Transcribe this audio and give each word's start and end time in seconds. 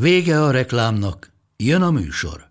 Vége 0.00 0.42
a 0.42 0.50
reklámnak, 0.50 1.32
jön 1.56 1.82
a 1.82 1.90
műsor. 1.90 2.46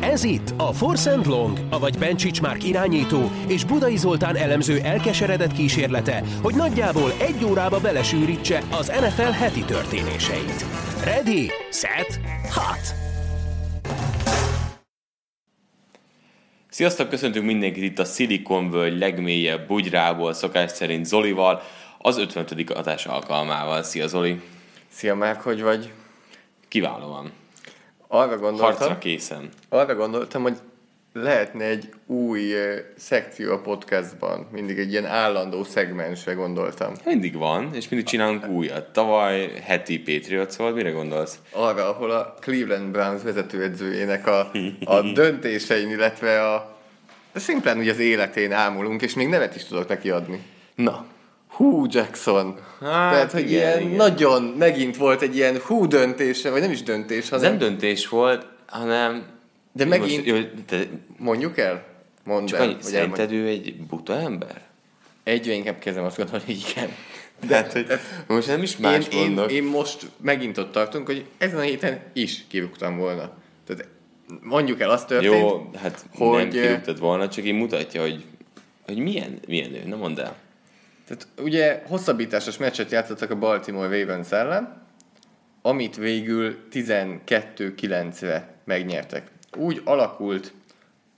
Ez 0.00 0.24
itt 0.24 0.54
a 0.56 0.72
Force 0.72 1.12
and 1.12 1.26
Long, 1.26 1.58
avagy 1.70 1.98
Bencsics 1.98 2.40
Márk 2.40 2.64
irányító 2.64 3.30
és 3.46 3.64
Budai 3.64 3.96
Zoltán 3.96 4.36
elemző 4.36 4.80
elkeseredett 4.80 5.52
kísérlete, 5.52 6.22
hogy 6.42 6.54
nagyjából 6.54 7.12
egy 7.20 7.44
órába 7.44 7.80
belesűrítse 7.80 8.62
az 8.70 8.86
NFL 8.86 9.22
heti 9.22 9.64
történéseit. 9.64 10.64
Ready, 11.04 11.50
set, 11.70 12.20
hot! 12.50 12.94
Sziasztok, 16.74 17.08
köszöntünk 17.08 17.46
mindenkit 17.46 17.82
itt 17.82 17.98
a 17.98 18.04
Silicon 18.04 18.70
Valley 18.70 18.98
legmélyebb 18.98 19.66
bugyrából, 19.66 20.32
szokás 20.32 20.70
szerint 20.70 21.04
Zolival, 21.04 21.62
az 22.06 22.18
50. 22.18 22.46
adás 22.74 23.06
alkalmával. 23.06 23.82
Szia 23.82 24.06
Zoli! 24.06 24.40
Szia 24.88 25.14
Márk, 25.14 25.40
hogy 25.40 25.62
vagy? 25.62 25.92
Kiválóan. 26.68 27.32
Arra 28.06 28.38
gondoltam, 28.38 28.76
Harcra 28.76 28.98
készen. 28.98 29.48
arra 29.68 29.94
gondoltam, 29.94 30.42
hogy 30.42 30.56
lehetne 31.12 31.64
egy 31.64 31.88
új 32.06 32.54
szekció 32.96 33.52
a 33.52 33.60
podcastban, 33.60 34.48
mindig 34.52 34.78
egy 34.78 34.90
ilyen 34.90 35.06
állandó 35.06 35.64
szegmensre 35.64 36.32
gondoltam. 36.32 36.92
Mindig 37.04 37.36
van, 37.36 37.74
és 37.74 37.88
mindig 37.88 38.08
csinálunk 38.08 38.48
újat. 38.48 38.92
Tavaly 38.92 39.50
heti 39.62 39.98
Patriots 39.98 40.54
volt, 40.54 40.74
mire 40.74 40.90
gondolsz? 40.90 41.38
Arra, 41.50 41.88
ahol 41.88 42.10
a 42.10 42.34
Cleveland 42.40 42.90
Browns 42.90 43.22
vezetőedzőjének 43.22 44.26
a, 44.26 44.50
a 44.84 45.00
döntésein, 45.20 45.90
illetve 45.90 46.52
a 46.52 46.78
szimplán 47.34 47.78
úgy 47.78 47.88
az 47.88 47.98
életén 47.98 48.52
ámulunk, 48.52 49.02
és 49.02 49.14
még 49.14 49.28
nevet 49.28 49.56
is 49.56 49.64
tudok 49.64 49.88
neki 49.88 50.10
adni. 50.10 50.42
Na, 50.74 51.06
Hú, 51.56 51.86
Jackson. 51.88 52.58
Hát, 52.80 53.12
Tehát, 53.12 53.32
hogy 53.32 53.50
igen, 53.50 53.52
ilyen 53.52 53.80
igen. 53.80 53.96
nagyon, 53.96 54.42
megint 54.42 54.96
volt 54.96 55.22
egy 55.22 55.36
ilyen 55.36 55.58
hú 55.58 55.86
döntése, 55.86 56.50
vagy 56.50 56.60
nem 56.60 56.70
is 56.70 56.82
döntés, 56.82 57.28
hanem... 57.28 57.50
nem 57.50 57.58
döntés 57.58 58.08
volt, 58.08 58.46
hanem... 58.66 59.26
De 59.72 59.84
megint- 59.84 60.26
Most, 60.26 60.26
jó, 60.26 60.36
te, 60.66 60.86
Mondjuk 61.18 61.58
el? 61.58 61.84
Mondd 62.24 62.46
csak 62.46 62.58
el, 62.58 62.64
annyi, 62.64 62.74
hogy 62.74 62.82
szerinted 62.82 63.32
ő 63.32 63.46
egy 63.46 63.74
buta 63.88 64.20
ember? 64.20 64.60
Egyre 65.22 65.52
inkább 65.52 65.78
kezdem 65.78 66.04
azt 66.04 66.16
gondolni, 66.16 66.44
hogy 66.44 66.64
igen. 66.70 66.88
Tehát, 67.48 67.72
hogy 67.72 67.86
most 68.26 68.46
nem 68.46 68.62
is 68.62 68.76
más 68.76 69.08
én, 69.08 69.18
mondok. 69.20 69.50
Én, 69.50 69.64
én 69.64 69.70
most 69.70 70.10
megint 70.20 70.58
ott 70.58 70.72
tartunk, 70.72 71.06
hogy 71.06 71.24
ezen 71.38 71.58
a 71.58 71.62
héten 71.62 72.00
is 72.12 72.44
kirúgtam 72.48 72.96
volna. 72.96 73.30
Tehát 73.66 73.88
mondjuk 74.40 74.80
el, 74.80 74.90
az 74.90 75.04
történt, 75.04 75.34
Jó, 75.34 75.70
hát 75.82 76.04
hogy... 76.14 76.28
hogy, 76.28 76.38
nem 76.38 76.50
kirúgtad 76.50 76.98
volna, 76.98 77.28
csak 77.28 77.44
így 77.44 77.52
mutatja, 77.52 78.00
hogy, 78.00 78.24
hogy 78.86 78.98
milyen, 78.98 79.38
milyen 79.46 79.74
ő, 79.74 79.82
na 79.86 79.96
mondd 79.96 80.20
el. 80.20 80.36
Tehát 81.06 81.26
ugye 81.38 81.82
hosszabbításos 81.86 82.56
meccset 82.56 82.90
játszottak 82.90 83.30
a 83.30 83.38
Baltimore 83.38 83.98
Ravens 83.98 84.30
ellen, 84.30 84.82
amit 85.62 85.96
végül 85.96 86.56
12-9-re 86.72 88.54
megnyertek. 88.64 89.30
Úgy 89.56 89.80
alakult 89.84 90.52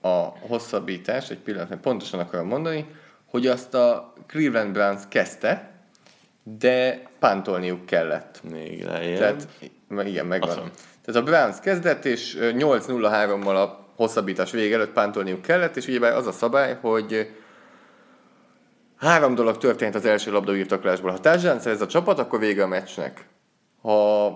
a 0.01 0.17
hosszabbítás, 0.39 1.29
egy 1.29 1.37
pillanat, 1.37 1.69
mert 1.69 1.81
pontosan 1.81 2.19
akarom 2.19 2.47
mondani, 2.47 2.85
hogy 3.25 3.47
azt 3.47 3.73
a 3.73 4.13
Cleveland 4.27 4.71
Browns 4.71 5.01
kezdte, 5.09 5.71
de 6.43 7.01
pántolniuk 7.19 7.85
kellett. 7.85 8.41
Még 8.49 8.83
lejjebb. 8.83 9.17
Tehát, 9.17 9.47
igen, 10.07 10.25
megvan. 10.25 10.49
Mondom. 10.49 10.71
Tehát 11.05 11.21
a 11.21 11.23
Browns 11.23 11.59
kezdett, 11.59 12.05
és 12.05 12.35
ö, 12.35 12.51
8-0-3-mal 12.53 13.55
a 13.55 13.85
hosszabbítás 13.95 14.51
vége 14.51 14.75
előtt 14.75 14.91
pántolniuk 14.91 15.41
kellett, 15.41 15.75
és 15.75 15.87
ugye 15.87 16.07
az 16.07 16.27
a 16.27 16.31
szabály, 16.31 16.77
hogy 16.81 17.29
három 18.97 19.35
dolog 19.35 19.57
történt 19.57 19.95
az 19.95 20.05
első 20.05 20.31
labdaírtaklásból. 20.31 21.11
Ha 21.11 21.19
touchdown 21.19 21.59
szerez 21.59 21.81
a 21.81 21.87
csapat, 21.87 22.19
akkor 22.19 22.39
vége 22.39 22.63
a 22.63 22.67
meccsnek. 22.67 23.25
Ha 23.81 24.31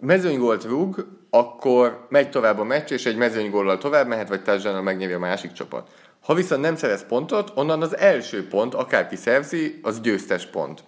mezőnygolt 0.00 0.64
rúg, 0.64 1.06
akkor 1.30 2.06
megy 2.08 2.30
tovább 2.30 2.58
a 2.58 2.64
meccs, 2.64 2.90
és 2.90 3.06
egy 3.06 3.16
mezőnygóllal 3.16 3.78
tovább 3.78 4.06
mehet, 4.06 4.28
vagy 4.28 4.42
touchdown 4.42 4.82
megnyeri 4.82 5.12
a 5.12 5.18
másik 5.18 5.52
csapat. 5.52 5.90
Ha 6.20 6.34
viszont 6.34 6.60
nem 6.60 6.76
szerez 6.76 7.06
pontot, 7.06 7.52
onnan 7.54 7.82
az 7.82 7.96
első 7.96 8.48
pont, 8.48 8.74
akárki 8.74 9.16
szerzi, 9.16 9.80
az 9.82 10.00
győztes 10.00 10.46
pont. 10.46 10.84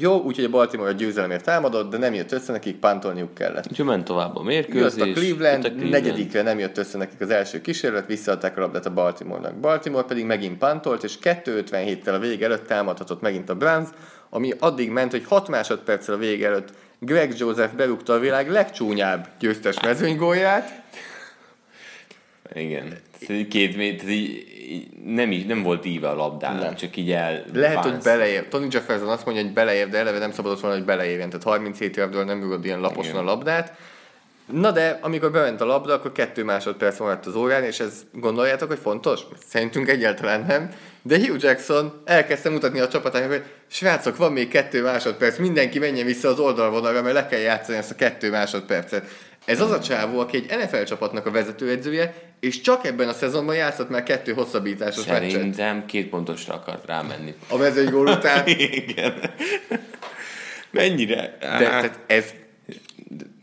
Jó, 0.00 0.22
úgyhogy 0.22 0.44
a 0.44 0.50
Baltimore 0.50 0.88
a 0.88 0.92
győzelemért 0.92 1.44
támadott, 1.44 1.90
de 1.90 1.98
nem 1.98 2.14
jött 2.14 2.32
össze, 2.32 2.52
nekik 2.52 2.76
pántolniuk 2.76 3.34
kellett. 3.34 3.66
Úgyhogy 3.70 3.86
ment 3.86 4.04
tovább 4.04 4.36
a 4.36 4.38
Jött 4.38 4.46
mérkőzés. 4.46 5.02
a 5.02 5.12
Cleveland, 5.12 5.64
jött 5.64 5.72
a 5.72 5.76
Cleveland. 5.76 5.90
negyedikre 5.90 6.42
nem 6.42 6.58
jött 6.58 6.78
össze 6.78 6.98
nekik 6.98 7.20
az 7.20 7.30
első 7.30 7.60
kísérlet, 7.60 8.06
visszaadták 8.06 8.56
a 8.56 8.60
labdát 8.60 8.86
a 8.86 8.92
Baltimore-nak. 8.92 9.54
Baltimore 9.54 10.04
pedig 10.06 10.24
megint 10.24 10.58
pantolt, 10.58 11.04
és 11.04 11.18
2.57-tel 11.22 12.14
a 12.14 12.18
vég 12.18 12.42
előtt 12.42 12.66
támadhatott 12.66 13.20
megint 13.20 13.48
a 13.48 13.54
Browns, 13.54 13.88
ami 14.30 14.52
addig 14.58 14.90
ment, 14.90 15.10
hogy 15.10 15.24
6 15.24 15.48
másodperccel 15.48 16.14
a 16.14 16.18
vég 16.18 16.42
előtt 16.42 16.68
Greg 16.98 17.34
Joseph 17.38 17.74
berúgta 17.74 18.12
a 18.12 18.18
világ 18.18 18.50
legcsúnyább 18.50 19.28
győztes 19.38 19.80
mezőnygólját, 19.80 20.82
Igen. 22.54 22.98
Két 23.48 23.76
méter, 23.76 24.08
nem, 25.04 25.32
így, 25.32 25.46
nem 25.46 25.62
volt 25.62 25.84
íve 25.84 26.08
a 26.08 26.14
labdának, 26.14 26.62
Nem. 26.62 26.74
csak 26.74 26.96
így 26.96 27.10
el... 27.10 27.44
Lehet, 27.52 27.78
hogy 27.78 27.96
beleér. 28.02 28.48
Tony 28.48 28.68
Jefferson 28.70 29.08
azt 29.08 29.24
mondja, 29.24 29.44
hogy 29.44 29.52
beleér, 29.52 29.88
de 29.88 29.98
eleve 29.98 30.18
nem 30.18 30.32
szabadott 30.32 30.60
volna, 30.60 30.76
hogy 30.76 30.84
beleérjen. 30.84 31.28
Tehát 31.28 31.44
37 31.44 31.96
évről 31.96 32.24
nem 32.24 32.40
rúgod 32.40 32.64
ilyen 32.64 32.80
laposan 32.80 33.12
Igen. 33.12 33.22
a 33.22 33.30
labdát. 33.30 33.76
Na 34.52 34.70
de, 34.70 34.98
amikor 35.02 35.30
bement 35.30 35.60
a 35.60 35.64
labda, 35.64 35.92
akkor 35.92 36.12
kettő 36.12 36.44
másodperc 36.44 36.98
maradt 36.98 37.26
az 37.26 37.34
órán, 37.34 37.64
és 37.64 37.80
ez 37.80 38.06
gondoljátok, 38.12 38.68
hogy 38.68 38.78
fontos? 38.78 39.20
Szerintünk 39.46 39.88
egyáltalán 39.88 40.44
nem. 40.46 40.70
De 41.02 41.18
Hugh 41.18 41.42
Jackson 41.42 42.02
elkezdte 42.04 42.50
mutatni 42.50 42.80
a 42.80 42.88
csapatának, 42.88 43.28
hogy 43.28 43.42
srácok, 43.66 44.16
van 44.16 44.32
még 44.32 44.48
kettő 44.48 44.82
másodperc, 44.82 45.38
mindenki 45.38 45.78
menjen 45.78 46.06
vissza 46.06 46.28
az 46.28 46.38
oldalvonalra, 46.38 47.02
mert 47.02 47.14
le 47.14 47.26
kell 47.26 47.38
játszani 47.38 47.78
ezt 47.78 47.90
a 47.90 47.94
kettő 47.94 48.30
másodpercet. 48.30 49.06
Ez 49.44 49.60
az 49.60 49.70
a 49.70 49.80
csávó, 49.80 50.18
aki 50.18 50.36
egy 50.36 50.58
NFL 50.58 50.82
csapatnak 50.82 51.26
a 51.26 51.30
vezetőedzője, 51.30 52.14
és 52.40 52.60
csak 52.60 52.86
ebben 52.86 53.08
a 53.08 53.12
szezonban 53.12 53.54
játszott 53.54 53.88
már 53.88 54.02
kettő 54.02 54.32
hosszabbításos 54.32 55.06
meccset. 55.06 55.30
Szerintem 55.30 55.86
két 55.86 56.08
pontosra 56.08 56.54
akart 56.54 56.86
rámenni. 56.86 57.34
A 57.48 57.56
mezőnygól 57.56 58.06
után. 58.06 58.46
Igen. 58.86 59.14
Mennyire? 60.70 61.36
De, 61.40 61.46
Hát, 61.46 61.58
tehát 61.58 61.98
ez 62.06 62.24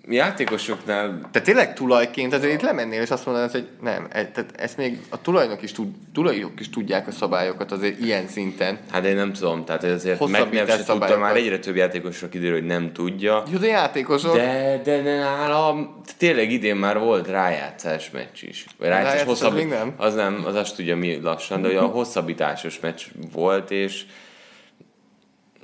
játékosoknál 0.09 1.29
Te 1.31 1.41
tényleg 1.41 1.73
tulajként 1.73 2.33
azért 2.33 2.53
itt 2.53 2.61
lemennél, 2.61 3.01
és 3.01 3.09
azt 3.09 3.25
mondanád, 3.25 3.51
hogy 3.51 3.67
nem, 3.81 4.07
e- 4.09 4.25
tehát 4.25 4.51
ezt 4.57 4.77
még 4.77 4.99
a 5.09 5.21
tulajnok 5.21 5.61
is, 5.61 5.71
tud, 5.71 5.87
tulajok 6.13 6.59
is 6.59 6.69
tudják 6.69 7.07
a 7.07 7.11
szabályokat 7.11 7.71
azért 7.71 7.99
ilyen 7.99 8.27
szinten. 8.27 8.79
Hát 8.91 9.05
én 9.05 9.15
nem 9.15 9.33
tudom, 9.33 9.65
tehát 9.65 9.83
ezért 9.83 10.17
Hosszabbítás 10.17 10.63
McNabb 10.63 10.77
se 10.77 10.93
tudta, 10.93 11.17
már 11.17 11.35
egyre 11.35 11.59
több 11.59 11.75
játékosra 11.75 12.29
kiderül, 12.29 12.53
hogy 12.53 12.65
nem 12.65 12.93
tudja. 12.93 13.43
Jó, 13.51 13.57
de 13.57 13.67
játékosok. 13.67 14.35
De, 14.35 14.81
de, 14.83 15.01
nálam 15.01 16.01
tényleg 16.17 16.51
idén 16.51 16.75
már 16.75 16.99
volt 16.99 17.27
rájátszás 17.27 18.09
meccs 18.11 18.43
is. 18.43 18.65
Vagy 18.77 18.87
rájátszás 18.87 19.13
Rájátszás 19.13 19.31
az 19.31 19.39
hosszabb, 19.41 19.57
még 19.57 19.67
nem? 19.67 19.93
Az 19.97 20.13
nem, 20.13 20.43
az 20.45 20.55
azt 20.55 20.75
tudja 20.75 20.95
mi 20.95 21.19
lassan, 21.21 21.61
de 21.61 21.79
a 21.79 21.85
hosszabbításos 21.97 22.79
meccs 22.79 23.01
volt, 23.33 23.71
és 23.71 24.05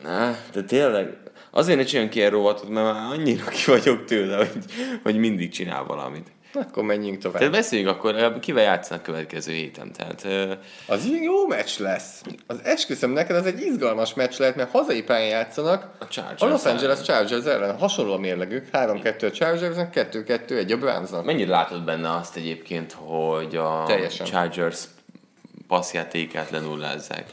Na, 0.03 0.35
de 0.53 0.63
tényleg, 0.63 1.18
azért 1.51 1.77
ne 1.77 1.83
csináljunk 1.83 2.15
ilyen 2.15 2.30
rovatot, 2.30 2.69
mert 2.69 2.86
már 2.94 3.12
annyira 3.12 3.45
ki 3.45 3.63
vagyok 3.65 4.06
tőle, 4.06 4.36
hogy, 4.38 4.63
hogy 5.03 5.18
mindig 5.18 5.51
csinál 5.51 5.83
valamit. 5.83 6.27
Akkor 6.53 6.83
menjünk 6.83 7.18
tovább. 7.21 7.38
Tehát 7.38 7.53
beszéljünk 7.53 7.89
akkor, 7.89 8.13
legalább 8.13 8.39
kivel 8.39 8.63
játszanak 8.63 9.03
következő 9.03 9.51
héten. 9.51 9.92
Tehát, 9.92 10.24
ö, 10.25 10.53
Az 10.88 11.07
jó 11.21 11.48
meccs 11.48 11.80
lesz. 11.80 12.21
Az 12.48 12.59
esküszöm 12.63 13.12
neked, 13.12 13.36
az 13.36 13.45
egy 13.45 13.62
izgalmas 13.62 14.13
meccs 14.13 14.38
lehet, 14.39 14.56
mert 14.56 14.71
hazai 14.71 15.03
pályán 15.03 15.30
játszanak. 15.30 15.95
A 16.00 16.07
Chargers 16.07 16.42
a 16.42 16.48
Los 16.48 16.63
ellen. 16.65 16.75
Angeles 16.77 17.01
Chargers 17.01 17.45
ellen. 17.45 17.77
Hasonló 17.77 18.13
a 18.13 18.18
mérlegük. 18.18 18.68
3-2 18.71 19.27
a 19.27 19.31
Chargersnek, 19.31 20.09
2-2 20.13 20.50
egy 20.50 20.71
a 20.71 20.77
Brownsnak. 20.77 21.25
mennyire 21.25 21.50
látod 21.50 21.83
benne 21.83 22.13
azt 22.15 22.36
egyébként, 22.36 22.92
hogy 22.92 23.56
a 23.56 23.83
Teljesen. 23.88 24.25
Chargers 24.25 24.80
passzjátékát 25.68 26.50
lenullázzák? 26.50 27.25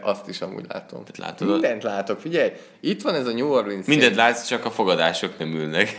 Azt 0.00 0.28
is 0.28 0.40
amúgy 0.40 0.64
látom. 0.68 1.04
Tehát 1.04 1.18
látod, 1.18 1.48
Mindent 1.48 1.82
látok, 1.82 2.20
figyelj. 2.20 2.52
Itt 2.80 3.02
van 3.02 3.14
ez 3.14 3.26
a 3.26 3.32
New 3.32 3.48
Orleans 3.48 3.86
Mindent 3.86 4.14
látsz, 4.14 4.46
csak 4.46 4.64
a 4.64 4.70
fogadások 4.70 5.38
nem 5.38 5.54
ülnek. 5.54 5.88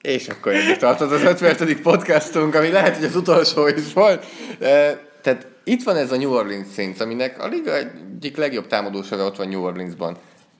És 0.00 0.28
akkor 0.28 0.52
eddig 0.52 0.76
tartott 0.76 1.10
az 1.10 1.22
50. 1.22 1.82
podcastunk, 1.82 2.54
ami 2.54 2.70
lehet, 2.70 2.96
hogy 2.96 3.04
az 3.04 3.16
utolsó 3.16 3.66
is 3.66 3.92
volt. 3.92 4.26
Tehát 5.20 5.46
itt 5.64 5.82
van 5.82 5.96
ez 5.96 6.12
a 6.12 6.16
New 6.16 6.32
Orleans 6.32 6.66
Saints, 6.74 7.00
aminek 7.00 7.42
a 7.42 7.46
liga 7.46 7.76
egyik 7.76 8.36
legjobb 8.36 8.66
támadósora 8.66 9.24
ott 9.24 9.36
van 9.36 9.48
New 9.48 9.62
Orleansban. 9.62 10.16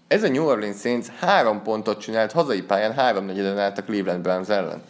Ez 0.09 0.23
a 0.23 0.29
New 0.29 0.45
Orleans 0.45 0.81
Saints 0.81 1.07
három 1.21 1.63
pontot 1.63 2.01
csinált 2.01 2.33
hazai 2.33 2.63
pályán, 2.63 2.93
három 2.93 3.25
negyeden 3.25 3.59
állt 3.59 3.79
a 3.79 3.83
Cleveland 3.83 4.23
Browns 4.23 4.49
ellen. 4.49 4.83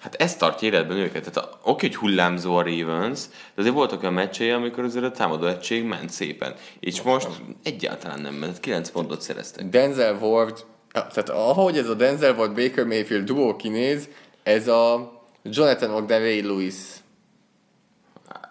Hát 0.00 0.14
ez 0.14 0.36
tartja 0.36 0.68
életben 0.68 0.96
őket. 0.96 1.30
Tehát 1.30 1.58
oké, 1.62 1.86
hogy 1.86 1.96
hullámzó 1.96 2.56
a 2.56 2.62
Ravens, 2.62 3.20
de 3.28 3.60
azért 3.60 3.74
voltak 3.74 4.02
olyan 4.02 4.14
meccsei, 4.14 4.50
amikor 4.50 4.84
azért 4.84 5.04
a 5.04 5.10
támadó 5.10 5.46
egység 5.46 5.84
ment 5.84 6.10
szépen. 6.10 6.54
És 6.80 7.02
most 7.02 7.28
egyáltalán 7.62 8.20
nem 8.20 8.34
ment. 8.34 8.60
9 8.60 8.90
pontot 8.90 9.20
szereztek. 9.20 9.68
Denzel 9.68 10.14
Ward, 10.14 10.64
tehát 10.92 11.28
ahogy 11.28 11.78
ez 11.78 11.88
a 11.88 11.94
Denzel 11.94 12.34
Ward 12.34 12.54
Baker 12.54 12.84
Mayfield 12.84 13.24
duó 13.24 13.56
kinéz, 13.56 14.08
ez 14.42 14.68
a 14.68 15.12
Jonathan 15.42 16.06
Ray 16.06 16.42
Lewis 16.42 16.74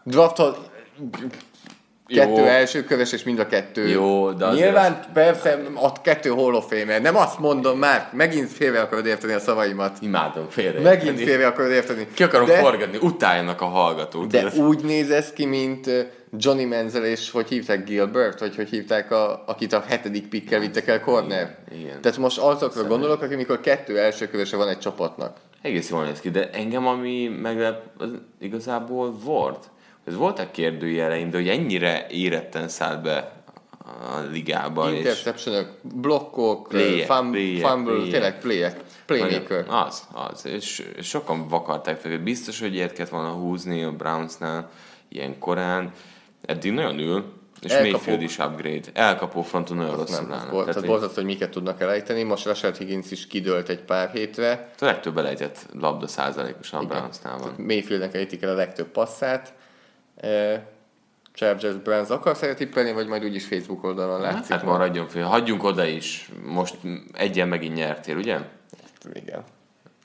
draftol 0.04 0.58
kettő 2.16 2.40
Jó. 2.40 2.46
első 2.46 2.84
köves, 2.84 3.12
és 3.12 3.24
mind 3.24 3.40
a 3.40 3.48
kettő. 3.48 3.88
Jó, 3.88 4.32
de 4.32 4.46
azért 4.46 4.64
Nyilván 4.66 5.00
persze 5.14 5.60
a 5.76 6.02
kettő 6.02 6.30
Hall 6.30 6.54
of 6.54 6.66
Famer. 6.70 7.02
Nem 7.02 7.16
azt 7.16 7.40
mondom 7.40 7.78
már, 7.78 8.10
megint 8.14 8.52
félre 8.52 8.82
akarod 8.82 9.06
érteni 9.06 9.34
a 9.34 9.40
szavaimat. 9.40 9.98
Imádom 10.02 10.50
félre. 10.50 10.80
Megint 10.80 11.20
félre 11.20 11.48
akarod 11.48 11.72
érteni. 11.72 12.08
Ki 12.14 12.24
akarom 12.24 12.48
de, 12.48 12.58
forgatni, 12.58 12.98
utáljanak 13.02 13.62
a 13.62 13.66
hallgatók. 13.66 14.28
de 14.28 14.50
tudod? 14.50 14.68
úgy 14.68 14.84
néz 14.84 15.12
ez 15.12 15.34
ki, 15.34 15.46
mint 15.46 15.90
Johnny 16.38 16.66
Manziel 16.66 17.06
és 17.06 17.32
hogy 17.32 17.48
hívták 17.48 17.84
Gilbert, 17.84 18.40
vagy 18.40 18.56
hogy 18.56 18.70
hívták, 18.70 19.12
a, 19.12 19.44
akit 19.46 19.74
a 19.74 19.84
hetedik 19.88 20.28
pickkel 20.28 20.60
vittek 20.60 20.88
el 20.88 21.02
corner. 21.02 21.58
Igen. 21.72 22.02
Tehát 22.02 22.18
most 22.18 22.38
azokra 22.38 22.84
gondolok, 22.84 23.22
akik 23.22 23.38
mikor 23.38 23.60
kettő 23.60 24.00
első 24.00 24.28
kövese 24.28 24.58
van 24.58 24.68
egy 24.68 24.80
csapatnak. 24.80 25.38
Egész 25.62 25.90
jól 25.90 26.04
néz 26.04 26.20
ki, 26.20 26.30
de 26.30 26.50
engem 26.50 26.88
ami 26.88 27.28
meglep, 27.42 27.82
az 27.98 28.10
igazából 28.40 29.14
volt. 29.24 29.70
Ez 30.10 30.16
voltak 30.16 30.52
kérdőjeleim, 30.52 31.30
de 31.30 31.38
hogy 31.38 31.48
ennyire 31.50 32.06
éretten 32.10 32.68
szállt 32.68 33.02
be 33.02 33.32
a 34.16 34.20
ligába. 34.32 34.92
és 34.92 34.98
Interceptionök, 34.98 35.68
blokkok, 35.82 36.68
Playek, 36.68 37.06
fum, 37.12 37.32
playek, 37.32 37.66
fumble, 37.66 37.94
playek. 37.94 38.12
tényleg 38.12 38.40
playek, 38.40 38.80
playmaker. 39.06 39.66
Az, 39.68 40.08
az. 40.14 40.46
És 40.46 40.84
sokan 41.02 41.48
vakarták 41.48 42.00
fel, 42.00 42.18
biztos, 42.18 42.60
hogy 42.60 42.74
ilyet 42.74 42.94
kellett 42.94 43.12
volna 43.12 43.30
húzni 43.32 43.84
a 43.84 43.92
Brownsnál 43.92 44.70
ilyen 45.10 45.40
korán. 45.40 45.92
Eddig 46.46 46.72
nagyon 46.72 47.00
ül, 47.00 47.34
és 47.62 47.72
Elkapó. 47.72 47.92
Mayfield 47.92 48.22
is 48.22 48.38
upgrade. 48.38 48.88
Elkapó 48.94 49.42
fronton 49.42 49.78
nagyon 49.78 50.00
Azt 50.00 50.10
rosszul 50.10 50.24
nem, 50.24 50.32
az 50.32 50.38
állnak. 50.38 50.52
volt, 50.54 50.66
Tehát, 50.66 50.80
hogy 50.80 50.90
borzasztó, 50.90 51.16
hogy 51.16 51.26
miket 51.26 51.50
tudnak 51.50 51.82
elejteni. 51.82 52.24
Most 52.24 52.46
Rashad 52.46 52.78
Higgins 52.78 53.12
is 53.12 53.28
kidőlt 53.28 53.70
egy 53.70 53.82
pár 53.82 54.10
hétre. 54.14 54.72
a 54.80 54.86
legtöbb 54.86 55.18
elejtett 55.18 55.66
labda 55.80 56.08
százalékosan 56.08 56.88
Brownsnál 56.88 57.38
van. 57.38 57.54
Mayfieldnek 57.58 58.14
ejtik 58.14 58.42
el 58.42 58.50
a 58.50 58.56
legtöbb 58.56 58.88
passzát. 58.88 59.54
Chargers 61.34 61.76
Browns 61.76 62.10
akarsz 62.10 62.42
erre 62.42 62.54
tippelni, 62.54 62.92
vagy 62.92 63.08
majd 63.08 63.24
úgyis 63.24 63.46
Facebook 63.46 63.84
oldalon 63.84 64.22
látszik? 64.22 64.52
Hát 64.52 64.64
maradjon 64.64 65.08
fél. 65.08 65.26
Hagyjunk 65.26 65.64
oda 65.64 65.86
is. 65.86 66.30
Most 66.44 66.78
egyen 67.14 67.48
megint 67.48 67.76
nyertél, 67.76 68.18
ugye? 68.18 68.40
Igen. 69.14 69.44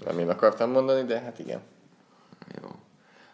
Nem 0.05 0.19
én 0.19 0.29
akartam 0.29 0.71
mondani, 0.71 1.07
de 1.07 1.21
hát 1.21 1.39
igen. 1.39 1.61
Jó. 2.63 2.69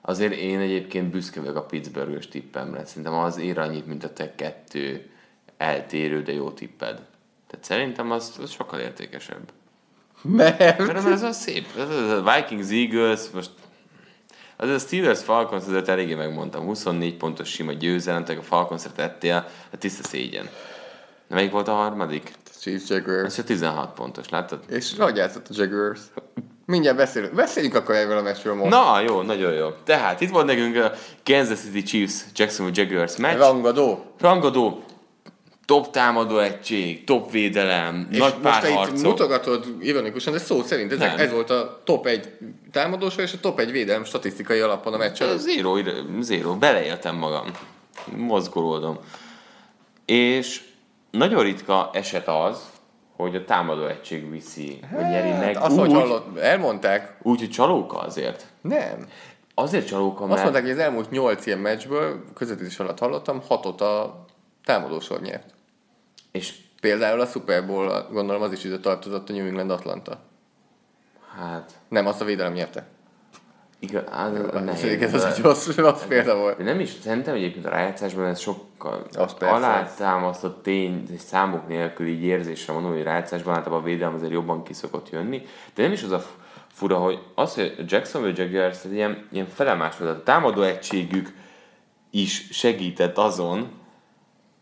Azért 0.00 0.32
én 0.32 0.58
egyébként 0.58 1.10
büszke 1.10 1.40
vagyok 1.40 1.56
a 1.56 1.62
Pittsburgh-ös 1.62 2.28
tippemre. 2.28 2.84
Szerintem 2.84 3.12
az 3.12 3.38
ér 3.38 3.58
annyit, 3.58 3.86
mint 3.86 4.04
a 4.04 4.12
te 4.12 4.34
kettő 4.34 5.10
eltérő, 5.56 6.22
de 6.22 6.32
jó 6.32 6.50
tipped. 6.50 6.94
Tehát 7.46 7.64
szerintem 7.64 8.10
az, 8.10 8.38
az 8.42 8.50
sokkal 8.50 8.80
értékesebb. 8.80 9.52
Mert 10.22 10.58
Mert 10.58 10.78
mert 10.78 11.06
ez 11.06 11.22
a 11.22 11.32
szép. 11.32 11.66
Ez 11.76 12.10
a 12.10 12.34
Vikings 12.34 12.70
Eagles, 12.70 13.30
most 13.34 13.50
az 14.60 14.68
a 14.70 14.78
Steelers 14.78 15.22
Falcons, 15.22 15.66
azért 15.66 15.88
eléggé 15.88 16.14
megmondtam. 16.14 16.64
24 16.64 17.16
pontos 17.16 17.48
sima 17.48 17.72
győzelem, 17.72 18.24
tehát 18.24 18.40
a 18.40 18.44
Falcons-ra 18.44 18.90
tettél, 18.96 19.46
a 19.72 19.76
tiszta 19.76 20.08
szégyen. 20.08 20.48
De 21.28 21.34
melyik 21.34 21.50
volt 21.50 21.68
a 21.68 21.72
harmadik? 21.72 22.32
Chiefs 22.60 22.88
Jaguars. 22.88 23.24
Ez 23.24 23.38
a 23.38 23.44
16 23.44 23.94
pontos, 23.94 24.28
láttad? 24.28 24.60
És 24.68 24.92
hogy 24.98 25.16
játszott 25.16 25.46
a 25.48 25.52
Jaguars? 25.56 26.00
Mindjárt 26.66 26.96
beszélünk. 26.96 27.34
Beszéljünk 27.34 27.74
akkor 27.74 27.94
erről 27.94 28.18
a 28.18 28.22
meccsről 28.22 28.54
most. 28.54 28.70
Na, 28.70 29.00
jó, 29.00 29.22
nagyon 29.22 29.52
jó. 29.52 29.68
Tehát 29.84 30.20
itt 30.20 30.30
volt 30.30 30.46
nekünk 30.46 30.76
a 30.76 30.92
Kansas 31.24 31.58
City 31.58 31.82
Chiefs 31.82 32.24
Jacksonville 32.34 32.82
Jaguars 32.82 33.16
meccs. 33.16 33.38
Rangadó. 33.38 34.04
Rangadó, 34.18 34.82
top 35.70 35.90
támadó 35.90 36.38
egység, 36.38 37.04
top 37.04 37.30
védelem, 37.30 38.08
És 38.10 38.18
nagy 38.18 38.34
most 38.42 38.60
te 38.60 38.68
itt 38.68 38.74
párharcok. 38.74 39.06
mutogatod 39.06 39.66
ironikusan, 39.80 40.32
de 40.32 40.38
szó 40.38 40.62
szerint 40.62 40.92
ezek, 40.92 41.18
ez 41.18 41.32
volt 41.32 41.50
a 41.50 41.80
top 41.84 42.06
1 42.06 42.28
támadósor 42.72 43.22
és 43.22 43.32
a 43.32 43.40
top 43.40 43.58
1 43.60 43.70
védelem 43.70 44.04
statisztikai 44.04 44.60
alapon 44.60 44.94
a 44.94 44.96
meccs 44.96 45.22
előtt. 45.22 45.38
Zero, 45.38 45.76
zero, 46.20 46.56
beleéltem 46.56 47.16
magam. 47.16 47.44
Mozgolódom. 48.16 48.98
És 50.04 50.62
nagyon 51.10 51.42
ritka 51.42 51.90
eset 51.92 52.28
az, 52.28 52.58
hogy 53.16 53.34
a 53.34 53.44
támadó 53.44 53.86
egység 53.86 54.30
viszi, 54.30 54.78
hogy 54.92 55.04
nyeri 55.04 55.30
meg. 55.30 55.54
Hát, 55.54 55.64
azt, 55.64 55.78
hogy 55.78 55.88
úgy, 55.88 55.94
hallott, 55.94 56.38
elmondták, 56.38 57.16
úgy, 57.22 57.38
hogy 57.38 57.50
csalóka 57.50 57.98
azért. 57.98 58.46
nem. 58.60 59.06
Azért 59.54 59.86
csalóka, 59.86 60.20
Azt 60.20 60.28
mert... 60.28 60.42
mondták, 60.42 60.62
hogy 60.62 60.72
az 60.72 60.78
elmúlt 60.78 61.10
8 61.10 61.46
ilyen 61.46 61.58
meccsből, 61.58 62.24
közvetítés 62.34 62.78
alatt 62.78 62.98
hallottam, 62.98 63.40
hatot 63.48 63.80
a 63.80 64.24
támadósor 64.64 65.20
nyert. 65.20 65.58
És 66.32 66.54
Például 66.80 67.20
a 67.20 67.26
Super 67.26 67.66
Bowl, 67.66 68.06
gondolom 68.10 68.42
az 68.42 68.52
is 68.52 68.64
ide 68.64 68.78
tartozott 68.78 69.28
a 69.28 69.32
New 69.32 69.46
England 69.46 69.70
Atlanta. 69.70 70.18
hát... 71.38 71.72
Nem, 71.88 72.06
azt 72.06 72.20
a 72.20 72.24
védelem 72.24 72.52
nyerte. 72.52 72.86
Igaz, 73.78 74.02
az, 74.10 74.62
nehéz, 74.64 75.02
Ez 75.02 75.14
az 75.14 75.24
egy 75.24 75.42
rossz, 75.42 75.76
rossz 75.76 76.04
példa 76.04 76.36
volt. 76.36 76.56
De 76.56 76.62
nem 76.62 76.80
is, 76.80 76.90
szerintem 76.90 77.34
egyébként 77.34 77.66
a 77.66 77.68
rájátszásban 77.68 78.24
ez 78.26 78.40
sokkal 78.40 79.06
Az 79.16 79.34
alátámasztott 79.38 80.62
tény, 80.62 81.06
és 81.12 81.20
számok 81.20 81.68
nélkül 81.68 82.06
így 82.06 82.22
érzésre 82.22 82.72
mondom, 82.72 82.92
hogy 82.92 83.02
rájátszásban 83.02 83.54
általában 83.54 83.82
a 83.82 83.84
védelem 83.84 84.14
azért 84.14 84.32
jobban 84.32 84.62
ki 84.62 84.72
szokott 84.72 85.10
jönni. 85.10 85.46
De 85.74 85.82
nem 85.82 85.92
is 85.92 86.02
az 86.02 86.10
a 86.10 86.24
fura, 86.72 86.98
hogy 86.98 87.18
az, 87.34 87.54
hogy 87.54 87.74
a 87.78 87.82
Jacksonville 87.86 88.42
Jaguars 88.42 88.84
ilyen, 88.84 89.26
ilyen 89.32 89.46
felemás 89.46 89.96
volt, 89.96 90.10
a 90.10 90.22
támadó 90.22 90.62
egységük 90.62 91.32
is 92.10 92.48
segített 92.50 93.18
azon, 93.18 93.79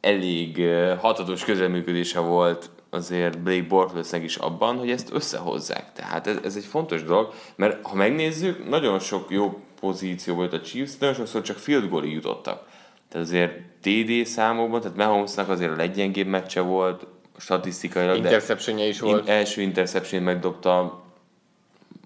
elég 0.08 0.62
hatatos 1.00 1.44
közelműködése 1.44 2.20
volt 2.20 2.70
azért 2.90 3.38
Blake 3.38 3.66
Bortlesnek 3.68 4.22
is 4.22 4.36
abban, 4.36 4.76
hogy 4.76 4.90
ezt 4.90 5.12
összehozzák. 5.12 5.92
Tehát 5.92 6.26
ez, 6.26 6.36
ez 6.44 6.56
egy 6.56 6.64
fontos 6.64 7.02
dolog, 7.02 7.32
mert 7.56 7.86
ha 7.86 7.94
megnézzük, 7.94 8.68
nagyon 8.68 8.98
sok 8.98 9.30
jó 9.30 9.60
pozíció 9.80 10.34
volt 10.34 10.52
a 10.52 10.60
Chiefs, 10.60 10.96
nagyon 10.98 11.14
sokszor 11.14 11.42
csak 11.42 11.56
field 11.56 11.88
goalig 11.88 12.12
jutottak. 12.12 12.66
Tehát 13.08 13.26
azért 13.26 13.52
TD 13.80 14.26
számokban, 14.26 14.80
tehát 14.80 14.96
Mahomesnak 14.96 15.48
azért 15.48 15.70
a 15.70 15.76
leggyengébb 15.76 16.26
meccse 16.26 16.60
volt, 16.60 17.06
statisztikailag, 17.38 18.16
Interceptionje 18.16 18.84
is 18.84 19.00
volt. 19.00 19.26
in, 19.26 19.32
első 19.32 19.60
interception 19.60 20.22
megdobta, 20.22 21.04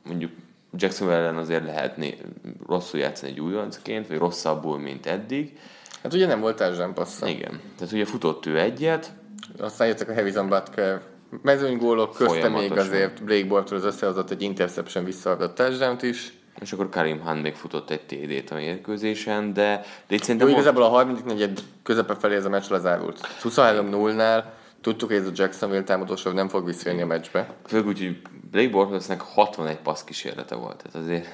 mondjuk 0.05 0.31
Jacksonville 0.77 1.19
ellen 1.19 1.37
azért 1.37 1.65
lehetné 1.65 2.19
rosszul 2.67 3.01
játszani 3.01 3.33
egy 3.33 3.41
újoncként, 3.41 4.07
vagy 4.07 4.19
rosszabbul, 4.19 4.79
mint 4.79 5.07
eddig. 5.07 5.59
Hát 6.03 6.13
ugye 6.13 6.27
nem 6.27 6.41
volt 6.41 6.57
touchdown 6.57 6.95
passza. 6.95 7.27
Igen. 7.27 7.61
Tehát 7.79 7.93
ugye 7.93 8.05
futott 8.05 8.47
ő 8.47 8.59
egyet, 8.59 9.13
Aztán 9.59 9.87
jöttek 9.87 10.09
a 10.09 10.15
Harrison 10.15 10.49
Butker 10.49 11.01
mezőnygólok, 11.43 12.15
közte 12.15 12.49
még 12.49 12.73
azért 12.79 13.25
Blake 13.25 13.47
Bortles 13.47 13.83
összehozott 13.83 14.31
egy 14.31 14.43
interception 14.43 15.05
visszaadott 15.05 15.55
touchdown 15.55 15.97
is. 16.01 16.33
és 16.61 16.73
akkor 16.73 16.89
Karim 16.89 17.21
Hunt 17.21 17.43
még 17.43 17.55
futott 17.55 17.91
egy 17.91 18.01
TD-t 18.01 18.51
a 18.51 18.55
mérkőzésen, 18.55 19.53
de, 19.53 19.85
de 20.09 20.15
itt 20.15 20.19
Jó, 20.21 20.25
szerintem 20.25 20.47
most, 20.49 20.59
igazából 20.59 20.83
a 20.83 20.89
harmadik 20.89 21.25
negyed 21.25 21.61
közepe 21.83 22.15
felé 22.15 22.35
ez 22.35 22.45
a 22.45 22.49
meccs 22.49 22.71
lezárult. 22.71 23.21
23-0-nál 23.43 24.43
tudtuk, 24.81 25.09
hogy 25.09 25.19
ez 25.19 25.27
a 25.27 25.31
Jacksonville 25.35 25.83
támadósor 25.83 26.35
nem 26.35 26.49
fog 26.49 26.67
visszajönni 26.67 27.03
a 27.03 27.07
meccsbe. 27.07 27.55
főleg 27.67 27.87
úgy, 27.87 27.99
hogy 27.99 28.21
Blake 28.51 28.71
Bortlesnek 28.71 29.21
61 29.21 29.77
passz 29.77 30.05
kísérlete 30.05 30.55
volt. 30.55 30.77
Tehát 30.83 31.07
azért 31.07 31.27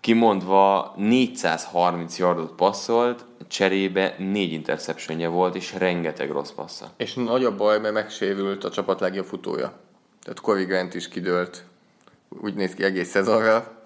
kimondva 0.00 0.94
430 0.96 2.18
yardot 2.18 2.52
passzolt, 2.52 3.24
cserébe 3.48 4.14
4 4.18 4.52
interceptionje 4.52 5.28
volt, 5.28 5.54
és 5.54 5.74
rengeteg 5.74 6.30
rossz 6.30 6.50
passza. 6.50 6.90
És 6.96 7.14
nagyobb 7.14 7.56
baj, 7.56 7.80
mert 7.80 7.94
megsérült 7.94 8.64
a 8.64 8.70
csapat 8.70 9.00
legjobb 9.00 9.26
futója. 9.26 9.72
Tehát 10.22 10.40
Corey 10.40 10.64
Grant 10.64 10.94
is 10.94 11.08
kidőlt. 11.08 11.64
Úgy 12.28 12.54
néz 12.54 12.74
ki 12.74 12.84
egész 12.84 13.10
szezonra. 13.10 13.78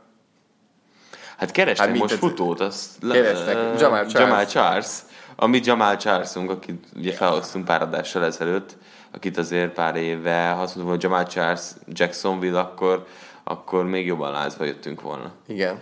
Hát 1.36 1.50
kerestek 1.50 1.88
Hát 1.88 1.98
most 1.98 2.14
futót, 2.14 2.60
az 2.60 2.98
Kerestek. 3.10 3.80
Jamal 3.80 4.06
Charles. 4.06 4.12
Jamal 4.12 4.46
Charles, 4.46 4.98
amit 5.36 5.66
Jamal 5.66 5.96
Charlesunk, 5.96 6.50
akit 6.50 6.84
ugye 6.96 7.12
felhoztunk 7.12 7.64
pár 7.64 7.82
adással 7.82 8.24
ezelőtt, 8.24 8.76
akit 9.10 9.36
azért 9.36 9.72
pár 9.72 9.96
éve, 9.96 10.48
ha 10.48 10.62
azt 10.62 10.74
mondom, 10.74 10.92
hogy 10.92 11.02
Jamal 11.02 11.26
Charles 11.26 11.62
Jacksonville, 11.88 12.58
akkor, 12.58 13.06
akkor 13.44 13.84
még 13.84 14.06
jobban 14.06 14.32
lázba 14.32 14.64
jöttünk 14.64 15.00
volna. 15.00 15.32
Igen. 15.46 15.80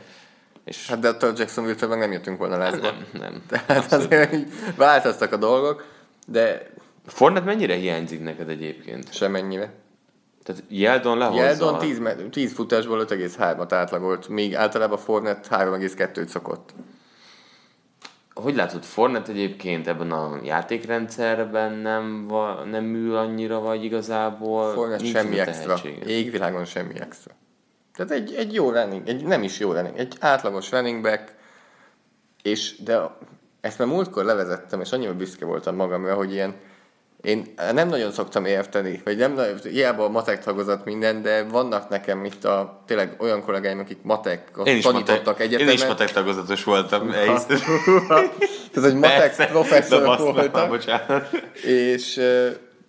És 0.65 0.89
Hát 0.89 0.99
de 0.99 1.09
attól 1.09 1.33
Jacksonville-től 1.37 1.89
meg 1.89 1.99
nem 1.99 2.13
jöttünk 2.13 2.39
volna 2.39 2.57
lázba. 2.57 2.91
nem, 2.91 3.07
nem. 3.13 3.43
Tehát 3.49 3.93
azért 3.93 4.33
így 4.33 4.47
változtak 4.77 5.33
a 5.33 5.37
dolgok, 5.37 5.85
de 6.27 6.71
Fournette 7.07 7.47
mennyire 7.47 7.75
hiányzik 7.75 8.23
neked 8.23 8.49
egyébként? 8.49 9.13
semennyire. 9.15 9.73
Tehát 10.43 10.63
Yeldon 10.69 11.19
lehozza. 11.19 11.43
Jeldon 11.43 11.79
10, 11.79 11.99
me- 11.99 12.15
10 12.31 12.53
futásból 12.53 13.05
5,3-at 13.09 13.67
átlagolt, 13.71 14.29
míg 14.29 14.55
általában 14.55 14.99
Fournette 14.99 15.49
3,2-t 15.57 16.27
szokott. 16.27 16.75
hogy 18.35 18.55
látod, 18.55 18.83
Fornet 18.85 19.29
egyébként 19.29 19.87
ebben 19.89 20.11
a 20.13 20.39
játékrendszerben 20.45 21.73
nem, 21.73 22.27
va, 22.29 22.65
nem 22.65 22.95
ül 22.95 23.17
annyira, 23.17 23.61
vagy 23.61 23.85
igazából 23.85 24.73
Fornet 24.73 25.07
semmi 25.07 25.39
a 25.39 25.47
extra. 25.47 25.79
Égvilágon 26.07 26.65
semmi 26.65 27.01
extra. 27.01 27.33
Tehát 27.97 28.13
egy, 28.13 28.35
egy 28.35 28.55
jó 28.55 28.71
running, 28.71 29.09
egy 29.09 29.25
nem 29.25 29.43
is 29.43 29.59
jó 29.59 29.73
running, 29.73 29.99
egy 29.99 30.15
átlagos 30.21 30.71
running 30.71 31.03
back, 31.03 31.35
és 32.43 32.83
de 32.83 33.01
ezt 33.61 33.79
már 33.79 33.89
múltkor 33.89 34.25
levezettem, 34.25 34.81
és 34.81 34.93
annyira 34.93 35.15
büszke 35.15 35.45
voltam 35.45 35.75
magamra, 35.77 36.15
hogy 36.15 36.33
ilyen 36.33 36.55
én 37.23 37.55
nem 37.73 37.89
nagyon 37.89 38.13
szoktam 38.13 38.45
érteni, 38.45 39.01
vagy 39.05 39.17
nem 39.17 39.33
nagyon, 39.33 39.59
hiába 39.59 40.05
a 40.05 40.09
matek 40.09 40.45
tagozat 40.45 40.85
minden, 40.85 41.23
de 41.23 41.43
vannak 41.43 41.89
nekem 41.89 42.25
itt 42.25 42.45
a 42.45 42.83
tényleg 42.87 43.15
olyan 43.19 43.43
kollégáim, 43.43 43.79
akik 43.79 43.99
matek 44.03 44.51
Én 44.65 44.77
is, 44.77 44.85
tanítottak 44.85 45.25
matek, 45.25 45.41
egyetemen. 45.41 45.69
én 45.73 45.79
is 45.79 45.87
matek 45.87 46.13
tagozatos 46.13 46.65
voltam. 46.65 47.11
Ez 48.75 48.85
egy 48.85 48.95
matek 48.95 49.37
basz- 49.89 50.19
voltak. 50.19 50.69
Bocsánat. 50.69 51.29
és, 51.65 52.21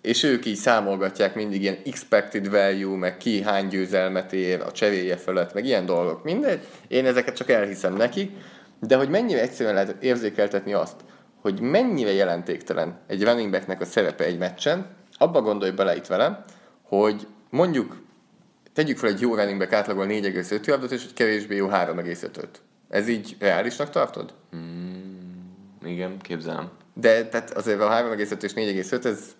és 0.04 0.22
ők 0.22 0.46
így 0.46 0.56
számolgatják 0.56 1.34
mindig 1.34 1.62
ilyen 1.62 1.78
expected 1.86 2.50
value, 2.50 2.96
meg 2.96 3.16
ki 3.16 3.42
hány 3.42 3.68
győzelmet 3.68 4.32
ér 4.32 4.60
a 4.60 4.72
cseréje 4.72 5.16
fölött, 5.16 5.54
meg 5.54 5.64
ilyen 5.64 5.86
dolgok, 5.86 6.24
mindegy. 6.24 6.66
Én 6.88 7.06
ezeket 7.06 7.36
csak 7.36 7.50
elhiszem 7.50 7.94
neki, 7.96 8.36
de 8.80 8.96
hogy 8.96 9.08
mennyire 9.08 9.40
egyszerűen 9.40 9.74
lehet 9.74 10.02
érzékeltetni 10.02 10.72
azt, 10.72 10.96
hogy 11.40 11.60
mennyire 11.60 12.12
jelentéktelen 12.12 12.98
egy 13.06 13.24
running 13.24 13.50
backnek 13.50 13.80
a 13.80 13.84
szerepe 13.84 14.24
egy 14.24 14.38
meccsen, 14.38 14.86
abba 15.12 15.42
gondolj 15.42 15.70
bele 15.70 15.96
itt 15.96 16.06
velem, 16.06 16.44
hogy 16.82 17.26
mondjuk 17.50 18.02
tegyük 18.72 18.98
fel 18.98 19.10
egy 19.10 19.20
jó 19.20 19.34
running 19.34 19.58
back 19.58 19.72
átlagol 19.72 20.06
4,5 20.06 20.64
yardot, 20.64 20.90
és 20.92 21.04
egy 21.04 21.12
kevésbé 21.12 21.56
jó 21.56 21.68
3,5-öt. 21.68 22.60
Ez 22.88 23.08
így 23.08 23.36
reálisnak 23.38 23.90
tartod? 23.90 24.34
Igen, 25.84 26.18
képzelem. 26.18 26.70
De 26.94 27.26
tehát 27.26 27.50
azért 27.50 27.80
a 27.80 27.88
3,5 27.88 28.42
és 28.42 28.52
4,5 28.52 29.04
ez 29.04 29.34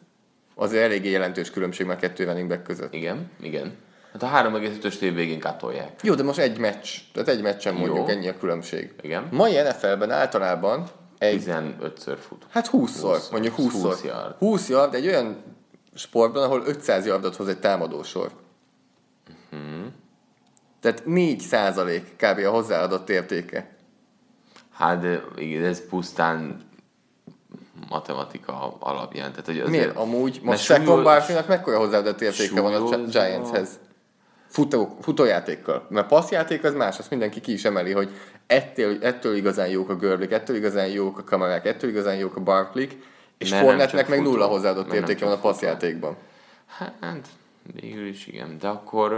azért 0.54 0.82
eléggé 0.82 1.10
jelentős 1.10 1.50
különbség 1.50 1.86
már 1.86 1.96
kettő 1.96 2.24
running 2.24 2.48
back 2.48 2.62
között. 2.62 2.94
Igen, 2.94 3.30
igen. 3.40 3.76
Hát 4.12 4.22
a 4.22 4.50
3,5-ös 4.50 5.00
év 5.00 5.14
végén 5.14 5.40
katolják. 5.40 6.00
Jó, 6.02 6.14
de 6.14 6.22
most 6.22 6.38
egy 6.38 6.58
meccs, 6.58 6.88
tehát 7.12 7.28
egy 7.28 7.42
meccsen 7.42 7.74
mondjuk 7.74 7.96
Jó. 7.96 8.06
ennyi 8.06 8.28
a 8.28 8.38
különbség. 8.38 8.94
Igen. 9.00 9.28
Mai 9.30 9.52
NFL-ben 9.52 10.10
általában 10.10 10.86
egy, 11.18 11.44
15-ször 11.46 12.16
fut. 12.20 12.46
hát 12.50 12.68
20-szor, 12.72 13.16
20-szor, 13.16 13.30
mondjuk 13.30 13.54
20-szor. 13.58 13.82
20 13.82 14.04
yard. 14.04 14.36
20 14.38 14.68
yard 14.68 14.94
egy 14.94 15.06
olyan 15.06 15.42
sportban, 15.94 16.42
ahol 16.42 16.62
500 16.66 17.06
yardot 17.06 17.36
hoz 17.36 17.48
egy 17.48 17.58
támadósor. 17.58 18.30
Mhm. 19.50 19.86
Tehát 20.80 21.06
4 21.06 21.40
százalék 21.40 22.16
kb. 22.16 22.38
a 22.38 22.50
hozzáadott 22.50 23.10
értéke. 23.10 23.76
Hát 24.72 25.00
de 25.00 25.22
ez 25.62 25.88
pusztán 25.88 26.60
matematika 27.88 28.76
alapján. 28.78 29.30
Tehát, 29.30 29.46
hogy 29.46 29.58
azért, 29.58 29.70
Miért? 29.70 29.96
Amúgy 29.96 30.40
most 30.42 30.64
Saquon 30.64 31.02
Barkleynak 31.02 31.46
mekkora 31.46 31.78
hozzáadott 31.78 32.20
értéke 32.20 32.60
van 32.60 32.74
a 32.74 32.96
Giantshez? 32.96 33.68
Futó, 34.48 34.96
futójátékkal. 35.00 35.86
Mert 35.88 36.06
passzjáték 36.06 36.64
az 36.64 36.74
más, 36.74 36.98
azt 36.98 37.10
mindenki 37.10 37.40
ki 37.40 37.52
is 37.52 37.64
emeli, 37.64 37.92
hogy 37.92 38.10
ettől, 38.46 39.04
ettől 39.04 39.36
igazán 39.36 39.68
jók 39.68 39.88
a 39.88 39.96
Görlik, 39.96 40.30
ettől 40.30 40.56
igazán 40.56 40.86
jók 40.86 41.18
a 41.18 41.24
kamerák, 41.24 41.64
ettől 41.64 41.90
igazán 41.90 42.16
jók 42.16 42.36
a 42.36 42.40
Barkley, 42.40 42.86
és 43.38 43.54
Fornetnek 43.54 44.08
meg 44.08 44.18
futó. 44.18 44.30
nulla 44.30 44.46
hozzáadott 44.46 44.92
értéke 44.92 45.24
van 45.24 45.34
a 45.34 45.40
passzjátékban. 45.40 46.16
Hát, 46.66 47.28
végül 47.80 48.06
is 48.06 48.26
igen. 48.26 48.58
De 48.58 48.68
akkor 48.68 49.10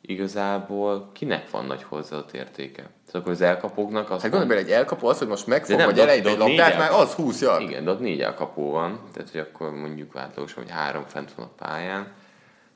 igazából 0.00 1.10
kinek 1.12 1.50
van 1.50 1.64
nagy 1.64 1.82
hozzáadott 1.82 2.32
értéke? 2.32 2.82
Tehát 2.82 3.14
akkor 3.14 3.32
az 3.32 3.40
elkapóknak 3.40 4.10
az 4.10 4.22
Hát 4.22 4.30
gondolj 4.30 4.48
bele, 4.48 4.60
egy 4.60 4.70
elkapó 4.70 5.08
az, 5.08 5.18
hogy 5.18 5.28
most 5.28 5.46
megfog, 5.46 5.76
nem, 5.76 5.86
vagy 5.86 5.98
elejt 5.98 6.26
egy 6.26 6.38
labdát, 6.38 6.78
már 6.78 6.92
az 6.92 7.12
20 7.12 7.40
yard. 7.40 7.62
Igen, 7.62 7.84
de 7.84 7.90
ott 7.90 8.00
négy 8.00 8.20
elkapó 8.20 8.70
van, 8.70 9.00
tehát 9.12 9.30
hogy 9.30 9.40
akkor 9.40 9.70
mondjuk 9.70 10.16
átlagosan, 10.16 10.62
hogy 10.62 10.72
három 10.72 11.04
fent 11.06 11.32
van 11.32 11.46
a 11.46 11.64
pályán. 11.64 12.12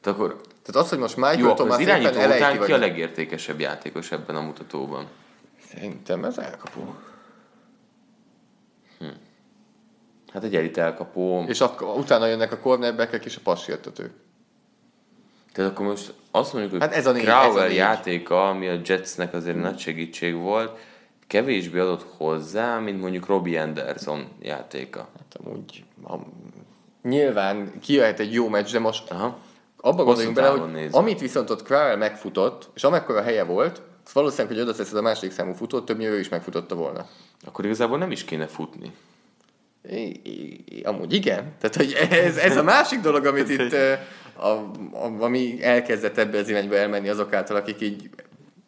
Tehát 0.01 0.19
akkor 0.19 0.41
Tehát 0.63 0.85
az, 0.85 0.89
hogy 0.89 0.99
most 0.99 1.17
Michael 1.17 1.39
jó, 1.39 1.55
Thomas 1.55 1.75
az 1.75 1.81
irányító 1.81 2.21
után 2.21 2.61
ki 2.61 2.73
a 2.73 2.79
legértékesebb 2.79 3.61
játékos 3.61 4.13
ebben 4.13 4.37
a 4.37 4.41
mutatóban? 4.41 5.07
Szerintem 5.69 6.25
ez 6.25 6.39
elkapó. 6.39 6.95
Hát 10.33 10.45
egy 10.45 10.57
elit 10.57 10.79
elkapó. 10.79 11.45
És 11.47 11.61
akkor 11.61 11.97
utána 11.97 12.27
jönnek 12.27 12.53
a 12.53 12.59
cornerbackek 12.59 13.25
és 13.25 13.37
a 13.37 13.41
passértetők. 13.43 14.13
Tehát 15.55 15.71
akkor 15.71 15.87
most 15.87 16.15
azt 16.31 16.53
mondjuk, 16.53 16.73
hogy 16.73 16.83
Hát 16.83 16.95
ez 16.95 17.07
a 17.07 17.13
négy, 17.13 17.25
ez 17.25 17.35
a 17.35 17.41
Crowell 17.41 17.71
játéka, 17.71 18.49
ami 18.49 18.69
a 18.69 18.81
Jetsnek 18.85 19.35
azért 19.35 19.61
nagy 19.61 19.79
segítség 19.79 20.35
volt, 20.35 20.79
kevésbé 21.27 21.79
adott 21.79 22.07
hozzá, 22.17 22.79
mint 22.79 23.01
mondjuk 23.01 23.27
Robbie 23.27 23.63
Anderson 23.63 24.27
játéka. 24.41 25.09
Hát 25.19 25.37
amúgy 25.45 25.85
a, 26.05 26.15
nyilván 27.03 27.73
kijöhet 27.81 28.21
egy 28.21 28.33
jó 28.33 28.49
meccs, 28.49 28.73
de 28.73 28.79
most 28.79 29.11
Aha. 29.11 29.39
abba 29.81 30.05
gondoljunk 30.05 30.37
bele, 30.37 30.49
hogy 30.49 30.73
nézve. 30.73 30.99
amit 30.99 31.21
viszont 31.21 31.51
ott 31.51 31.63
Crowell 31.63 31.97
megfutott, 31.97 32.71
és 32.75 32.85
amekkora 32.85 33.23
helye 33.23 33.45
volt, 33.45 33.83
az 34.07 34.13
valószínűleg, 34.13 34.53
hogy 34.57 34.63
oda 34.63 34.75
teszed 34.75 34.97
a 34.97 35.03
második 35.03 35.33
számú 35.33 35.53
futót, 35.53 35.85
többnyire 35.85 36.11
ő 36.11 36.19
is 36.19 36.29
megfutotta 36.29 36.75
volna. 36.75 37.07
Akkor 37.45 37.65
igazából 37.65 37.99
nem 37.99 38.11
is 38.11 38.25
kéne 38.25 38.47
futni. 38.47 38.93
I, 39.91 40.21
I, 40.25 40.83
amúgy 40.83 41.13
igen. 41.13 41.53
Tehát, 41.61 41.77
hogy 41.77 41.93
ez, 42.11 42.37
ez 42.37 42.57
a 42.57 42.63
másik 42.63 43.01
dolog, 43.01 43.25
amit 43.27 43.49
itt, 43.49 43.75
a, 44.37 44.47
a, 44.47 45.15
ami 45.19 45.63
elkezdett 45.63 46.19
ebbe 46.19 46.39
az 46.39 46.49
irányba 46.49 46.77
elmenni 46.77 47.09
azok 47.09 47.33
által, 47.33 47.57
akik 47.57 47.81
így 47.81 48.11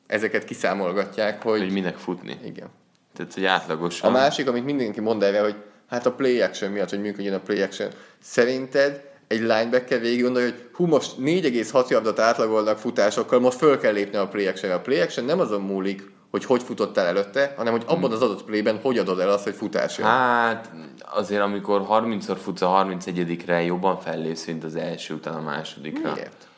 ezeket 0.06 0.44
kiszámolgatják, 0.44 1.42
hogy, 1.42 1.58
Hogy 1.58 1.72
minek 1.72 1.96
futni. 1.96 2.38
igen. 2.44 2.68
Tehát, 3.16 3.34
hogy 3.34 3.44
átlagosan. 3.44 4.10
A 4.10 4.12
másik, 4.12 4.48
amit 4.48 4.64
mindenki 4.64 5.00
mond 5.00 5.22
erre, 5.22 5.40
hogy 5.40 5.54
hát 5.88 6.06
a 6.06 6.12
play 6.12 6.40
action 6.40 6.70
miatt, 6.70 6.90
hogy 6.90 7.00
működjön 7.00 7.34
a 7.34 7.38
play 7.38 7.60
action. 7.62 7.90
Szerinted 8.22 9.04
egy 9.28 9.40
linebacker 9.40 10.00
végig 10.00 10.22
gondolja, 10.22 10.50
hogy 10.50 10.68
hú, 10.72 10.86
most 10.86 11.14
4,6 11.18 11.88
yardot 11.88 12.18
átlagolnak 12.18 12.78
futásokkal, 12.78 13.40
most 13.40 13.58
föl 13.58 13.78
kell 13.78 13.92
lépni 13.92 14.16
a 14.16 14.28
play 14.28 14.46
action 14.46 14.72
A 14.72 14.80
play 14.80 15.00
action 15.00 15.26
nem 15.26 15.40
azon 15.40 15.60
múlik, 15.60 16.10
hogy 16.30 16.44
hogy 16.44 16.62
futottál 16.62 17.06
előtte, 17.06 17.54
hanem 17.56 17.72
hogy 17.72 17.82
abban 17.86 18.12
az 18.12 18.22
adott 18.22 18.44
playben 18.44 18.78
hogy 18.82 18.98
adod 18.98 19.20
el 19.20 19.30
azt, 19.30 19.44
hogy 19.44 19.54
futás 19.54 19.98
jön. 19.98 20.06
Hát 20.06 20.70
azért, 21.04 21.42
amikor 21.42 21.86
30-szor 21.90 22.36
futsz 22.42 22.62
a 22.62 22.86
31-re, 22.88 23.62
jobban 23.62 24.00
fellépsz, 24.00 24.46
mint 24.46 24.64
az 24.64 24.76
első 24.76 25.14
után 25.14 25.34
a 25.34 25.40
másodikra. 25.40 26.12
Miért? 26.12 26.48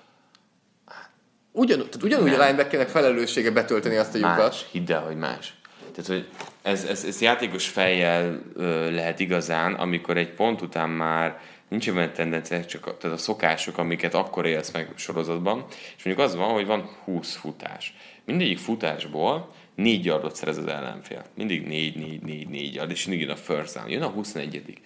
Ugyan, 1.52 1.78
tehát 1.78 2.02
ugyanúgy 2.02 2.30
Nem. 2.30 2.40
a 2.40 2.44
linebackernek 2.44 2.88
felelőssége 2.88 3.50
betölteni 3.50 3.96
azt 3.96 4.14
a 4.14 4.18
lyukat. 4.18 4.36
Más, 4.36 4.66
hidd 4.70 4.92
el, 4.92 5.00
hogy 5.00 5.16
más. 5.16 5.54
Tehát, 5.92 6.06
hogy 6.06 6.28
ez, 6.62 6.84
ez, 6.84 7.04
ez 7.04 7.20
játékos 7.20 7.68
fejjel 7.68 8.40
ö, 8.54 8.90
lehet 8.90 9.20
igazán, 9.20 9.74
amikor 9.74 10.16
egy 10.16 10.34
pont 10.34 10.62
után 10.62 10.88
már 10.88 11.40
nincs 11.68 11.92
benne 11.92 12.12
tendencia, 12.12 12.64
csak 12.64 12.86
a, 12.86 12.96
tehát 12.96 13.16
a 13.16 13.20
szokások, 13.20 13.78
amiket 13.78 14.14
akkor 14.14 14.46
élsz 14.46 14.70
meg 14.70 14.92
sorozatban, 14.96 15.64
és 15.96 16.04
mondjuk 16.04 16.26
az 16.26 16.36
van, 16.36 16.52
hogy 16.52 16.66
van 16.66 16.90
20 17.04 17.34
futás. 17.36 17.94
Mindegyik 18.24 18.58
futásból 18.58 19.52
négy 19.74 20.04
yardot 20.04 20.36
szerez 20.36 20.56
az 20.56 20.66
ellenfél. 20.66 21.24
Mindig 21.34 21.66
négy, 21.66 21.96
négy, 21.96 22.22
négy, 22.22 22.48
négy 22.48 22.74
yard, 22.74 22.90
és 22.90 23.06
mindig 23.06 23.26
jön 23.26 23.34
a 23.34 23.38
first 23.38 23.74
down. 23.74 23.90
Jön 23.90 24.02
a 24.02 24.08
21 24.08 24.80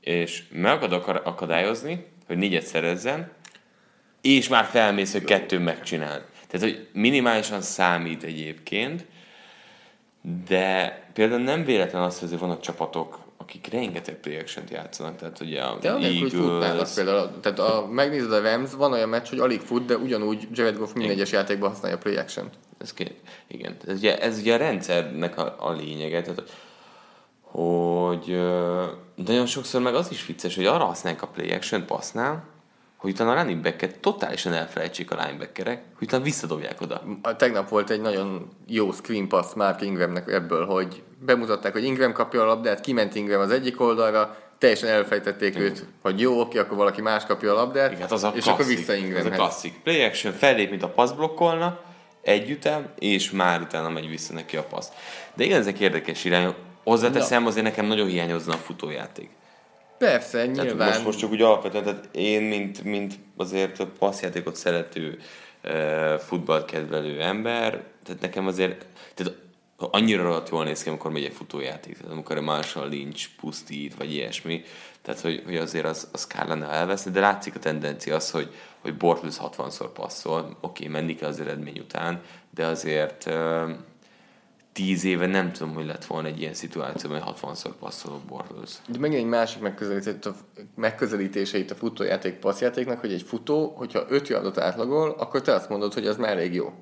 És 0.00 0.42
meg 0.50 0.82
akad 0.82 1.20
akadályozni, 1.24 2.04
hogy 2.26 2.36
négyet 2.36 2.66
szerezzen, 2.66 3.32
és 4.20 4.48
már 4.48 4.64
felmész, 4.64 5.12
hogy 5.12 5.24
kettőn 5.24 5.62
megcsináld. 5.62 6.24
Tehát, 6.48 6.66
hogy 6.66 6.88
minimálisan 6.92 7.60
számít 7.60 8.22
egyébként, 8.22 9.06
de 10.46 10.98
például 11.12 11.42
nem 11.42 11.64
véletlen 11.64 12.02
az, 12.02 12.18
hogy 12.18 12.38
vannak 12.38 12.60
csapatok, 12.60 13.23
akik 13.44 13.66
rengeteg 13.72 14.14
play 14.14 14.36
action 14.36 14.64
játszanak, 14.70 15.16
tehát 15.16 15.40
ugye 15.40 15.62
a 15.62 15.78
De 15.78 15.92
hogy 15.92 16.32
futnának 16.32 16.62
Eagles, 16.62 16.94
például. 16.94 17.30
Tehát 17.40 17.58
a, 17.58 17.86
megnézed 17.90 18.32
a 18.32 18.40
Rams, 18.40 18.72
van 18.72 18.92
olyan 18.92 19.08
meccs, 19.08 19.28
hogy 19.28 19.38
alig 19.38 19.60
fut, 19.60 19.84
de 19.84 19.96
ugyanúgy 19.96 20.48
Jared 20.52 20.76
Goff 20.76 20.92
minden 20.92 21.12
egyes 21.12 21.32
játékban 21.32 21.70
használja 21.70 21.96
a 21.96 22.00
play 22.00 22.16
action 22.16 22.50
ez, 22.84 22.92
ké- 22.92 23.20
igen, 23.46 23.76
ez 23.86 23.98
ugye, 23.98 24.18
ez 24.20 24.38
ugye 24.38 24.54
a 24.54 24.56
rendszernek 24.56 25.38
a, 25.38 25.56
a 25.58 25.70
lényege, 25.70 26.22
tehát, 26.22 26.42
hogy 27.40 28.30
ö, 28.30 28.84
nagyon 29.14 29.46
sokszor 29.46 29.80
meg 29.80 29.94
az 29.94 30.10
is 30.10 30.26
vicces, 30.26 30.54
hogy 30.54 30.66
arra 30.66 30.84
használják 30.84 31.22
a 31.22 31.26
play 31.26 31.52
action 31.52 31.86
passnál, 31.86 32.44
hogy 33.04 33.12
utána 33.12 33.30
a 33.30 33.34
running 33.34 33.62
back 33.62 34.00
totálisan 34.00 34.52
elfelejtsék 34.52 35.10
a 35.10 35.14
linebackerek, 35.14 35.82
hogy 35.98 36.06
utána 36.06 36.22
visszadobják 36.22 36.80
oda. 36.80 37.02
A, 37.22 37.36
tegnap 37.36 37.68
volt 37.68 37.90
egy 37.90 38.00
nagyon 38.00 38.48
jó 38.66 38.92
screen 38.92 39.28
pass 39.28 39.46
Mark 39.54 39.82
Ingramnek 39.82 40.28
ebből, 40.28 40.66
hogy 40.66 41.02
bemutatták, 41.18 41.72
hogy 41.72 41.84
Ingram 41.84 42.12
kapja 42.12 42.42
a 42.42 42.44
labdát, 42.44 42.80
kiment 42.80 43.14
Ingram 43.14 43.40
az 43.40 43.50
egyik 43.50 43.80
oldalra, 43.80 44.36
teljesen 44.58 44.88
elfejtették 44.88 45.58
őt, 45.58 45.84
hogy 46.02 46.20
jó, 46.20 46.40
oké, 46.40 46.58
akkor 46.58 46.76
valaki 46.76 47.00
más 47.00 47.26
kapja 47.26 47.50
a 47.50 47.54
labdát, 47.54 47.90
Igen, 47.90 48.00
hát 48.00 48.12
az 48.12 48.24
a 48.24 48.32
és 48.34 48.42
klasszik, 48.42 48.52
akkor 48.52 48.66
vissza 48.66 48.92
az 48.92 48.98
a 48.98 49.02
Ingramhez. 49.02 49.36
klasszik. 49.36 49.80
Play 49.82 50.02
action, 50.02 50.32
fellép, 50.32 50.70
mint 50.70 50.82
a 50.82 50.88
pass 50.88 51.12
blokkolna, 51.12 51.80
egy 52.22 52.50
ütem, 52.50 52.88
és 52.98 53.30
már 53.30 53.60
utána 53.60 53.88
megy 53.88 54.08
vissza 54.08 54.32
neki 54.32 54.56
a 54.56 54.62
passz. 54.62 54.88
De 55.34 55.44
igen, 55.44 55.60
ezek 55.60 55.80
érdekes 55.80 56.24
irányok. 56.24 56.56
Hozzáteszem, 56.84 57.46
azért 57.46 57.64
nekem 57.64 57.86
nagyon 57.86 58.06
hiányozna 58.06 58.52
a 58.52 58.56
futójáték. 58.56 59.30
Persze, 60.04 60.38
Tehát 60.38 60.64
nyilván. 60.64 60.88
most, 60.88 61.04
most 61.04 61.18
csak 61.18 61.30
úgy 61.30 61.42
alapvetően, 61.42 61.84
tehát 61.84 62.08
én, 62.12 62.42
mint, 62.42 62.82
mint 62.82 63.14
azért 63.36 63.84
passzjátékot 63.98 64.56
szerető, 64.56 65.18
uh, 65.64 66.14
futballt 66.14 66.64
kedvelő 66.64 67.20
ember, 67.20 67.82
tehát 68.04 68.20
nekem 68.20 68.46
azért, 68.46 68.86
tehát 69.14 69.32
annyira 69.76 70.22
rohadt 70.22 70.48
jól 70.48 70.64
néz 70.64 70.82
ki, 70.82 70.88
amikor 70.88 71.10
megy 71.10 71.24
egy 71.24 71.32
futójáték, 71.32 71.96
tehát 71.96 72.12
amikor 72.12 72.36
a 72.36 72.40
Marshall 72.40 72.88
Lynch 72.88 73.28
pusztít, 73.40 73.94
vagy 73.94 74.12
ilyesmi, 74.12 74.62
tehát 75.02 75.20
hogy, 75.20 75.42
hogy 75.44 75.56
azért 75.56 75.84
az, 75.84 76.08
az 76.12 76.26
kár 76.26 76.46
lenne, 76.46 76.66
elveszni, 76.66 77.10
de 77.10 77.20
látszik 77.20 77.54
a 77.54 77.58
tendencia 77.58 78.14
az, 78.14 78.30
hogy, 78.30 78.54
hogy 78.80 78.96
Bortles 78.96 79.34
60-szor 79.40 79.88
passzol, 79.94 80.40
oké, 80.40 80.56
okay, 80.60 80.88
menni 80.88 81.14
kell 81.14 81.28
az 81.28 81.40
eredmény 81.40 81.78
után, 81.78 82.20
de 82.50 82.66
azért 82.66 83.30
tíz 84.74 85.04
éve 85.04 85.26
nem 85.26 85.52
tudom, 85.52 85.74
hogy 85.74 85.86
lett 85.86 86.04
volna 86.04 86.28
egy 86.28 86.40
ilyen 86.40 86.54
szituációban, 86.54 87.20
hogy 87.20 87.34
60-szor 87.40 87.70
passzoló 87.78 88.20
Bortles. 88.28 88.70
De 88.88 88.98
megint 88.98 89.20
egy 89.20 89.28
másik 89.28 89.60
megközelítés, 89.62 90.14
a 90.22 90.30
megközelítése 90.74 91.58
itt 91.58 91.70
a 91.70 91.74
futójáték 91.74 92.34
passzjátéknak, 92.34 93.00
hogy 93.00 93.12
egy 93.12 93.22
futó, 93.22 93.74
hogyha 93.76 94.04
5 94.08 94.28
yardot 94.28 94.58
átlagol, 94.58 95.14
akkor 95.18 95.42
te 95.42 95.54
azt 95.54 95.68
mondod, 95.68 95.94
hogy 95.94 96.06
az 96.06 96.16
már 96.16 96.30
elég 96.30 96.54
jó. 96.54 96.72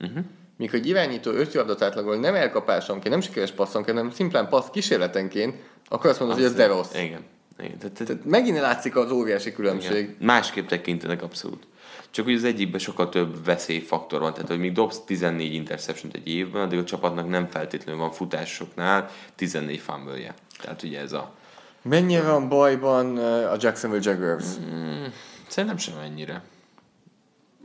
Uh-huh. 0.00 0.24
Míg 0.56 0.70
hogy 0.70 0.86
irányító 0.86 1.30
5 1.30 1.52
yardot 1.52 1.82
átlagol, 1.82 2.16
nem 2.16 2.34
elkapásonként, 2.34 3.08
nem 3.08 3.20
sikeres 3.20 3.50
passzonként, 3.50 3.96
hanem 3.96 4.12
szimplán 4.12 4.48
passz 4.48 4.70
kísérletenként, 4.70 5.54
akkor 5.88 6.10
azt 6.10 6.18
mondod, 6.18 6.38
azt 6.38 6.46
hogy 6.46 6.60
ez 6.60 6.66
de 6.66 6.74
rossz. 6.74 6.94
Igen. 6.94 7.24
Igen. 7.58 7.78
Tehát, 7.78 7.94
tehát 7.94 8.24
megint 8.24 8.60
látszik 8.60 8.96
az 8.96 9.10
óriási 9.10 9.52
különbség. 9.52 10.02
Igen. 10.02 10.16
Másképp 10.20 10.66
tekintenek 10.66 11.22
abszolút. 11.22 11.66
Csak 12.16 12.26
úgy 12.26 12.34
az 12.34 12.44
egyikben 12.44 12.80
sokkal 12.80 13.08
több 13.08 13.44
veszélyfaktor 13.44 14.20
van, 14.20 14.32
tehát 14.32 14.48
hogy 14.48 14.58
még 14.58 14.72
dobsz 14.72 15.00
14 15.04 15.54
interception 15.54 16.12
egy 16.14 16.28
évben, 16.28 16.62
addig 16.62 16.78
a 16.78 16.84
csapatnak 16.84 17.28
nem 17.28 17.46
feltétlenül 17.46 18.00
van 18.00 18.10
futásoknál 18.10 19.10
14 19.34 19.78
fumble 19.78 20.34
Tehát 20.60 20.82
ugye 20.82 21.00
ez 21.00 21.12
a... 21.12 21.32
Mennyire 21.82 22.22
van 22.22 22.48
bajban 22.48 23.16
a 23.46 23.56
Jacksonville 23.58 24.10
Jaguars? 24.10 24.44
Mm, 24.58 25.04
szerintem 25.46 25.78
sem 25.78 25.98
ennyire. 25.98 26.42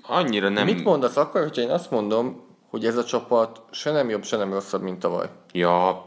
Annyira 0.02 0.50
nem... 0.50 0.66
Mit 0.66 0.84
mondasz 0.84 1.18
akkor, 1.18 1.42
hogyha 1.42 1.62
én 1.62 1.70
azt 1.70 1.92
mondom, 1.92 2.42
hogy 2.70 2.86
ez 2.86 2.98
a 2.98 3.04
csapat 3.04 3.62
se 3.72 3.92
nem 3.92 4.10
jobb, 4.10 4.24
se 4.24 4.38
nem 4.38 4.54
rosszabb, 4.54 4.82
mint 4.82 5.00
tavaly? 5.00 5.30
Ja... 5.52 6.06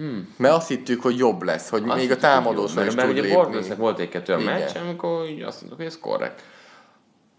Hmm. 0.00 0.34
Mert 0.36 0.54
azt 0.54 0.68
hittük, 0.68 1.02
hogy 1.02 1.18
jobb 1.18 1.42
lesz, 1.42 1.68
hogy 1.68 1.82
azt 1.86 1.96
még 1.96 2.10
a 2.10 2.16
támadós 2.16 2.72
meg 2.72 2.84
mert, 2.84 2.96
mert 2.96 3.10
ugye 3.10 3.34
Borgosnek 3.34 3.76
volt 3.76 3.98
egy-kettő 3.98 4.32
a 4.32 4.38
meccs, 4.38 4.76
amikor 4.84 5.28
így 5.28 5.42
azt 5.42 5.60
mondtuk, 5.60 5.76
hogy 5.76 5.86
ez 5.86 5.98
korrekt. 5.98 6.42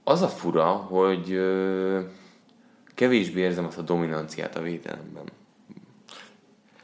Az 0.03 0.22
a 0.22 0.27
fura, 0.27 0.65
hogy 0.65 1.32
ö, 1.32 2.00
kevésbé 2.96 3.41
érzem 3.41 3.65
azt 3.65 3.77
a 3.77 3.82
dominanciát 3.82 4.56
a 4.56 4.62
védelemben. 4.62 5.24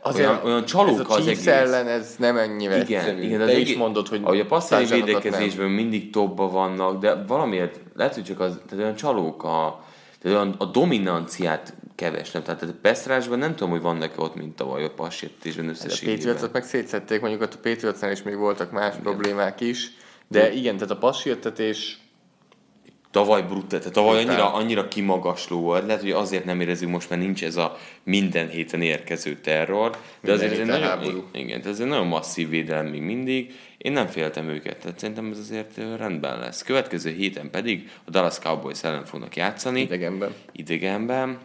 Azért 0.01 0.29
olyan, 0.29 0.41
olyan 0.43 0.65
csalók 0.65 1.09
az 1.09 1.27
egész. 1.27 1.47
ellen 1.47 1.87
ez 1.87 2.15
nem 2.17 2.37
ennyire 2.37 2.81
igen, 2.81 2.99
egyszerű. 2.99 3.21
Igen, 3.21 3.39
Te 3.39 3.57
is 3.57 3.75
mondod, 3.75 4.07
hogy 4.07 4.21
ahogy 4.23 4.39
a 4.39 4.45
passzai 4.45 4.85
védekezésben 4.85 5.69
mindig 5.69 6.09
topba 6.09 6.49
vannak, 6.49 6.99
de 6.99 7.23
valamiért 7.27 7.79
lehet, 7.95 8.13
hogy 8.13 8.23
csak 8.23 8.39
az, 8.39 8.59
tehát 8.65 8.83
olyan 8.83 8.95
csalók 8.95 9.43
a, 9.43 9.83
tehát 10.21 10.37
olyan, 10.37 10.55
a 10.57 10.65
dominanciát 10.65 11.73
keves, 11.97 12.31
nem? 12.31 12.43
Tehát 12.43 12.61
a 12.61 12.67
Peszrásban 12.81 13.39
nem 13.39 13.55
tudom, 13.55 13.69
hogy 13.69 13.81
vannak 13.81 14.13
ott, 14.15 14.35
mint 14.35 14.55
tavaly 14.55 14.83
a 14.83 14.89
passértésben 14.89 15.69
összességében. 15.69 16.13
A 16.13 16.17
Patriotsot 16.17 16.53
meg 16.53 16.63
szétszették, 16.63 17.21
mondjuk 17.21 17.41
ott 17.41 17.53
a 17.53 17.59
Patriotsnál 17.61 18.11
is 18.11 18.23
még 18.23 18.35
voltak 18.35 18.71
más 18.71 18.91
igen. 18.91 19.01
problémák 19.01 19.61
is, 19.61 19.91
de 20.27 20.53
igen, 20.53 20.75
tehát 20.75 20.91
a 20.91 20.97
passértetés 20.97 21.97
tavaly 23.11 23.41
brutál, 23.41 23.79
tehát 23.79 23.93
tavaly 23.93 24.23
annyira, 24.23 24.53
annyira 24.53 24.87
kimagasló 24.87 25.59
volt, 25.59 25.85
lehet, 25.85 26.01
hogy 26.01 26.11
azért 26.11 26.45
nem 26.45 26.61
érezzük 26.61 26.89
most, 26.89 27.09
mert 27.09 27.21
nincs 27.21 27.43
ez 27.43 27.55
a 27.55 27.77
minden 28.03 28.49
héten 28.49 28.81
érkező 28.81 29.35
terror, 29.35 29.89
de 29.89 29.97
minden 30.21 30.35
azért 30.35 30.51
ez 30.51 30.59
egy 30.59 30.65
nagyon, 30.65 30.87
háború. 30.87 31.23
igen, 31.33 31.61
ez 31.65 31.79
egy 31.79 31.87
nagyon 31.87 32.07
masszív 32.07 32.49
védelem 32.49 32.85
még 32.85 33.01
mindig, 33.01 33.53
én 33.77 33.91
nem 33.91 34.07
féltem 34.07 34.49
őket, 34.49 34.77
tehát 34.77 34.99
szerintem 34.99 35.31
ez 35.31 35.37
azért 35.37 35.77
rendben 35.97 36.39
lesz. 36.39 36.63
Következő 36.63 37.11
héten 37.11 37.49
pedig 37.49 37.89
a 38.05 38.09
Dallas 38.09 38.39
Cowboys 38.39 38.83
ellen 38.83 39.05
fognak 39.05 39.35
játszani. 39.35 39.81
Idegenben. 39.81 40.33
Idegenben. 40.51 41.37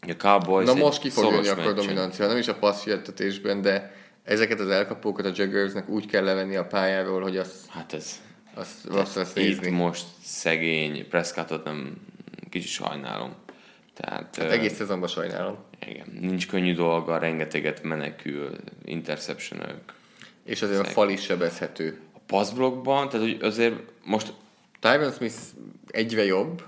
A 0.00 0.16
Cowboys 0.16 0.66
Na 0.66 0.74
most 0.74 1.00
ki 1.00 1.10
fog 1.10 1.32
jönni 1.32 1.48
akkor 1.48 1.66
a 1.66 1.72
dominancia, 1.72 2.26
nem 2.26 2.36
is 2.36 2.48
a 2.48 2.54
passzjeltetésben, 2.54 3.62
de 3.62 3.94
ezeket 4.24 4.60
az 4.60 4.68
elkapókat 4.68 5.26
a 5.26 5.30
Jaggersnek 5.34 5.88
úgy 5.88 6.06
kell 6.06 6.24
levenni 6.24 6.56
a 6.56 6.66
pályáról, 6.66 7.22
hogy 7.22 7.36
az... 7.36 7.66
Hát 7.68 7.92
ez 7.92 8.20
azt 8.54 8.84
rossz 8.88 9.14
lesz 9.14 9.32
nézni. 9.32 9.66
Itt 9.66 9.72
most 9.72 10.06
szegény 10.22 11.08
Prescottot 11.08 11.64
nem 11.64 11.96
kicsit 12.50 12.70
sajnálom. 12.70 13.34
Tehát, 13.94 14.36
hát 14.36 14.50
egész 14.50 14.74
szezonban 14.74 15.08
sajnálom. 15.08 15.56
Igen, 15.86 16.06
nincs 16.20 16.48
könnyű 16.48 16.74
dolga, 16.74 17.18
rengeteget 17.18 17.82
menekül, 17.82 18.56
interceptionök. 18.84 19.80
És 20.44 20.62
azért 20.62 20.76
szegény. 20.76 20.92
a 20.92 20.94
fal 20.94 21.10
is 21.10 21.22
sebezhető. 21.22 22.00
A 22.14 22.18
passblockban, 22.26 23.08
tehát 23.08 23.26
hogy 23.26 23.38
azért 23.42 23.74
most... 24.04 24.32
Tyron 24.80 25.12
Smith 25.12 25.36
egyre 25.86 26.24
jobb. 26.24 26.62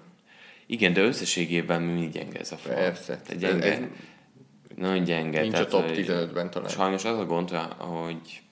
Igen, 0.73 0.93
de 0.93 1.01
összességében 1.01 1.83
mi 1.83 2.09
gyenge 2.09 2.39
ez 2.39 2.53
a 2.53 2.57
fal. 2.57 2.75
Persze. 2.75 3.21
Tehát 3.27 3.41
gyenge, 3.43 3.65
ez, 3.65 3.79
ez 3.79 3.87
nagyon 4.77 5.05
gyenge. 5.05 5.41
Nincs 5.41 5.53
tehát, 5.53 5.67
a 5.67 5.71
top 5.71 5.91
15-ben 5.95 6.51
talán. 6.51 6.69
Sajnos 6.69 7.05
az 7.05 7.19
a 7.19 7.25
gond, 7.25 7.51
hogy 7.79 8.43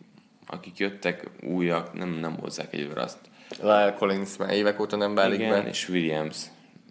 akik 0.47 0.79
jöttek 0.79 1.31
újak, 1.43 1.93
nem, 1.93 2.09
nem 2.11 2.37
hozzák 2.39 2.73
egyőre 2.73 3.03
azt. 3.03 3.19
Lyle 3.61 3.95
Collins 3.99 4.37
már 4.37 4.53
évek 4.53 4.81
óta 4.81 4.97
nem 4.97 5.15
válik 5.15 5.39
Igen, 5.39 5.63
be. 5.63 5.69
és 5.69 5.89
Williams 5.89 6.37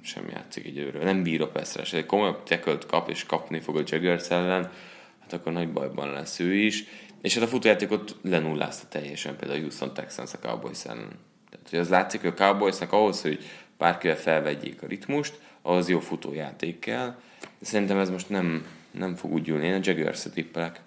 sem 0.02 0.30
játszik 0.30 0.66
egyőre. 0.66 1.04
Nem 1.04 1.24
bír 1.24 1.42
a 1.42 1.48
passzra. 1.48 1.98
Egy 1.98 2.06
komolyabb 2.06 2.44
tackle 2.44 2.78
kap, 2.88 3.10
és 3.10 3.26
kapni 3.26 3.60
fog 3.60 3.78
a 3.78 3.84
Jaggers 3.86 4.30
ellen, 4.30 4.72
hát 5.20 5.34
akkor 5.34 5.52
nagy 5.52 5.72
bajban 5.72 6.12
lesz 6.12 6.40
ő 6.40 6.54
is. 6.54 6.84
És 7.22 7.34
hát 7.34 7.44
a 7.44 7.48
futójátékot 7.48 8.16
lenullázta 8.22 8.88
teljesen 8.88 9.36
például 9.36 9.60
a 9.60 9.62
Houston 9.62 9.94
Texans 9.94 10.34
a 10.34 10.40
Cowboys 10.40 10.86
ellen. 10.86 11.20
Tehát, 11.50 11.70
hogy 11.70 11.80
az 11.80 11.90
látszik, 11.90 12.22
hogy 12.22 12.34
a 12.36 12.44
Cowboysnak 12.44 12.94
ahhoz, 12.94 13.22
hogy 13.22 13.44
bárkivel 13.80 14.18
felvegyék 14.18 14.82
a 14.82 14.88
ritmust, 14.88 15.40
ahhoz 15.62 15.90
jó 15.90 16.00
futójáték 16.00 16.80
kell. 16.80 17.16
De 17.40 17.66
szerintem 17.66 17.98
ez 17.98 18.10
most 18.10 18.30
nem, 18.30 18.66
nem 18.92 19.16
fog 19.16 19.32
úgy 19.32 19.48
ülni. 19.48 19.66
Én 19.66 19.74
a 19.74 19.80
Jaguars-et 19.82 20.34
tippelek. 20.34 20.80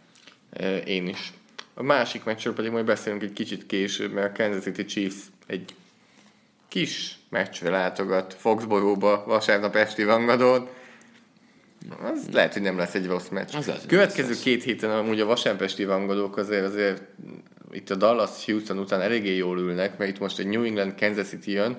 Én 0.84 1.08
is. 1.08 1.32
A 1.74 1.82
másik 1.82 2.24
meccsről 2.24 2.54
pedig 2.54 2.70
majd 2.70 2.84
beszélünk 2.84 3.22
egy 3.22 3.32
kicsit 3.32 3.66
később, 3.66 4.12
mert 4.12 4.38
a 4.38 4.42
Kansas 4.42 4.62
City 4.62 4.84
Chiefs 4.84 5.16
egy 5.46 5.74
kis 6.68 7.18
meccsre 7.28 7.70
látogat 7.70 8.34
Foxboróba 8.34 9.24
vasárnap 9.26 9.76
esti 9.76 10.04
vangadón. 10.04 10.68
Az 12.02 12.28
lehet, 12.32 12.52
hogy 12.52 12.62
nem 12.62 12.78
lesz 12.78 12.94
egy 12.94 13.06
rossz 13.06 13.28
meccs. 13.28 13.54
Az 13.54 13.66
lehet, 13.66 13.86
Következő 13.86 14.34
két 14.42 14.62
héten 14.62 14.90
amúgy 14.90 15.20
a 15.20 15.26
vasárpesti 15.26 15.84
vangadók 15.84 16.36
azért, 16.36 16.64
azért 16.64 17.02
itt 17.72 17.90
a 17.90 17.94
Dallas 17.94 18.44
Houston 18.44 18.78
után 18.78 19.00
eléggé 19.00 19.36
jól 19.36 19.58
ülnek, 19.58 19.98
mert 19.98 20.10
itt 20.10 20.18
most 20.18 20.38
egy 20.38 20.46
New 20.46 20.64
England 20.64 20.98
Kansas 20.98 21.28
City 21.28 21.50
jön, 21.50 21.76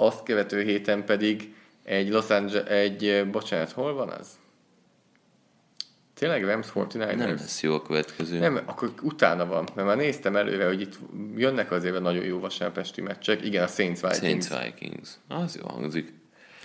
azt 0.00 0.22
követő 0.22 0.62
héten 0.62 1.04
pedig 1.04 1.54
egy 1.84 2.08
Los 2.08 2.28
Angeles, 2.30 2.68
egy, 2.68 3.26
bocsánat, 3.30 3.72
hol 3.72 3.94
van 3.94 4.08
az? 4.08 4.28
Tényleg 6.14 6.44
Rams 6.44 6.66
49ers? 6.74 7.16
Nem 7.16 7.30
lesz 7.30 7.62
jó 7.62 7.74
a 7.74 7.82
következő. 7.82 8.38
Nem, 8.38 8.60
akkor 8.66 8.92
utána 9.02 9.46
van, 9.46 9.68
mert 9.74 9.86
már 9.86 9.96
néztem 9.96 10.36
előre, 10.36 10.66
hogy 10.66 10.80
itt 10.80 10.98
jönnek 11.36 11.70
azért 11.70 12.00
nagyon 12.00 12.24
jó 12.24 12.38
vasárpesti 12.38 13.00
meccsek. 13.00 13.44
Igen, 13.44 13.62
a 13.62 13.66
Saints 13.66 14.00
Vikings. 14.00 14.46
Saints 14.46 14.64
Vikings. 14.64 15.08
Az 15.28 15.56
jó 15.56 15.68
hangzik. 15.68 16.12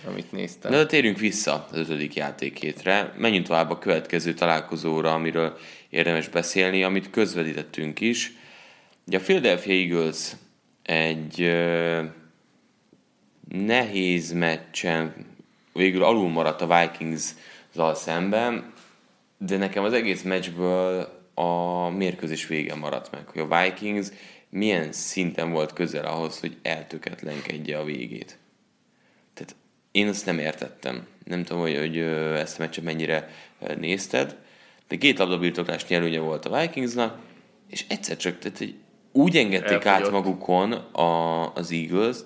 Amit 0.07 0.31
néztem. 0.31 0.71
De 0.71 0.85
térjünk 0.85 1.17
vissza 1.17 1.67
az 1.71 1.77
ötödik 1.77 2.13
játékétre. 2.13 3.13
Menjünk 3.17 3.45
tovább 3.45 3.69
a 3.69 3.77
következő 3.77 4.33
találkozóra, 4.33 5.13
amiről 5.13 5.57
érdemes 5.89 6.29
beszélni, 6.29 6.83
amit 6.83 7.09
közvetítettünk 7.09 7.99
is. 7.99 8.31
Ugye 9.07 9.17
a 9.17 9.21
Philadelphia 9.21 9.73
Eagles 9.73 10.31
egy 10.83 11.39
nehéz 13.53 14.31
meccsen 14.31 15.25
végül 15.73 16.03
alul 16.03 16.29
maradt 16.29 16.61
a 16.61 16.79
Vikings-zal 16.79 17.95
szemben, 17.95 18.73
de 19.37 19.57
nekem 19.57 19.83
az 19.83 19.93
egész 19.93 20.21
meccsből 20.21 21.07
a 21.33 21.89
mérkőzés 21.89 22.47
vége 22.47 22.75
maradt 22.75 23.11
meg, 23.11 23.27
hogy 23.27 23.41
a 23.49 23.61
Vikings 23.61 24.07
milyen 24.49 24.91
szinten 24.91 25.51
volt 25.51 25.73
közel 25.73 26.05
ahhoz, 26.05 26.39
hogy 26.39 26.57
eltöketlenkedje 26.61 27.77
a 27.77 27.83
végét. 27.83 28.37
Tehát 29.33 29.55
én 29.91 30.07
azt 30.07 30.25
nem 30.25 30.39
értettem. 30.39 31.07
Nem 31.23 31.43
tudom, 31.43 31.61
hogy, 31.61 31.77
hogy 31.77 31.97
ezt 31.97 32.59
a 32.59 32.61
meccset 32.61 32.83
mennyire 32.83 33.29
nézted, 33.77 34.37
de 34.87 34.95
két 34.95 35.17
labdabirtoklás 35.17 35.87
nyerőnye 35.87 36.19
volt 36.19 36.45
a 36.45 36.59
Vikingsnak, 36.59 37.19
és 37.69 37.85
egyszer 37.87 38.17
csak 38.17 38.39
tehát, 38.39 38.57
hogy 38.57 38.75
úgy 39.11 39.37
engedték 39.37 39.71
Elfogyott. 39.71 40.05
át 40.05 40.11
magukon 40.11 40.71
a, 40.71 41.53
az 41.53 41.71
eagles 41.71 42.17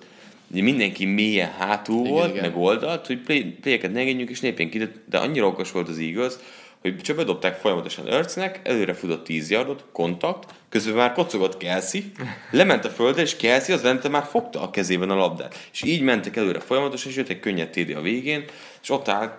hogy 0.52 0.62
mindenki 0.62 1.06
mélyen 1.06 1.52
hátul 1.52 2.00
igen, 2.00 2.12
volt, 2.12 2.30
igen. 2.30 2.44
meg 2.44 2.58
oldalt, 2.58 3.08
hogy 3.08 3.20
play, 3.20 3.58
ne 3.64 4.00
engedjünk, 4.00 4.30
és 4.30 4.42
lépjen 4.42 4.70
ki, 4.70 4.78
de, 4.78 4.92
de 5.10 5.18
annyira 5.18 5.48
okos 5.48 5.72
volt 5.72 5.90
az 5.90 6.00
Eagles, 6.00 6.34
hogy 6.82 6.98
csak 7.02 7.16
bedobták 7.16 7.56
folyamatosan 7.56 8.08
Örcnek, 8.08 8.60
előre 8.64 8.94
futott 8.94 9.24
10 9.24 9.50
yardot, 9.50 9.86
kontakt, 9.92 10.54
közben 10.70 10.96
már 10.96 11.14
kocogott 11.14 11.58
Kelsey, 11.58 12.02
lement 12.52 12.86
a 12.86 12.90
földre, 12.90 13.22
és 13.22 13.36
Kelsey 13.36 13.76
az 13.76 13.82
lente 13.82 14.10
már 14.10 14.24
fogta 14.24 14.62
a 14.62 14.70
kezében 14.70 15.10
a 15.10 15.16
labdát. 15.16 15.70
És 15.74 15.84
így 15.84 16.02
mentek 16.02 16.36
előre 16.36 16.60
folyamatosan, 16.60 17.12
és 17.12 17.18
jött 17.18 17.30
egy 17.30 17.40
könnyed 17.40 17.70
TD 17.70 17.96
a 17.96 18.02
végén, 18.02 18.46
és 18.82 18.90
ott 18.90 19.08
állt, 19.08 19.34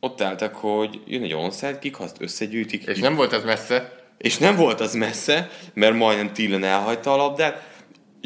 ott 0.00 0.20
álltak, 0.20 0.54
hogy 0.54 1.00
jön 1.06 1.22
egy 1.22 1.32
onside 1.32 1.78
kick, 1.78 2.00
azt 2.00 2.16
összegyűjtik. 2.20 2.82
És 2.86 2.98
nem 2.98 3.14
volt 3.14 3.32
ez 3.32 3.44
messze. 3.44 4.02
És 4.18 4.38
nem 4.38 4.56
volt 4.56 4.80
az 4.80 4.94
messze, 4.94 5.50
mert 5.74 5.94
majdnem 5.94 6.32
Tillen 6.32 6.64
elhagyta 6.64 7.12
a 7.12 7.16
labdát, 7.16 7.73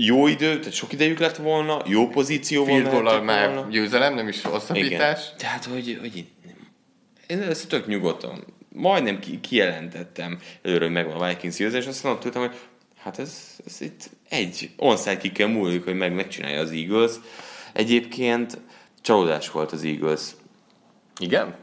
jó 0.00 0.26
idő, 0.26 0.58
tehát 0.58 0.72
sok 0.72 0.92
idejük 0.92 1.18
lett 1.18 1.36
volna, 1.36 1.82
jó 1.86 2.08
pozícióban 2.08 2.80
Field 2.80 3.02
mehettek 3.02 3.22
már 3.22 3.54
volna. 3.54 3.70
győzelem, 3.70 4.14
nem 4.14 4.28
is 4.28 4.42
hosszabbítás. 4.42 5.24
Igen. 5.24 5.36
Tehát, 5.38 5.64
hogy, 5.64 5.98
hogy 6.00 6.24
én 7.26 7.42
ezt 7.42 7.68
tök 7.68 7.86
nyugodtan, 7.86 8.44
majdnem 8.68 9.18
ki, 9.18 9.40
kijelentettem 9.40 10.38
előre, 10.62 10.84
hogy 10.84 10.92
megvan 10.92 11.20
a 11.20 11.28
Vikings 11.28 11.56
győzés, 11.56 11.86
azt 11.86 12.02
mondtam, 12.02 12.30
tudtam, 12.30 12.48
hogy 12.48 12.58
hát 12.98 13.18
ez, 13.18 13.56
ez 13.66 13.80
itt 13.80 14.10
egy 14.28 14.70
onside 14.76 15.16
kickkel 15.16 15.48
múlik, 15.48 15.84
hogy 15.84 15.96
meg 15.96 16.14
megcsinálja 16.14 16.60
az 16.60 16.70
Eagles. 16.70 17.12
Egyébként 17.72 18.58
csalódás 19.00 19.50
volt 19.50 19.72
az 19.72 19.84
Eagles. 19.84 20.22
Igen? 21.18 21.56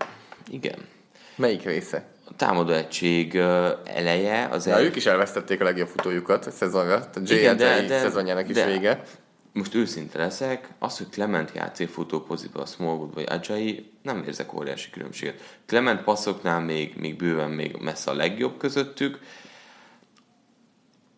Igen. 0.49 0.77
Melyik 1.35 1.63
része? 1.63 2.13
A 2.27 2.35
támadó 2.35 2.73
egység 2.73 3.35
eleje 3.83 4.47
az 4.51 4.65
Na, 4.65 4.71
el... 4.71 4.83
ők 4.83 4.95
is 4.95 5.05
elvesztették 5.05 5.61
a 5.61 5.63
legjobb 5.63 5.87
futójukat 5.87 6.45
a 6.45 6.51
szezonra. 6.51 7.09
Igen, 7.25 7.59
JLT 7.59 7.87
szezonjának 7.87 8.49
is 8.49 8.55
de- 8.55 8.65
vége. 8.65 9.03
most 9.53 9.75
őszinte 9.75 10.17
leszek, 10.17 10.69
az, 10.79 10.97
hogy 10.97 11.09
Clement 11.09 11.51
játszik 11.53 11.89
futó 11.89 12.25
a 12.53 12.65
Smallwood 12.65 13.13
vagy 13.13 13.27
Ajay, 13.29 13.91
nem 14.01 14.23
érzek 14.27 14.53
óriási 14.53 14.89
különbséget. 14.89 15.57
Clement 15.65 16.03
passzoknál 16.03 16.59
még, 16.59 16.95
még 16.95 17.15
bőven 17.15 17.49
még 17.49 17.75
messze 17.79 18.11
a 18.11 18.13
legjobb 18.13 18.57
közöttük. 18.57 19.19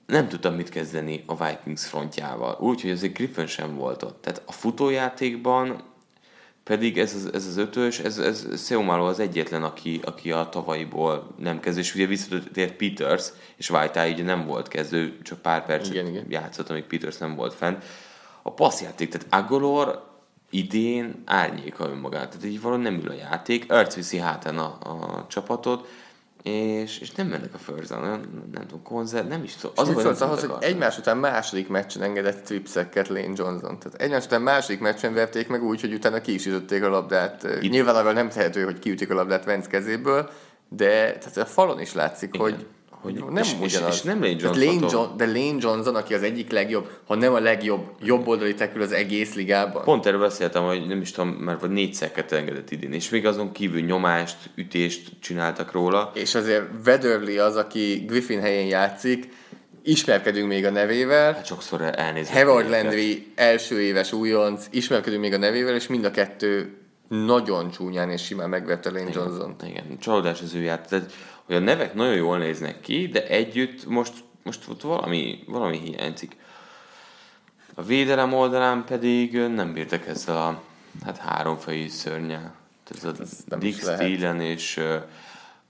Nem 0.06 0.28
tudtam 0.28 0.56
mit 0.56 0.70
kezdeni 0.70 1.24
a 1.26 1.46
Vikings 1.46 1.86
frontjával, 1.86 2.58
úgyhogy 2.60 2.92
azért 2.92 3.14
Griffin 3.14 3.48
sem 3.48 3.76
volt 3.76 4.04
ott. 4.04 4.22
Tehát 4.22 4.42
a 4.46 4.52
futójátékban 4.52 5.84
pedig 6.68 6.98
ez 6.98 7.14
az, 7.14 7.34
ez 7.34 7.46
az 7.46 7.58
ötös, 7.58 8.00
ez, 8.00 8.18
ez 8.18 8.66
Seumalo 8.66 9.06
az 9.08 9.20
egyetlen, 9.20 9.64
aki, 9.64 10.00
aki 10.04 10.32
a 10.32 10.50
tavalyiból 10.50 11.28
nem 11.38 11.60
kezdő, 11.60 11.80
és 11.80 11.96
ugye 11.96 12.06
visszatért 12.06 12.74
Peters, 12.74 13.30
és 13.56 13.70
White 13.70 14.08
ugye 14.08 14.24
nem 14.24 14.46
volt 14.46 14.68
kezdő, 14.68 15.18
csak 15.24 15.40
pár 15.40 15.66
percet 15.66 15.94
Igen, 15.94 16.08
igen. 16.08 16.26
játszott, 16.30 16.70
amíg 16.70 16.84
Peters 16.84 17.18
nem 17.18 17.36
volt 17.36 17.54
fenn. 17.54 17.76
A 18.42 18.52
passzjáték, 18.52 19.10
tehát 19.10 19.46
Agolor 19.46 20.06
idén 20.50 21.22
árnyéka 21.26 21.90
önmagát, 21.90 22.30
tehát 22.30 22.46
így 22.46 22.62
valahogy 22.62 22.84
nem 22.84 23.00
ül 23.00 23.10
a 23.10 23.14
játék, 23.14 23.72
Erc 23.72 23.96
viszi 23.96 24.18
hátán 24.18 24.58
a, 24.58 24.78
a 24.80 25.26
csapatot, 25.28 25.88
és, 26.44 27.00
és 27.00 27.12
nem 27.12 27.28
mennek 27.28 27.54
a 27.54 27.72
down, 27.90 28.02
nem, 28.02 28.50
nem 28.52 28.62
tudom, 28.68 28.84
konzert, 28.84 29.28
nem 29.28 29.44
is 29.44 29.56
tudom. 29.56 29.72
Az 29.76 29.88
mit 29.88 30.04
nem 30.04 30.16
ahhoz, 30.20 30.46
hogy 30.46 30.52
egymás 30.60 30.98
után 30.98 31.18
második 31.18 31.68
meccsen 31.68 32.02
engedett 32.02 32.44
stripszeket 32.44 33.08
Lane 33.08 33.34
Johnson. 33.36 33.80
Tehát 33.80 33.94
egymás 33.98 34.26
után 34.26 34.42
második 34.42 34.80
meccsen 34.80 35.14
verték 35.14 35.48
meg 35.48 35.64
úgy, 35.64 35.82
hogy 35.82 35.94
utána 35.94 36.22
ki 36.22 36.34
is 36.34 36.46
ütötték 36.46 36.84
a 36.84 36.90
labdát. 36.90 37.48
Itt. 37.62 37.72
Nyilván 37.72 37.96
arra 37.96 38.12
nem 38.12 38.30
tehető, 38.30 38.64
hogy 38.64 38.80
kiütik 38.80 39.10
a 39.10 39.14
labdát 39.14 39.46
Vence 39.46 39.70
kezéből, 39.70 40.30
de 40.70 41.18
tehát 41.18 41.38
a 41.38 41.46
falon 41.46 41.80
is 41.80 41.94
látszik, 41.94 42.34
Igen. 42.34 42.42
hogy, 42.42 42.66
Hogy- 43.14 43.24
nem 43.34 43.44
és- 43.44 43.56
és- 43.62 43.76
ugyanaz. 43.76 43.96
és 43.96 44.02
nem 44.02 44.20
Lane 44.22 44.36
Johnson-tól. 44.40 44.66
Lane 44.66 44.88
John, 44.92 45.18
de 45.18 45.26
Lane 45.26 45.56
Johnson, 45.60 45.96
aki 45.96 46.14
az 46.14 46.24
egyik 46.24 46.52
legjobb, 46.52 46.90
ha 47.06 47.16
nem 47.16 47.34
a 47.34 47.40
legjobb, 47.40 47.86
jobb 48.04 48.28
oldali 48.28 48.54
tekül 48.54 48.82
az 48.82 48.92
egész 48.92 49.34
ligában. 49.36 49.84
Pont 49.84 50.06
erről 50.06 50.20
beszéltem, 50.20 50.64
hogy 50.64 50.88
nem 50.88 51.02
is 51.02 51.12
tudom, 51.12 51.30
már 51.30 51.60
vagy 51.60 51.70
négy 51.70 51.94
szeket 51.94 52.32
engedett 52.32 52.72
idén, 52.72 52.94
és 52.94 53.10
még 53.10 53.26
azon 53.26 53.52
kívül 53.52 53.82
nyomást, 53.82 54.38
ütést 54.56 55.10
csináltak 55.20 55.72
róla. 55.72 56.12
És 56.14 56.36
azért 56.36 56.64
Weatherly 56.86 57.38
az, 57.38 57.56
aki 57.56 58.04
Griffin 58.08 58.40
helyén 58.42 58.68
játszik, 58.68 59.30
ismerkedünk 59.84 60.48
még 60.48 60.66
a 60.66 60.70
nevével, 60.70 61.34
Hát 61.34 61.46
sokszor 61.46 61.82
elnézést. 61.96 62.38
Harold 62.38 62.70
Landry 62.70 63.32
első 63.36 63.82
éves 63.82 64.12
újonc, 64.14 64.66
ismerkedünk 64.72 65.22
még 65.22 65.34
a 65.34 65.38
nevével, 65.38 65.76
és 65.76 65.88
mind 65.88 66.06
a 66.06 66.12
kettő 66.12 66.78
nagyon 67.10 67.72
csúnyán 67.72 68.10
és 68.10 68.24
simán 68.24 68.50
megverte 68.50 68.90
Lane 68.92 69.10
Johnson. 69.14 69.56
Igen, 69.68 69.98
csalódás 70.00 70.42
az 70.42 70.54
ő 70.54 70.62
játék. 70.62 70.88
Tehát, 70.90 71.12
hogy 71.48 71.56
a 71.56 71.60
nevek 71.60 71.94
nagyon 71.94 72.16
jól 72.16 72.38
néznek 72.38 72.82
ki, 72.82 73.08
de 73.08 73.28
együtt 73.28 73.86
most, 73.86 74.14
most 74.44 74.68
ott 74.70 74.82
valami, 74.82 75.44
valami 75.48 75.78
hiányzik. 75.78 76.36
A 77.76 77.84
védelem 77.84 78.34
oldalán 78.34 78.84
pedig 78.86 79.38
nem 79.38 79.74
bírtak 79.74 80.08
ezzel 80.08 80.38
a 80.38 80.62
hát 81.06 81.18
háromfejű 81.18 81.88
szörnyel. 81.88 82.56
Ez 82.96 83.04
a 83.04 83.12
nem 83.46 83.60
Dick 83.60 83.78
is 83.78 83.84
lehet. 83.84 84.02
Steelen 84.02 84.42
és 84.42 84.78
uh, 84.78 84.96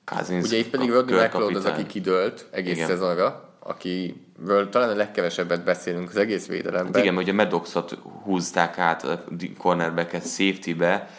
Cousins 0.06 0.46
Ugye 0.46 0.58
itt 0.58 0.70
pedig 0.70 0.90
Rodney 0.90 1.26
McLeod 1.26 1.56
az, 1.56 1.66
aki 1.66 1.86
kidőlt 1.86 2.48
egész 2.52 2.76
Igen. 2.76 2.88
szezonra, 2.88 3.56
akiről 3.60 4.70
talán 4.70 4.90
a 4.90 4.96
legkevesebbet 4.96 5.64
beszélünk 5.64 6.10
az 6.10 6.16
egész 6.16 6.48
védelemben. 6.48 6.94
Hát 6.94 7.04
igen, 7.04 7.16
hogy 7.16 7.30
a 7.30 7.34
Maddoxot 7.34 7.98
húzták 8.24 8.78
át 8.78 9.04
a 9.04 9.24
cornerbacket 9.58 10.28
safety-be, 10.28 11.10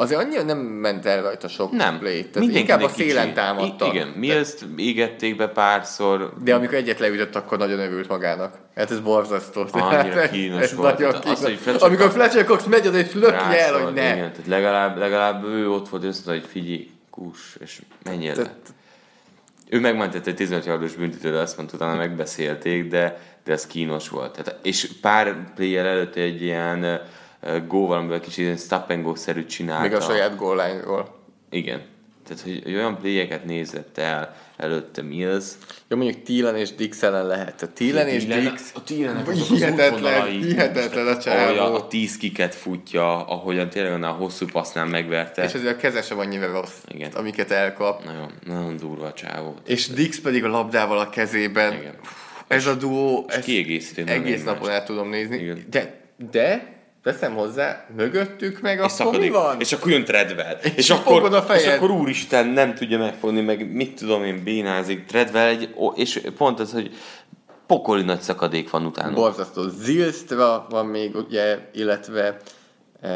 Azért 0.00 0.20
annyira 0.20 0.42
nem 0.42 0.58
ment 0.58 1.06
el 1.06 1.22
rajta 1.22 1.48
sok 1.48 1.70
nem. 1.72 1.98
play 1.98 2.24
Tehát 2.24 2.54
inkább 2.54 2.82
a 2.82 2.86
kicsi. 2.86 3.08
szélen 3.08 3.34
támadta. 3.34 3.86
I- 3.86 3.88
Igen, 3.88 4.08
mi 4.08 4.30
ezt 4.30 4.64
égették 4.76 5.36
be 5.36 5.48
párszor, 5.48 6.32
De 6.44 6.54
amikor 6.54 6.74
egyet 6.74 6.98
leütött, 6.98 7.36
akkor 7.36 7.58
nagyon 7.58 7.78
örült 7.78 8.08
magának. 8.08 8.58
Hát 8.74 8.90
ez 8.90 9.00
borzasztó. 9.00 9.66
Annyira 9.70 10.28
kínos 10.28 10.62
ez 10.62 10.74
volt. 10.74 10.98
nagyon 10.98 11.14
az, 11.14 11.20
kínos. 11.20 11.40
hogy 11.42 11.58
Fletcher 11.58 11.88
Amikor 11.88 12.10
Fletcher 12.10 12.44
Cox 12.44 12.64
megy 12.64 12.86
oda 12.86 12.98
és 12.98 13.12
löki 13.12 13.34
el, 13.58 13.82
hogy 13.82 13.92
ne. 13.94 14.02
Igen, 14.12 14.16
tehát 14.32 14.46
legalább, 14.46 14.98
legalább 14.98 15.44
ő 15.44 15.70
ott 15.70 15.88
volt, 15.88 16.02
és 16.02 16.08
azt 16.08 16.26
mondta, 16.26 16.44
hogy 16.44 16.52
figyelj, 16.52 16.90
kus, 17.10 17.56
és 17.60 17.80
menjél 18.04 18.34
le. 18.36 18.54
Ő 19.68 19.80
megmentette 19.80 20.30
egy 20.30 20.36
15 20.36 20.64
yardos 20.66 20.94
büntetőre, 20.94 21.38
azt 21.40 21.56
mondta, 21.56 21.76
utána 21.76 21.96
megbeszélték, 21.96 22.88
de, 22.88 23.18
de 23.44 23.52
ez 23.52 23.66
kínos 23.66 24.08
volt. 24.08 24.32
Tehát, 24.32 24.66
és 24.66 24.90
pár 25.00 25.52
player 25.54 25.86
előtt 25.86 26.14
egy 26.16 26.42
ilyen 26.42 27.00
góval, 27.68 27.98
amivel 27.98 28.20
kicsit 28.20 28.44
ilyen 28.44 28.56
stop 28.56 28.90
and 28.90 29.02
go-szerűt 29.02 29.48
csinálta. 29.48 29.82
Még 29.82 29.94
a 29.94 30.00
saját 30.00 30.36
goal 30.36 30.66
line-ról. 30.66 31.18
Igen. 31.50 31.82
Tehát, 32.30 32.42
hogy, 32.42 32.60
hogy 32.62 32.74
olyan 32.74 32.98
playeket 32.98 33.44
nézett 33.44 33.98
el 33.98 34.34
előtte 34.56 35.02
Mills. 35.02 35.44
Jó, 35.88 35.96
mondjuk 35.96 36.22
Thielen 36.22 36.56
és 36.56 36.74
Dix 36.74 37.02
ellen 37.02 37.26
lehet. 37.26 37.54
Tehát 37.54 37.74
Thielen 37.74 38.08
és 38.08 38.26
Dix 38.26 38.70
a 38.74 38.82
Thielenek 38.82 39.30
hihetetlen, 39.30 40.26
hihetetlen 40.26 41.06
a 41.06 41.10
a, 41.10 41.18
csávó. 41.18 41.74
a 41.74 41.86
tíz 41.86 42.16
kiket 42.16 42.54
futja, 42.54 43.26
ahogyan 43.26 43.68
tényleg 43.68 43.92
annál 43.92 44.10
a 44.10 44.14
hosszú 44.14 44.46
passznál 44.46 44.86
megverte. 44.86 45.44
És 45.44 45.54
azért 45.54 45.74
a 45.74 45.76
keze 45.76 46.02
sem 46.02 46.18
annyira 46.18 46.52
rossz, 46.52 46.76
Igen. 46.88 47.10
amiket 47.12 47.50
elkap. 47.50 48.04
Nagyon, 48.04 48.32
nagyon 48.46 48.76
durva 48.76 49.06
a 49.06 49.12
csávó. 49.12 49.54
És 49.66 49.86
Dix 49.86 50.20
pedig 50.20 50.44
a 50.44 50.48
labdával 50.48 50.98
a 50.98 51.10
kezében. 51.10 51.72
Igen. 51.72 51.94
Ez 52.48 52.66
a 52.66 52.74
duó, 52.74 53.24
ezt 53.28 53.44
kiegészíti 53.44 54.02
egész 54.06 54.44
napon 54.44 54.70
el 54.70 54.84
tudom 54.84 55.08
nézni. 55.08 55.36
Igen. 55.36 55.64
De, 55.70 56.00
de, 56.30 56.79
teszem 57.02 57.34
hozzá, 57.34 57.86
mögöttük 57.96 58.60
meg 58.60 58.80
És 58.84 58.98
akkor 59.00 59.18
mi 59.18 59.30
van? 59.30 59.60
És 59.60 59.72
akkor 59.72 59.90
jön 59.90 60.04
Treadwell. 60.04 60.58
És, 60.62 60.72
És 60.74 60.90
akkor, 60.90 61.34
a 61.34 61.42
fejed. 61.42 61.62
és 61.62 61.68
akkor 61.68 61.90
úristen 61.90 62.46
nem 62.46 62.74
tudja 62.74 62.98
megfogni, 62.98 63.40
meg 63.40 63.72
mit 63.72 63.98
tudom 63.98 64.24
én, 64.24 64.42
bénázik. 64.44 65.04
Treadwell 65.04 65.46
egy, 65.46 65.74
és 65.94 66.20
pont 66.36 66.60
ez, 66.60 66.72
hogy 66.72 66.90
pokoli 67.66 68.02
nagy 68.02 68.20
szakadék 68.20 68.70
van 68.70 68.84
utána. 68.84 69.14
Borzasztó. 69.14 69.68
Zilstra 69.68 70.66
van 70.70 70.86
még, 70.86 71.14
ugye, 71.14 71.58
illetve 71.72 72.36
e, 73.00 73.10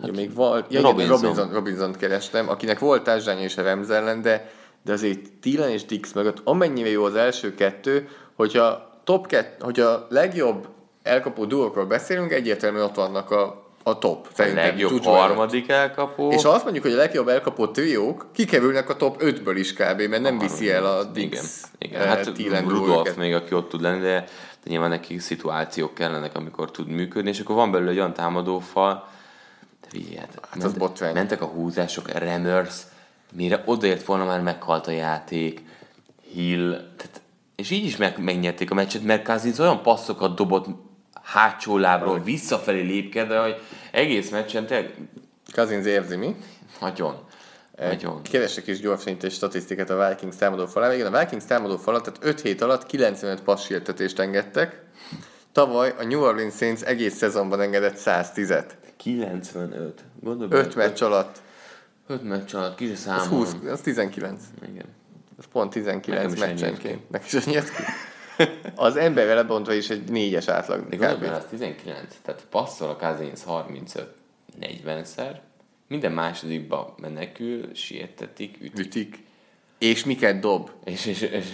hát, 0.00 0.16
még 0.16 0.34
van, 0.34 0.64
ja, 0.68 0.80
Robinson. 0.80 1.08
Robinson. 1.08 1.20
Robinson, 1.20 1.52
Robinson 1.52 1.92
kerestem, 1.92 2.48
akinek 2.48 2.78
volt 2.78 3.02
társánya 3.02 3.42
és 3.42 3.56
ellen, 3.56 4.22
de, 4.22 4.50
de 4.84 4.92
azért 4.92 5.20
Thielen 5.40 5.70
és 5.70 5.84
Dix 5.84 6.12
mögött 6.12 6.40
amennyire 6.44 6.88
jó 6.88 7.04
az 7.04 7.14
első 7.14 7.54
kettő, 7.54 8.08
hogyha 8.34 9.00
top 9.04 9.26
kett, 9.26 9.62
hogy 9.62 9.80
a 9.80 10.06
legjobb 10.10 10.68
elkapó 11.06 11.44
duókról 11.44 11.84
beszélünk, 11.86 12.32
egyértelműen 12.32 12.84
ott 12.84 12.94
vannak 12.94 13.30
a, 13.30 13.64
a 13.82 13.98
top. 13.98 14.26
a 14.30 14.34
Szerintem 14.34 14.64
legjobb 14.64 14.90
csúcsban 14.90 15.14
előtt. 15.14 15.26
harmadik 15.28 15.68
elkapó. 15.68 16.30
És 16.32 16.42
ha 16.42 16.48
azt 16.50 16.62
mondjuk, 16.62 16.84
hogy 16.84 16.94
a 16.94 16.96
legjobb 16.96 17.28
elkapó 17.28 17.66
triók 17.66 18.26
kikerülnek 18.32 18.88
a 18.88 18.96
top 18.96 19.22
5-ből 19.22 19.54
is 19.54 19.72
kb, 19.72 20.00
mert 20.02 20.22
nem 20.22 20.38
viszi 20.38 20.70
el 20.70 20.86
a 20.86 21.04
Dix, 21.04 21.22
Igen, 21.32 21.44
igen. 21.78 22.00
eh, 22.00 22.08
hát 22.08 22.64
duókat. 22.66 23.16
még, 23.16 23.34
aki 23.34 23.54
ott 23.54 23.68
tud 23.68 23.80
lenni, 23.80 24.00
de, 24.00 24.20
de 24.64 24.70
nyilván 24.70 24.90
neki 24.90 25.18
szituációk 25.18 25.94
kellenek, 25.94 26.36
amikor 26.36 26.70
tud 26.70 26.88
működni, 26.88 27.30
és 27.30 27.40
akkor 27.40 27.54
van 27.54 27.70
belőle 27.70 27.90
egy 27.90 27.96
olyan 27.98 28.12
támadófal, 28.12 29.08
de 29.80 29.88
figyelj, 29.90 30.16
hát, 30.16 30.40
Hát 30.50 30.62
az 30.64 30.72
botrány. 30.72 31.14
mentek 31.14 31.42
a 31.42 31.46
húzások, 31.46 32.08
Remers, 32.12 32.74
mire 33.32 33.62
odaért 33.64 34.04
volna 34.04 34.24
már 34.24 34.40
meghalt 34.40 34.86
a 34.86 34.90
játék, 34.90 35.62
Hill, 36.32 36.70
tehát, 36.70 37.20
és 37.56 37.70
így 37.70 37.84
is 37.84 37.96
meg, 37.96 38.18
megnyerték 38.22 38.70
a 38.70 38.74
meccset, 38.74 39.02
mert 39.02 39.24
Cousins 39.24 39.58
olyan 39.58 39.82
passzokat 39.82 40.34
dobott 40.36 40.66
hátsó 41.26 41.78
lábról, 41.78 42.20
visszafelé 42.22 42.80
lépkedve, 42.80 43.38
hogy 43.38 43.60
egész 43.90 44.30
meccsen 44.30 44.66
tényleg 44.66 44.94
Cousins 45.54 45.86
érzi, 45.86 46.16
mi? 46.16 46.36
nagyon, 46.80 47.14
nagyon. 47.78 48.22
Keresek 48.22 48.66
is 48.66 48.80
gyorsan 48.80 49.16
egy 49.20 49.32
statisztikát 49.32 49.90
a 49.90 50.08
Vikings 50.08 50.36
támadó 50.36 50.66
falán. 50.66 50.92
Igen, 50.92 51.14
a 51.14 51.18
Vikings 51.18 51.44
támadó 51.44 51.76
falat, 51.76 52.02
tehát 52.04 52.24
5 52.24 52.40
hét 52.40 52.60
alatt 52.60 52.86
95 52.86 53.40
passértetést 53.42 54.18
engedtek. 54.18 54.82
Tavaly 55.52 55.94
a 55.98 56.04
New 56.04 56.20
Orleans 56.20 56.54
Saints 56.54 56.82
egész 56.82 57.14
szezonban 57.14 57.60
engedett 57.60 57.96
110-et. 58.04 58.70
95. 58.96 60.04
Gondolj 60.20 60.48
bele, 60.48 60.62
5 60.62 60.74
meccs 60.74 61.02
alatt. 61.02 61.36
5 62.06 62.22
meccs 62.22 62.54
alatt, 62.54 62.76
ki 62.76 62.86
se 62.86 62.92
Az 62.92 62.98
számolom. 62.98 63.44
20, 63.44 63.56
az 63.70 63.80
19. 63.80 64.42
Igen. 64.72 64.84
Az 65.38 65.44
pont 65.52 65.72
Nekem 65.74 65.82
19 65.82 66.32
is 66.32 66.40
ennyi 66.40 66.50
jött 66.50 66.60
meccsenként. 66.60 67.10
Nekem 67.10 67.26
is 67.26 67.34
ennyi 67.34 67.54
ki. 67.54 67.82
Az 68.74 68.96
emberre 68.96 69.34
lebontva 69.34 69.72
is 69.72 69.90
egy 69.90 70.10
négyes 70.10 70.48
átlag. 70.48 70.88
De 70.88 70.96
bele, 71.16 71.36
az 71.36 71.44
19. 71.50 72.16
Tehát 72.22 72.44
passzol 72.50 72.88
a 72.88 72.96
Cousins 72.96 73.40
35-40-szer, 74.60 75.36
minden 75.88 76.12
másodikba 76.12 76.94
menekül, 77.00 77.74
sietetik, 77.74 78.56
ütik, 78.60 78.78
Ütik. 78.78 79.24
És 79.78 80.04
miket 80.04 80.40
dob. 80.40 80.70
és, 80.84 81.06
és, 81.06 81.20
és 81.20 81.46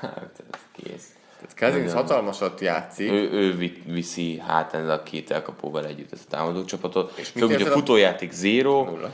hát, 0.00 0.42
ez 0.52 0.60
kész. 0.82 1.14
Tehát 1.40 1.58
Cousins 1.72 1.92
hatalmasat 1.92 2.60
játszik. 2.60 3.10
Ő, 3.10 3.30
ő 3.30 3.56
vi- 3.56 3.82
viszi 3.86 4.38
hát 4.38 4.74
ezzel 4.74 4.90
a 4.90 5.02
két 5.02 5.30
elkapóval 5.30 5.86
együtt 5.86 6.12
ezt 6.12 6.26
a 6.26 6.30
támadó 6.30 6.64
csapatot. 6.64 7.12
És 7.18 7.32
a 7.34 7.38
érzed 7.38 7.66
a- 7.66 7.70
futójáték 7.70 8.30
zéro, 8.32 8.84
Nulla. 8.84 9.10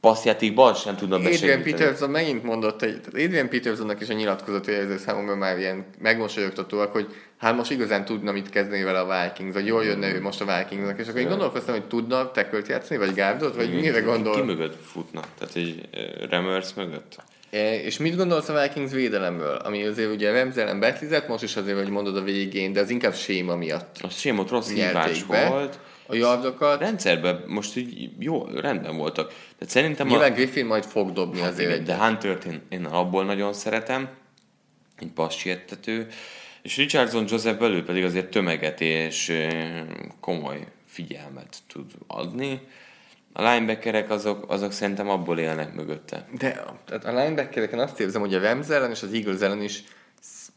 Passzjátékban 0.00 0.74
sem 0.74 0.96
tudna 0.96 1.14
Adrian 1.14 1.32
besegíteni. 1.32 1.70
Peterson 1.72 2.10
megint 2.10 2.42
mondott 2.42 2.82
egy, 2.82 3.00
tehát 3.00 3.26
Adrian 3.26 3.48
Petersonnak 3.48 4.00
is 4.00 4.08
a 4.08 4.12
nyilatkozatai 4.12 4.74
érző 4.74 4.98
számomra 4.98 5.36
már 5.36 5.58
ilyen 5.58 5.84
megmosolyogtatóak, 5.98 6.92
hogy 6.92 7.06
hát 7.38 7.56
most 7.56 7.70
igazán 7.70 8.04
tudna 8.04 8.32
mit 8.32 8.50
kezdeni 8.50 8.82
vele 8.82 9.00
a 9.00 9.22
Vikings, 9.22 9.54
vagy 9.54 9.66
jól 9.66 9.84
jönne 9.84 10.14
ő 10.14 10.20
most 10.20 10.40
a 10.40 10.56
Vikingsnak, 10.58 10.98
és 10.98 11.08
akkor 11.08 11.20
én 11.20 11.28
gondolkoztam, 11.28 11.74
hogy 11.74 11.84
tudna 11.84 12.30
tekölt 12.30 12.68
játszani, 12.68 12.98
vagy 12.98 13.14
gárdot, 13.14 13.56
vagy 13.56 13.74
mire 13.74 13.98
Ki 13.98 14.04
gondol? 14.04 14.44
mögött 14.44 14.76
futnak? 14.84 15.26
Tehát 15.38 15.56
egy 15.56 15.88
Remers 16.30 16.74
mögött? 16.74 17.16
E, 17.50 17.80
És 17.80 17.98
mit 17.98 18.16
gondolsz 18.16 18.48
a 18.48 18.62
Vikings 18.62 18.92
védelemről? 18.92 19.54
Ami 19.54 19.86
azért 19.86 20.12
ugye 20.14 20.30
Remzelen 20.30 20.80
betlizett, 20.80 21.28
most 21.28 21.42
is 21.42 21.56
azért, 21.56 21.78
hogy 21.78 21.88
mondod 21.88 22.16
a 22.16 22.22
végén, 22.22 22.72
de 22.72 22.80
az 22.80 22.90
inkább 22.90 23.14
séma 23.14 23.56
miatt 23.56 23.96
A 24.02 24.08
sémot 24.08 24.50
rossz 24.50 24.70
hívás 24.70 25.24
volt. 25.24 25.78
A 26.10 26.14
yardokat. 26.14 26.80
Rendszerben 26.80 27.44
most 27.46 27.76
így 27.76 28.10
jó, 28.18 28.44
rendben 28.44 28.96
voltak. 28.96 29.32
De 29.58 29.66
szerintem 29.66 30.06
Nyilván 30.06 30.32
Griffin 30.32 30.66
majd 30.66 30.84
fog 30.84 31.12
dobni 31.12 31.40
azért 31.40 31.68
Igen, 31.68 31.80
egy. 31.80 31.86
de 31.86 31.96
Huntert 31.96 32.44
én, 32.44 32.62
én 32.68 32.84
abból 32.84 33.24
nagyon 33.24 33.52
szeretem, 33.52 34.08
egy 34.98 35.10
passiettető, 35.14 36.06
és 36.62 36.76
Richardson 36.76 37.24
Joseph 37.28 37.58
belül 37.58 37.84
pedig 37.84 38.04
azért 38.04 38.30
tömeget 38.30 38.80
és 38.80 39.32
komoly 40.20 40.66
figyelmet 40.86 41.56
tud 41.72 41.90
adni. 42.06 42.60
A 43.32 43.42
linebackerek 43.42 44.10
azok, 44.10 44.44
azok 44.48 44.72
szerintem 44.72 45.08
abból 45.08 45.38
élnek 45.38 45.74
mögötte. 45.74 46.26
De 46.38 46.64
tehát 46.84 47.04
a 47.04 47.08
linebackereken 47.08 47.78
azt 47.78 48.00
érzem, 48.00 48.20
hogy 48.20 48.34
a 48.34 48.40
Rams 48.40 48.68
ellen 48.68 48.90
és 48.90 49.02
az 49.02 49.12
Eagles 49.12 49.40
ellen 49.40 49.62
is 49.62 49.82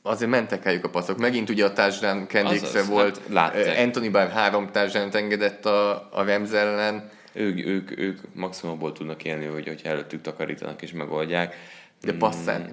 azért 0.03 0.31
mentek 0.31 0.63
rájuk 0.63 0.83
a 0.83 0.89
passzok. 0.89 1.17
Megint 1.17 1.49
ugye 1.49 1.65
a 1.65 1.73
touchdown 1.73 2.27
Kendricksre 2.27 2.79
Azaz, 2.79 2.87
volt. 2.87 3.17
hát 3.17 3.27
látták. 3.29 3.79
Anthony 3.79 4.11
bár 4.11 4.29
három 4.29 4.71
touchdown 4.71 5.09
engedett 5.15 5.65
a, 5.65 6.09
a 6.11 6.23
Rams 6.23 6.51
ellen. 6.51 7.09
Ők, 7.33 7.65
ők, 7.65 7.99
ők 7.99 8.19
maximum 8.33 8.75
abból 8.75 8.91
tudnak 8.91 9.23
élni, 9.23 9.45
hogy, 9.45 9.67
hogy 9.67 9.81
előttük 9.83 10.21
takarítanak 10.21 10.81
és 10.81 10.91
megoldják. 10.91 11.55
De 12.01 12.11
Mm, 12.13 12.17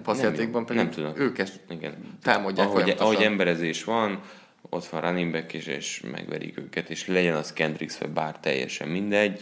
passzjátékban 0.02 0.52
nem, 0.52 0.64
pedig 0.64 0.82
nem 0.82 0.90
tudnak. 0.90 1.18
ők 1.18 1.38
ezt 1.38 1.60
Igen. 1.70 1.94
támadják 2.22 2.68
ahogy, 2.68 2.94
ahogy 2.98 3.22
emberezés 3.22 3.84
van, 3.84 4.20
ott 4.70 4.86
van 4.86 5.00
running 5.00 5.32
back 5.32 5.52
is, 5.52 5.66
és 5.66 6.02
megverik 6.12 6.58
őket, 6.58 6.90
és 6.90 7.06
legyen 7.06 7.34
az 7.34 7.52
Kendricks, 7.52 7.98
vagy 7.98 8.08
bár 8.08 8.38
teljesen 8.40 8.88
mindegy. 8.88 9.40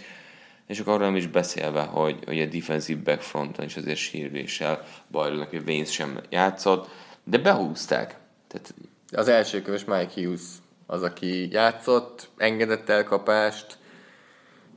És 0.67 0.81
akkor 0.81 0.93
arról 0.93 1.07
nem 1.07 1.17
is 1.17 1.27
beszélve, 1.27 1.81
hogy, 1.81 2.19
hogy 2.27 2.41
a 2.41 2.47
defensive 2.47 3.01
back 3.05 3.21
fronton 3.21 3.65
is 3.65 3.77
azért 3.77 3.97
sérüléssel 3.99 4.85
bajlódnak, 5.11 5.51
hogy 5.51 5.65
Vance 5.65 5.93
sem 5.93 6.21
játszott, 6.31 6.89
de 7.31 7.39
behúzták. 7.39 8.17
Tehát 8.49 8.75
Az 9.13 9.29
első 9.29 9.63
köves 9.63 9.85
Mike 9.85 10.11
Hughes 10.15 10.41
az, 10.87 11.03
aki 11.03 11.53
játszott, 11.53 12.29
engedett 12.37 12.89
elkapást, 12.89 13.79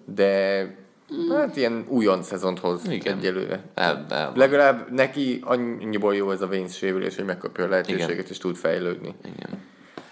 de 0.06 0.62
hát 1.30 1.56
ilyen 1.56 1.86
újon 1.88 2.24
szezont 2.24 2.60
hoz 2.60 2.90
Igen. 2.90 3.18
egyelőre. 3.18 3.64
el, 3.74 4.06
el, 4.10 4.32
Legalább 4.36 4.92
neki 4.92 5.40
annyiból 5.44 6.16
jó 6.16 6.32
ez 6.32 6.42
a 6.42 6.48
Vance 6.48 6.74
sérülés, 6.76 7.16
hogy 7.16 7.26
megkapja 7.26 7.64
a 7.64 7.68
lehetőséget 7.68 8.10
Igen. 8.10 8.26
és 8.30 8.38
tud 8.38 8.56
fejlődni. 8.56 9.16
igen. 9.24 9.60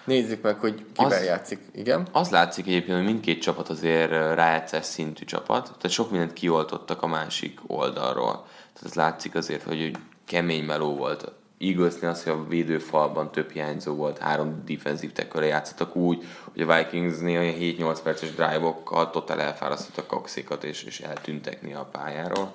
Nézzük 0.04 0.41
meg, 0.41 0.60
hogy 0.60 0.86
kivel 0.93 1.12
Az- 1.17 1.25
játszik. 1.25 1.60
Igen? 1.73 2.08
Az 2.12 2.30
látszik 2.30 2.67
egyébként, 2.67 2.97
hogy 2.97 3.06
mindkét 3.06 3.41
csapat 3.41 3.69
azért 3.69 4.10
rájátszás 4.12 4.86
szintű 4.86 5.25
csapat, 5.25 5.63
tehát 5.63 5.89
sok 5.89 6.12
mindent 6.12 6.34
kioltottak 6.34 7.02
a 7.02 7.08
másik 7.08 7.60
oldalról. 7.67 8.32
Tehát 8.73 8.84
az 8.84 8.93
látszik 8.93 9.36
azért, 9.36 9.63
hogy 9.63 9.91
kemény 10.25 10.63
meló 10.63 10.95
volt. 10.95 11.32
Eaglesnél 11.60 12.10
az, 12.10 12.24
hogy 12.24 12.34
a 12.34 12.48
védőfalban 12.48 13.32
több 13.32 13.52
hiányzó 13.52 13.93
volt, 13.93 14.17
három 14.17 14.63
defensív 14.65 15.12
tackle 15.12 15.45
játszottak 15.45 15.95
úgy, 15.95 16.24
hogy 16.54 16.62
a 16.62 16.76
Vikingsnél 16.76 17.39
olyan 17.39 17.56
7-8 17.60 17.98
perces 18.04 18.32
drive-okkal 18.32 19.10
totál 19.10 19.41
elfárasztottak 19.41 20.08
kaxékat, 20.08 20.63
és, 20.63 20.84
és 20.84 21.00
eltűntek 21.00 21.62
néha 21.62 21.80
a 21.80 21.89
pályáról. 21.91 22.50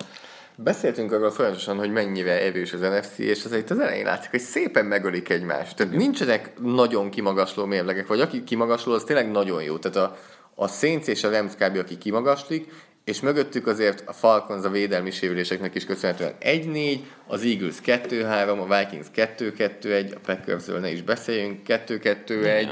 Beszéltünk 0.55 1.11
arról 1.11 1.31
folyamatosan, 1.31 1.77
hogy 1.77 1.91
mennyire 1.91 2.41
erős 2.41 2.73
az 2.73 2.79
NFC, 2.79 3.17
és 3.17 3.45
azért 3.45 3.69
az 3.69 3.79
elején 3.79 4.05
látszik, 4.05 4.31
hogy 4.31 4.39
szépen 4.39 4.85
megölik 4.85 5.29
egymást. 5.29 5.75
Tehát 5.75 5.93
nincsenek 5.93 6.59
nagyon 6.59 7.09
kimagasló 7.09 7.65
mérlegek, 7.65 8.07
vagy 8.07 8.21
aki 8.21 8.43
kimagasló, 8.43 8.93
az 8.93 9.03
tényleg 9.03 9.31
nagyon 9.31 9.63
jó. 9.63 9.77
Tehát 9.77 9.97
a, 9.97 10.17
a 10.55 10.67
Saints 10.67 11.07
és 11.07 11.23
a 11.23 11.29
Rams 11.29 11.53
kb. 11.55 11.77
aki 11.77 11.97
kimagaslik, 11.97 12.71
és 13.05 13.19
mögöttük 13.21 13.67
azért 13.67 14.03
a 14.07 14.13
Falcons 14.13 14.65
a 14.65 14.69
védelmi 14.69 15.11
sérüléseknek 15.11 15.75
is 15.75 15.85
köszönhetően 15.85 16.33
1-4, 16.41 16.99
az 17.27 17.43
Eagles 17.43 17.75
2-3, 17.85 18.67
a 18.69 18.77
Vikings 18.77 19.07
2-2-1, 19.15 20.15
a 20.15 20.19
Packersről 20.25 20.79
ne 20.79 20.91
is 20.91 21.01
beszéljünk, 21.01 21.59
2-2-1. 21.67 22.29
Igen. 22.29 22.69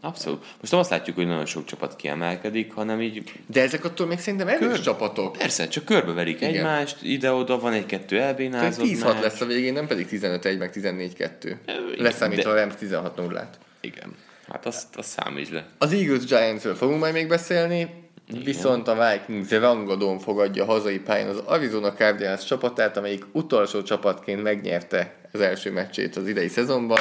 Abszolút. 0.00 0.44
Most 0.60 0.70
nem 0.72 0.80
azt 0.80 0.90
látjuk, 0.90 1.16
hogy 1.16 1.26
nagyon 1.26 1.46
sok 1.46 1.64
csapat 1.64 1.96
kiemelkedik, 1.96 2.72
hanem 2.72 3.00
így 3.00 3.22
De 3.46 3.60
ezek 3.62 3.84
attól 3.84 4.06
még 4.06 4.18
szerintem 4.18 4.48
erős 4.48 4.68
Kör- 4.72 4.82
csapatok. 4.82 5.36
persze, 5.36 5.68
csak 5.68 5.84
körbeverik 5.84 6.36
Igen. 6.40 6.54
egymást, 6.54 6.96
ide-oda 7.02 7.58
van 7.58 7.72
egy-kettő 7.72 8.20
elbénázott 8.20 8.86
10-6 8.86 9.04
meccs. 9.14 9.22
lesz 9.22 9.40
a 9.40 9.46
végén, 9.46 9.72
nem 9.72 9.86
pedig 9.86 10.06
15-1, 10.10 10.58
meg 10.58 10.70
14-2. 10.74 11.56
igen, 11.66 11.82
Leszámítva 11.96 12.52
de- 12.54 12.60
a 12.60 12.64
Rams 12.64 12.74
16-0-át. 12.80 13.58
Igen. 13.80 14.14
Hát 14.48 14.66
azt, 14.66 14.96
azt 14.96 15.08
számíts 15.08 15.50
le. 15.50 15.66
Az 15.78 15.92
Eagles 15.92 16.24
Giantsről 16.24 16.74
fogunk 16.74 17.00
majd 17.00 17.12
még 17.12 17.28
beszélni, 17.28 17.90
Igen. 18.30 18.42
viszont 18.42 18.88
a 18.88 19.10
Vikings 19.10 19.50
rangadón 19.50 20.18
fogadja 20.18 20.64
hazai 20.64 20.98
pályán 20.98 21.28
az 21.28 21.38
Arizona 21.38 21.92
Cardinals 21.92 22.44
csapatát, 22.44 22.96
amelyik 22.96 23.24
utolsó 23.32 23.82
csapatként 23.82 24.42
megnyerte 24.42 25.14
az 25.32 25.40
első 25.40 25.72
meccsét 25.72 26.16
az 26.16 26.28
idei 26.28 26.48
szezonban. 26.48 26.98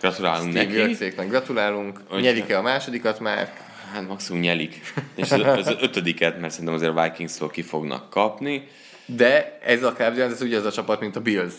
Gratulálunk 0.00 0.50
Steve 0.50 0.64
neki. 0.64 0.76
Jörgszéknek 0.76 1.28
gratulálunk. 1.28 2.00
Hogy- 2.08 2.20
Nyerik-e 2.22 2.58
a 2.58 2.62
másodikat 2.62 3.20
már? 3.20 3.52
Hát 3.92 4.08
maximum 4.08 4.40
nyelik. 4.40 4.80
És 5.14 5.30
az, 5.30 5.40
az 5.66 5.76
ötödiket, 5.80 6.40
mert 6.40 6.52
szerintem 6.52 6.74
azért 6.74 6.96
a 6.96 7.02
Vikings-tól 7.02 7.48
ki 7.50 7.62
fognak 7.62 8.10
kapni. 8.10 8.68
De 9.06 9.58
ez 9.64 9.82
a 9.82 9.92
Cardinals, 9.92 10.32
ez 10.32 10.42
ugye 10.42 10.58
az 10.58 10.64
a 10.64 10.72
csapat, 10.72 11.00
mint 11.00 11.16
a 11.16 11.20
Bills. 11.20 11.54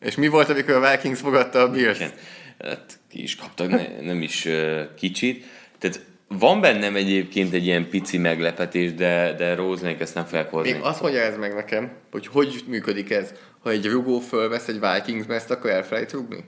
És 0.00 0.14
mi 0.14 0.28
volt, 0.28 0.48
amikor 0.48 0.74
a 0.74 0.90
Vikings 0.90 1.20
fogadta 1.20 1.60
a 1.60 1.70
Bills? 1.70 1.96
Igen. 1.96 2.12
Hát 2.58 2.98
ki 3.10 3.22
is 3.22 3.36
kaptak, 3.36 3.68
ne, 3.68 4.00
nem 4.00 4.22
is 4.22 4.44
uh, 4.44 4.80
kicsit. 4.96 5.44
Tehát 5.78 6.00
van 6.28 6.60
bennem 6.60 6.96
egyébként 6.96 7.52
egy 7.52 7.64
ilyen 7.66 7.88
pici 7.88 8.18
meglepetés, 8.18 8.94
de, 8.94 9.32
de 9.32 9.54
Rosenek 9.54 10.00
ezt 10.00 10.14
nem 10.14 10.24
fogják 10.24 10.50
hozni. 10.50 10.72
Még 10.72 10.82
azt 10.82 11.02
mondja 11.02 11.20
ez 11.20 11.36
meg 11.36 11.54
nekem, 11.54 11.92
hogy 12.10 12.26
hogy 12.26 12.64
működik 12.66 13.10
ez. 13.10 13.32
Ha 13.62 13.70
egy 13.70 13.86
rugó 13.86 14.18
fölvesz 14.18 14.68
egy 14.68 14.80
Vikings 14.80 15.26
meszt, 15.26 15.50
akkor 15.50 15.70
elfelejt 15.70 16.12
rugni? 16.12 16.44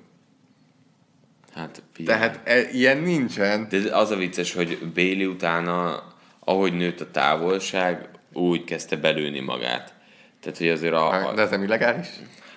Hát 1.54 1.82
figyelj. 1.92 2.18
Tehát 2.18 2.40
e, 2.44 2.70
ilyen 2.70 2.98
nincsen. 2.98 3.66
De 3.68 3.96
az 3.96 4.10
a 4.10 4.16
vicces, 4.16 4.52
hogy 4.52 4.78
Bailey 4.94 5.30
utána, 5.30 6.02
ahogy 6.40 6.72
nőtt 6.72 7.00
a 7.00 7.10
távolság, 7.10 8.08
úgy 8.32 8.64
kezdte 8.64 8.96
belőni 8.96 9.40
magát. 9.40 9.94
Tehát, 10.40 10.58
hogy 10.58 10.68
azért 10.68 10.92
a, 10.92 11.32
De 11.34 11.42
ez 11.42 11.50
nem 11.50 11.62
illegális? 11.62 12.06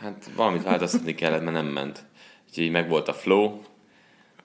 Hát 0.01 0.29
valamit 0.35 0.63
változtatni 0.63 1.15
kellett, 1.15 1.41
mert 1.41 1.55
nem 1.55 1.65
ment. 1.65 2.03
Úgyhogy 2.49 2.71
meg 2.71 2.89
volt 2.89 3.07
a 3.07 3.13
flow, 3.13 3.61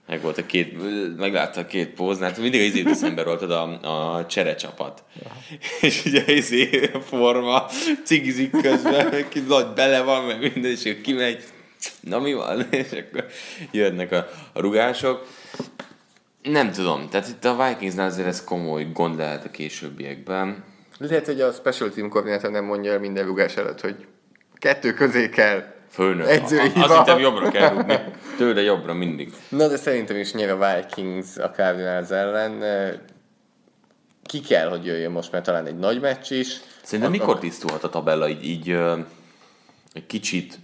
meg 0.06 0.20
volt 0.20 0.38
a 0.38 0.46
két, 0.46 0.76
meglátta 1.16 1.60
a 1.60 1.66
két 1.66 1.88
póznát, 1.88 2.38
mindig 2.38 2.60
az 2.60 2.66
izét 2.66 2.88
eszembe 2.88 3.22
róltad 3.22 3.50
a, 3.50 4.16
a 4.16 4.26
cserecsapat. 4.26 5.02
És 5.80 6.04
ugye 6.04 6.32
izé 6.32 6.90
forma 7.08 7.66
cigizik 8.04 8.50
közben, 8.50 9.28
ki 9.28 9.40
nagy 9.40 9.66
bele 9.66 10.02
van, 10.02 10.24
meg 10.24 10.40
minden, 10.40 10.70
és 10.70 10.84
akkor 10.84 11.00
kimegy, 11.00 11.44
na 12.00 12.18
mi 12.18 12.32
van? 12.32 12.66
És 12.70 12.90
akkor 12.90 13.26
jönnek 13.70 14.12
a, 14.12 14.28
a 14.52 14.60
rugások. 14.60 15.26
Nem 16.42 16.70
tudom, 16.70 17.08
tehát 17.08 17.28
itt 17.28 17.44
a 17.44 17.66
Vikingsnál 17.68 18.06
azért 18.06 18.26
ez 18.26 18.44
komoly 18.44 18.86
gond 18.92 19.16
lehet 19.16 19.44
a 19.44 19.50
későbbiekben. 19.50 20.64
Lehet, 20.98 21.26
hogy 21.26 21.40
a 21.40 21.52
special 21.52 21.90
team 21.90 22.08
koordinátor 22.08 22.50
nem 22.50 22.64
mondja 22.64 22.92
el 22.92 22.98
minden 22.98 23.26
rugás 23.26 23.56
előtt, 23.56 23.80
hogy 23.80 24.06
kettő 24.54 24.92
közé 24.92 25.28
kell. 25.28 25.64
Főnök. 25.94 26.28
Edzői 26.28 26.72
Azt 26.76 26.96
hittem 26.96 27.18
jobbra 27.18 27.50
kell 27.50 27.68
rúgni. 27.68 27.98
Tőle 28.36 28.60
jobbra 28.62 28.94
mindig. 28.94 29.32
Na, 29.48 29.68
de 29.68 29.76
szerintem 29.76 30.16
is 30.16 30.32
nyer 30.32 30.50
a 30.50 30.56
Vikings 30.76 31.36
a 31.36 31.50
Cardinals 31.50 32.08
ellen. 32.10 32.62
Ki 34.22 34.40
kell, 34.40 34.68
hogy 34.68 34.84
jöjjön 34.86 35.10
most, 35.10 35.32
mert 35.32 35.44
talán 35.44 35.66
egy 35.66 35.78
nagy 35.78 36.00
meccs 36.00 36.30
is. 36.30 36.60
Szerintem 36.82 37.14
A- 37.14 37.16
mikor 37.16 37.38
tisztulhat 37.38 37.84
a 37.84 37.88
tabella 37.88 38.28
így, 38.28 38.44
így 38.44 38.70
egy 39.92 40.06
kicsit 40.06 40.58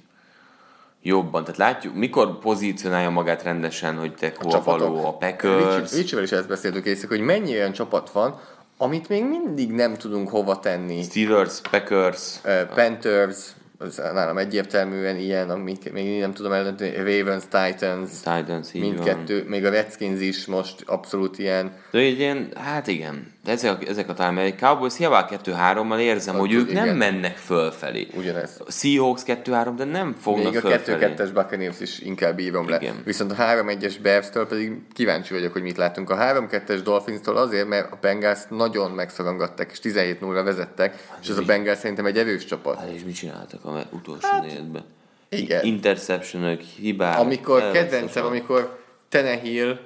jobban? 1.02 1.44
Tehát 1.44 1.58
látjuk, 1.58 1.94
mikor 1.94 2.38
pozícionálja 2.38 3.10
magát 3.10 3.42
rendesen, 3.42 3.96
hogy 3.98 4.14
te 4.14 4.32
hol 4.38 4.62
való 4.62 5.04
a 5.06 5.12
Packers? 5.16 5.80
Ricsi- 5.80 5.96
Ricsivel 5.96 6.24
is 6.24 6.32
ezt 6.32 6.48
beszéltük 6.48 6.86
észre, 6.86 7.08
hogy 7.08 7.20
mennyi 7.20 7.52
olyan 7.54 7.72
csapat 7.72 8.10
van, 8.10 8.40
amit 8.76 9.08
még 9.08 9.24
mindig 9.24 9.70
nem 9.72 9.94
tudunk 9.96 10.28
hova 10.28 10.58
tenni. 10.58 11.02
Steelers, 11.02 11.60
Packers, 11.70 12.34
Uh, 12.44 12.62
Panthers, 12.74 13.36
az 13.82 13.96
nálam 13.96 14.38
egyértelműen 14.38 15.16
ilyen, 15.16 15.50
amik 15.50 15.92
még 15.92 16.20
nem 16.20 16.32
tudom 16.32 16.52
eldönteni, 16.52 16.96
Ravens, 16.96 17.42
Titans, 17.42 18.10
Titans, 18.10 18.74
így 18.74 18.80
van. 18.82 18.90
mindkettő, 18.90 19.44
még 19.48 19.64
a 19.64 19.70
Redskins 19.70 20.20
is 20.20 20.46
most 20.46 20.82
abszolút 20.86 21.38
ilyen. 21.38 21.72
De 21.90 21.98
egy 21.98 22.18
ilyen, 22.18 22.48
hát 22.54 22.86
igen. 22.86 23.32
De 23.44 23.50
ezek, 23.50 23.88
ezek 23.88 24.09
a 24.09 24.14
támadások, 24.14 24.59
Cowboys 24.59 24.96
hiába 24.96 25.29
2-3-mal 25.31 25.98
érzem, 25.98 26.37
hogy 26.37 26.53
ők 26.53 26.70
igen. 26.70 26.87
nem 26.87 26.96
mennek 26.96 27.37
fölfelé. 27.37 28.07
Ugyanez. 28.16 28.61
A 28.66 28.72
Seahawks 28.72 29.22
2-3, 29.26 29.72
de 29.76 29.85
nem 29.85 30.14
fognak 30.20 30.53
Még 30.53 30.64
a 30.64 30.68
fölfelé. 30.68 31.14
2-2-es 31.16 31.31
Buccaneers 31.35 31.81
is 31.81 31.98
inkább 31.98 32.38
írom 32.38 32.68
le. 32.68 32.76
Igen. 32.81 33.00
Viszont 33.05 33.33
a 33.33 33.35
3-1-es 33.35 33.94
Bears-től 34.03 34.46
pedig 34.46 34.72
kíváncsi 34.92 35.35
vagyok, 35.35 35.53
hogy 35.53 35.62
mit 35.62 35.76
látunk. 35.76 36.11
A 36.11 36.16
3-2-es 36.16 36.81
Dolphins-tól 36.85 37.37
azért, 37.37 37.68
mert 37.68 37.92
a 37.92 37.98
Bengals 38.00 38.40
nagyon 38.48 38.90
megszorongatták, 38.90 39.70
és 39.70 39.79
17-0-ra 39.83 40.40
vezettek, 40.44 41.07
és 41.22 41.29
ez 41.29 41.38
a 41.38 41.42
Bengals 41.42 41.79
szerintem 41.79 42.07
egy 42.07 42.18
erős 42.18 42.44
csapat. 42.44 42.79
Hát 42.79 42.90
és 42.94 43.05
mit 43.05 43.14
csináltak 43.14 43.64
a 43.64 43.83
utolsó 43.90 44.29
hát, 44.29 44.42
negyedben? 44.42 44.85
igen. 45.29 45.64
Interceptionök, 45.64 46.61
hibák. 46.61 47.18
Amikor 47.18 47.70
kedvencem, 47.70 48.24
amikor 48.24 48.79
Tenehill, 49.09 49.79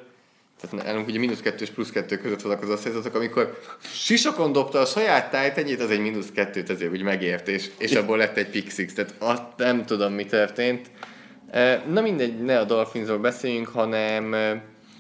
tehát 0.70 0.86
nálunk 0.86 1.08
ugye 1.08 1.18
mínusz 1.18 1.40
kettő 1.40 1.64
és 1.64 1.70
plusz 1.70 1.90
kettő 1.90 2.16
között 2.16 2.42
vannak 2.42 2.62
az 2.62 2.70
osztályzatok, 2.70 3.14
amikor 3.14 3.58
sisakon 3.80 4.52
dobta 4.52 4.78
a 4.78 4.84
saját 4.84 5.30
tájtenyét, 5.30 5.80
az 5.80 5.90
egy 5.90 6.00
mínusz 6.00 6.30
kettőt 6.34 6.70
azért 6.70 6.92
úgy 6.92 7.02
megért, 7.02 7.48
és, 7.48 7.70
és 7.78 7.92
abból 7.92 8.16
lett 8.16 8.36
egy 8.36 8.50
pick 8.50 8.70
six, 8.70 8.92
tehát 8.92 9.14
azt 9.18 9.42
nem 9.56 9.84
tudom, 9.84 10.12
mi 10.12 10.24
történt. 10.24 10.90
Na 11.92 12.00
mindegy, 12.00 12.42
ne 12.42 12.58
a 12.58 12.64
Dolphinsról 12.64 13.18
beszéljünk, 13.18 13.68
hanem 13.68 14.36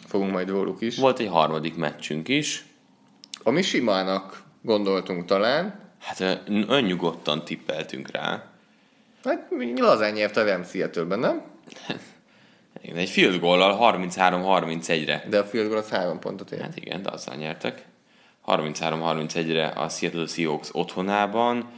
fogunk 0.06 0.32
majd 0.32 0.48
róluk 0.48 0.80
is. 0.80 0.96
Volt 0.96 1.18
egy 1.18 1.28
harmadik 1.28 1.76
meccsünk 1.76 2.28
is. 2.28 2.64
Ami 3.42 3.62
simának 3.62 4.42
gondoltunk 4.62 5.24
talán, 5.24 5.82
Hát 6.04 6.20
ö, 6.20 6.32
nagyon 6.46 6.82
nyugodtan 6.82 7.44
tippeltünk 7.44 8.10
rá. 8.10 8.44
hát 9.24 9.48
lazán 9.76 10.12
nyert 10.12 10.36
a 10.36 10.44
Rams 10.44 10.72
nem? 11.08 11.42
Igen, 12.82 12.96
egy 12.96 13.10
field 13.10 13.40
goal 13.40 13.92
33-31-re. 13.98 15.24
De 15.28 15.38
a 15.38 15.44
field 15.44 15.68
goal 15.68 15.78
az 15.78 15.88
három 15.88 16.18
pontot 16.18 16.50
ért. 16.50 16.62
Hát 16.62 16.76
igen, 16.76 17.02
de 17.02 17.10
azzal 17.10 17.34
nyertek. 17.34 17.86
33-31-re 18.46 19.66
a 19.66 19.88
Seattle 19.88 20.26
Seahawks 20.26 20.68
otthonában. 20.72 21.70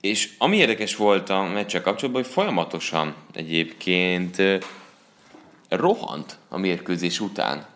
És 0.00 0.34
ami 0.38 0.56
érdekes 0.56 0.96
volt 0.96 1.28
a 1.28 1.42
meccsel 1.42 1.82
kapcsolatban, 1.82 2.22
hogy 2.22 2.32
folyamatosan 2.32 3.14
egyébként 3.32 4.42
rohant 5.68 6.38
a 6.48 6.58
mérkőzés 6.58 7.20
után, 7.20 7.66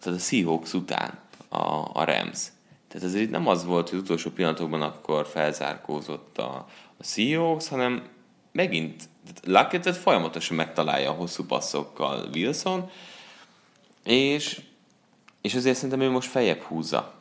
tehát 0.00 0.18
a 0.18 0.22
Seahawks 0.22 0.72
után 0.72 1.18
a, 1.48 1.64
a 1.92 2.04
Rams. 2.04 2.46
Tehát 2.88 3.06
azért 3.06 3.30
nem 3.30 3.46
az 3.46 3.64
volt, 3.64 3.88
hogy 3.88 3.98
utolsó 3.98 4.30
pillanatokban 4.30 4.82
akkor 4.82 5.26
felzárkózott 5.26 6.38
a, 6.38 6.66
a 6.96 7.04
Seahawks, 7.04 7.68
hanem 7.68 8.02
megint 8.52 9.08
Lacketet 9.44 9.96
folyamatosan 9.96 10.56
megtalálja 10.56 11.10
a 11.10 11.14
hosszú 11.14 11.44
passzokkal 11.44 12.28
Wilson, 12.34 12.90
és, 14.04 14.60
és 15.40 15.54
azért 15.54 15.76
szerintem 15.76 16.00
ő 16.00 16.10
most 16.10 16.30
feljebb 16.30 16.60
húzza 16.60 17.14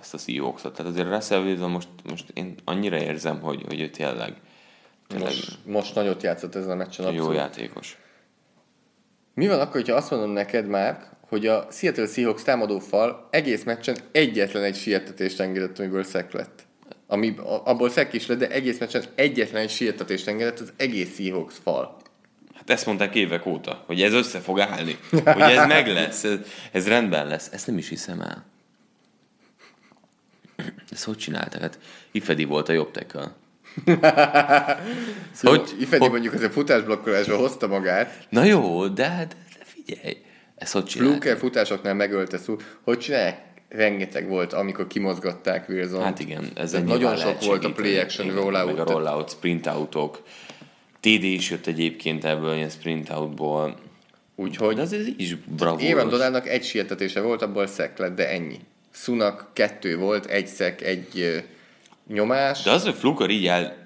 ezt 0.00 0.14
a 0.14 0.18
Seahawks-ot. 0.18 0.76
Tehát 0.76 0.92
azért 0.92 1.08
Russell 1.08 1.42
Wilson 1.42 1.70
most, 1.70 1.88
most 2.08 2.24
én 2.34 2.54
annyira 2.64 2.98
érzem, 2.98 3.40
hogy, 3.40 3.62
hogy 3.66 3.80
ő 3.80 3.90
tényleg, 3.90 4.34
tényleg 5.06 5.28
Most, 5.28 5.58
most 5.64 5.94
nagyot 5.94 6.22
játszott 6.22 6.54
ezen 6.54 6.70
a 6.70 6.74
meccsen. 6.74 7.04
jó 7.04 7.10
abszolút. 7.10 7.36
játékos. 7.36 7.98
Mi 9.34 9.46
van 9.46 9.60
akkor, 9.60 9.72
hogyha 9.72 9.94
azt 9.96 10.10
mondom 10.10 10.30
neked 10.30 10.66
már, 10.66 11.10
hogy 11.28 11.46
a 11.46 11.66
Seattle 11.70 12.06
Seahawks 12.06 12.42
támadófal 12.42 13.28
egész 13.30 13.64
meccsen 13.64 13.96
egyetlen 14.12 14.62
egy 14.62 14.76
sietetést 14.76 15.40
engedett, 15.40 15.78
amiből 15.78 16.02
szek 16.02 16.32
lett. 16.32 16.66
Ami, 17.12 17.34
abból 17.64 17.90
szek 17.90 18.12
is 18.12 18.26
lett, 18.26 18.38
de 18.38 18.48
egész 18.48 18.78
meccsen 18.78 19.04
egyetlen 19.14 19.62
egy 19.62 19.70
sietetést 19.70 20.26
engedett 20.28 20.58
az 20.58 20.72
egész 20.76 21.14
Seahawks 21.16 21.54
fal. 21.62 21.96
Hát 22.54 22.70
ezt 22.70 22.86
mondták 22.86 23.14
évek 23.14 23.46
óta, 23.46 23.82
hogy 23.86 24.02
ez 24.02 24.12
össze 24.12 24.38
fog 24.40 24.60
állni, 24.60 24.98
hogy 25.10 25.40
ez 25.40 25.66
meg 25.66 25.86
lesz, 25.88 26.24
ez, 26.24 26.38
ez 26.72 26.88
rendben 26.88 27.26
lesz. 27.26 27.48
Ezt 27.52 27.66
nem 27.66 27.78
is 27.78 27.88
hiszem 27.88 28.20
el. 28.20 28.44
Ezt 30.90 31.04
hogy 31.04 31.16
csináltak? 31.16 31.60
Hát 31.60 31.78
Ifedi 32.10 32.44
volt 32.44 32.68
a 32.68 32.72
jobb 32.72 32.90
tackle. 32.90 33.32
Szóval 35.32 35.58
Hogy- 35.58 35.74
Ifedi 35.80 36.02
hogy- 36.02 36.10
mondjuk 36.10 36.34
az 36.34 36.42
a 36.42 36.50
futásblokkolásban 36.50 37.38
hozta 37.38 37.66
magát, 37.66 38.26
Na 38.28 38.44
jó, 38.44 38.86
de, 38.88 39.08
de, 39.08 39.26
de 39.58 39.64
figyelj, 39.64 40.16
ezt 40.56 40.72
hogy 40.72 40.84
csinálták? 40.84 41.20
Fluker 41.22 41.38
futásoknál 41.38 41.94
megölte 41.94 42.38
szó. 42.38 42.56
Hogy 42.82 42.98
csinálják? 42.98 43.50
Rengeteg 43.74 44.28
volt, 44.28 44.52
amikor 44.52 44.86
kimozgatták 44.86 45.68
Wilson. 45.68 46.02
Hát 46.02 46.20
igen, 46.20 46.50
ez 46.54 46.72
nyilván 46.72 46.86
nagyon 46.86 47.16
sok 47.16 47.44
volt 47.44 47.64
a 47.64 47.72
play 47.72 47.96
action 47.98 48.26
Igen, 48.26 48.38
rollout. 48.38 48.76
Meg 48.76 48.88
a 48.88 48.92
rollout, 48.92 49.30
sprint 49.30 49.66
outok. 49.66 50.22
TD 51.00 51.22
is 51.22 51.50
jött 51.50 51.66
egyébként 51.66 52.24
ebből, 52.24 52.54
ilyen 52.54 52.68
sprint 52.68 53.10
outból. 53.10 53.76
Úgyhogy 54.36 54.74
De 54.74 54.82
azért 54.82 55.20
is 55.20 55.34
bravúros. 55.34 55.88
Évan 55.88 56.08
Donaldnak 56.08 56.48
egy 56.48 56.64
sietetése 56.64 57.20
volt, 57.20 57.42
abból 57.42 57.66
szek 57.66 57.98
lett, 57.98 58.16
de 58.16 58.28
ennyi. 58.28 58.58
Sunak 58.90 59.50
kettő 59.52 59.96
volt, 59.96 60.26
egy 60.26 60.46
szek, 60.46 60.82
egy 60.82 61.20
ö, 61.20 61.36
nyomás. 62.14 62.62
De 62.62 62.70
az, 62.70 62.84
hogy 62.84 62.94
Flukor 62.94 63.30
így 63.30 63.46
el 63.46 63.81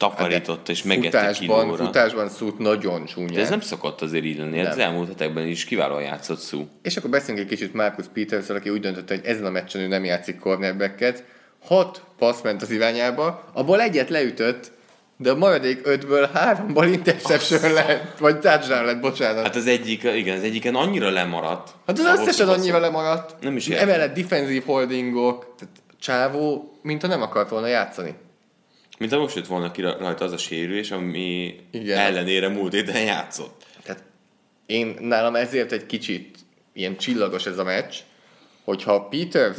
takarította 0.00 0.72
és 0.72 0.82
megette 0.82 1.18
futásban, 1.18 1.62
kilóra. 1.64 1.84
futásban 1.84 2.28
szút 2.28 2.58
nagyon 2.58 3.04
csúnya. 3.04 3.34
De 3.34 3.40
ez 3.40 3.48
nem 3.48 3.60
szokott 3.60 4.00
azért 4.00 4.24
így 4.24 4.38
lenni. 4.38 4.60
Az 4.60 4.78
elmúlt 4.78 5.08
hetekben 5.08 5.46
is 5.46 5.64
kiválóan 5.64 6.02
játszott 6.02 6.38
szó. 6.38 6.68
És 6.82 6.96
akkor 6.96 7.10
beszéljünk 7.10 7.50
egy 7.50 7.56
kicsit 7.56 7.74
Marcus 7.74 8.06
peters 8.12 8.48
aki 8.48 8.70
úgy 8.70 8.80
döntötte, 8.80 9.14
hogy 9.14 9.24
ezen 9.24 9.44
a 9.44 9.50
meccsen 9.50 9.80
ő 9.80 9.86
nem 9.86 10.04
játszik 10.04 10.38
cornerbacket. 10.38 11.24
Hat 11.64 12.02
passz 12.18 12.40
ment 12.42 12.62
az 12.62 12.70
irányába, 12.70 13.50
abból 13.52 13.80
egyet 13.80 14.08
leütött, 14.08 14.70
de 15.16 15.30
a 15.30 15.36
maradék 15.36 15.80
ötből 15.82 16.30
háromból 16.32 16.86
interception 16.86 17.72
lett, 17.72 18.18
vagy 18.18 18.38
touchdown 18.38 18.84
lett, 18.84 19.00
bocsánat. 19.00 19.44
Hát 19.44 19.56
az 19.56 19.66
egyik, 19.66 20.02
igen, 20.02 20.36
az 20.36 20.42
egyiken 20.42 20.74
annyira 20.74 21.10
lemaradt. 21.10 21.70
Hát 21.86 21.98
az 21.98 22.04
A 22.04 22.20
összesen 22.20 22.48
annyira 22.48 22.78
lemaradt. 22.78 23.34
Nem 23.40 23.56
is 23.56 23.68
értem. 23.68 23.88
Emellett 23.88 24.14
defensív 24.14 24.64
holdingok, 24.64 25.54
tehát 25.58 25.74
csávó, 25.98 26.72
mint 26.82 27.02
ha 27.02 27.08
nem 27.08 27.22
akart 27.22 27.48
volna 27.48 27.66
játszani. 27.66 28.14
Mint 29.00 29.12
ha 29.12 29.18
most 29.18 29.36
jött 29.36 29.46
volna 29.46 29.70
ki 29.70 29.80
rajta 29.80 30.24
az 30.24 30.32
a 30.32 30.36
sérülés, 30.36 30.90
ami 30.90 31.56
Igen. 31.70 31.98
ellenére 31.98 32.48
múlt 32.48 32.72
héten 32.72 33.02
játszott. 33.02 33.66
Tehát 33.82 34.02
én 34.66 34.96
nálam 35.00 35.34
ezért 35.34 35.72
egy 35.72 35.86
kicsit 35.86 36.38
ilyen 36.72 36.96
csillagos 36.96 37.46
ez 37.46 37.58
a 37.58 37.64
meccs, 37.64 37.96
hogyha 38.64 39.08
Peters 39.08 39.58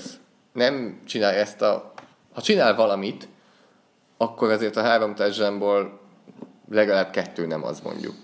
nem 0.54 1.02
csinál 1.06 1.34
ezt 1.34 1.62
a... 1.62 1.94
Ha 2.34 2.42
csinál 2.42 2.76
valamit, 2.76 3.28
akkor 4.18 4.52
ezért 4.52 4.76
a 4.76 4.82
három 4.82 5.16
touchdownból 5.16 6.00
legalább 6.70 7.12
kettő 7.12 7.46
nem 7.46 7.64
az 7.64 7.80
mondjuk. 7.80 8.16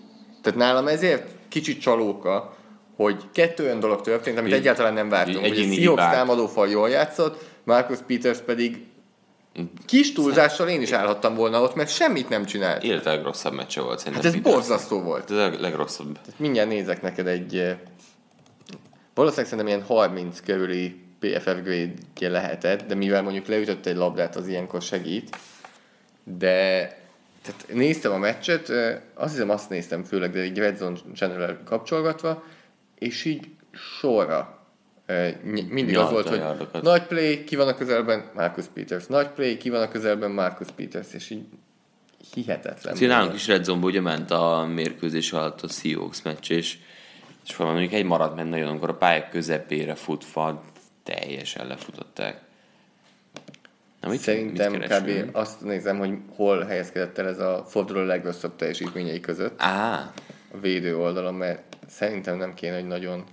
Tehát 0.42 0.60
nálam 0.60 0.88
ezért 0.88 1.32
kicsit 1.48 1.82
csalóka, 1.82 2.58
hogy 2.96 3.24
kettő 3.34 3.64
olyan 3.64 3.80
dolog 3.80 4.02
történt, 4.02 4.38
amit 4.38 4.54
egyáltalán 4.54 4.94
nem 4.94 5.10
vártunk. 5.10 5.46
így 5.46 5.58
Hogy 5.58 5.60
a 5.60 5.74
Seahawks 5.74 6.16
támadófal 6.16 6.70
jól 6.70 6.90
játszott, 6.90 7.44
Marcus 7.64 8.00
Peters 8.08 8.40
pedig 8.40 8.86
kis 9.86 10.14
túlzással 10.14 10.70
én 10.70 10.82
is 10.82 10.92
állhattam 10.92 11.36
volna 11.36 11.62
ott, 11.62 11.76
mert 11.76 11.90
semmit 11.90 12.30
nem 12.30 12.46
csinált. 12.46 12.84
Élete 12.84 13.10
legrosszabb 13.10 13.54
meccse 13.54 13.82
volt 13.82 14.00
szerintem. 14.00 14.24
Hát 14.24 14.34
ez 14.34 14.42
Peters. 14.42 14.56
borzasztó 14.56 15.02
volt. 15.02 15.32
Ez 15.32 15.38
a 15.38 15.60
legrosszabb. 15.60 16.20
Mindjárt 16.38 16.70
nézek 16.70 17.02
neked 17.02 17.28
egy... 17.28 17.58
eh, 17.58 17.78
Valószínűleg 19.14 19.50
szerintem 19.52 19.76
ilyen 19.76 19.88
30 19.88 20.40
körüli 20.40 21.02
PFF 21.20 21.46
grade 21.64 21.94
lehetett, 22.20 22.88
de 22.88 22.96
mivel 22.96 23.22
mondjuk 23.22 23.48
leütött 23.48 23.86
egy 23.86 23.96
labdát, 23.96 24.36
az 24.36 24.48
ilyenkor 24.48 24.82
segít. 24.82 25.38
De 26.24 26.52
tehát 27.42 27.66
néztem 27.74 28.12
a 28.12 28.18
meccset, 28.18 28.70
eh, 28.70 28.98
azt 29.14 29.32
hiszem 29.32 29.50
azt 29.50 29.70
néztem 29.70 30.04
főleg, 30.04 30.32
de 30.32 30.40
egy 30.40 30.58
Red 30.58 30.78
Zone 30.78 30.98
channel 31.16 31.60
kapcsolgatva, 31.66 32.44
és 33.00 33.26
így 33.26 33.48
sorra 34.00 34.57
mindig 35.44 35.86
az 35.88 35.92
Nyalta 35.92 36.12
volt, 36.12 36.28
hogy 36.28 36.38
yardokat. 36.38 36.82
nagy 36.82 37.04
play, 37.04 37.44
ki 37.44 37.56
van 37.56 37.68
a 37.68 37.76
közelben, 37.76 38.32
Marcus 38.34 38.66
Peters. 38.74 39.06
Nagy 39.06 39.28
play, 39.30 39.58
ki 39.58 39.70
van 39.70 39.82
a 39.82 39.88
közelben, 39.88 40.32
Marcus 40.32 40.68
Peters. 40.76 41.14
És 41.14 41.30
így 41.30 41.46
hihetetlen. 42.34 42.94
Úgyhogy 42.94 43.08
nálunk 43.08 43.34
is 43.34 43.48
Red 43.48 43.64
Zone-ba 43.64 43.86
ugye 43.86 44.02
ment 44.02 44.32
a 44.32 44.66
mérkőzés 44.74 45.32
alatt 45.32 45.62
a 45.62 45.68
Seahawks 45.68 46.22
meccs, 46.22 46.52
és, 46.52 46.78
és 47.48 47.56
mondjuk 47.58 47.94
egy 47.94 48.06
maradt 48.06 48.36
ment 48.36 48.50
nagyon, 48.50 48.68
amikor 48.68 48.90
a 48.90 48.96
pályák 48.96 49.30
közepére 49.30 49.96
futva 49.96 50.64
teljesen 51.04 51.68
lefutották. 51.68 52.42
Na, 54.02 54.10
mit, 54.10 54.20
Szerintem 54.20 54.72
mit 54.72 54.82
kb. 54.84 54.88
keresünk? 54.88 55.36
azt 55.36 55.62
nézem, 55.62 55.98
hogy 55.98 56.18
hol 56.36 56.64
helyezkedett 56.64 57.18
el 57.18 57.28
ez 57.28 57.40
a 57.40 57.66
forduló 57.68 58.02
legrosszabb 58.02 58.56
teljesítményei 58.56 59.20
között 59.20 59.62
Á, 59.62 60.12
a 60.54 60.58
védő 60.60 60.98
oldalon, 60.98 61.34
mert 61.34 61.78
szerintem 61.88 62.38
nem 62.38 62.54
kéne, 62.54 62.76
hogy 62.76 62.88
nagyon 62.88 63.24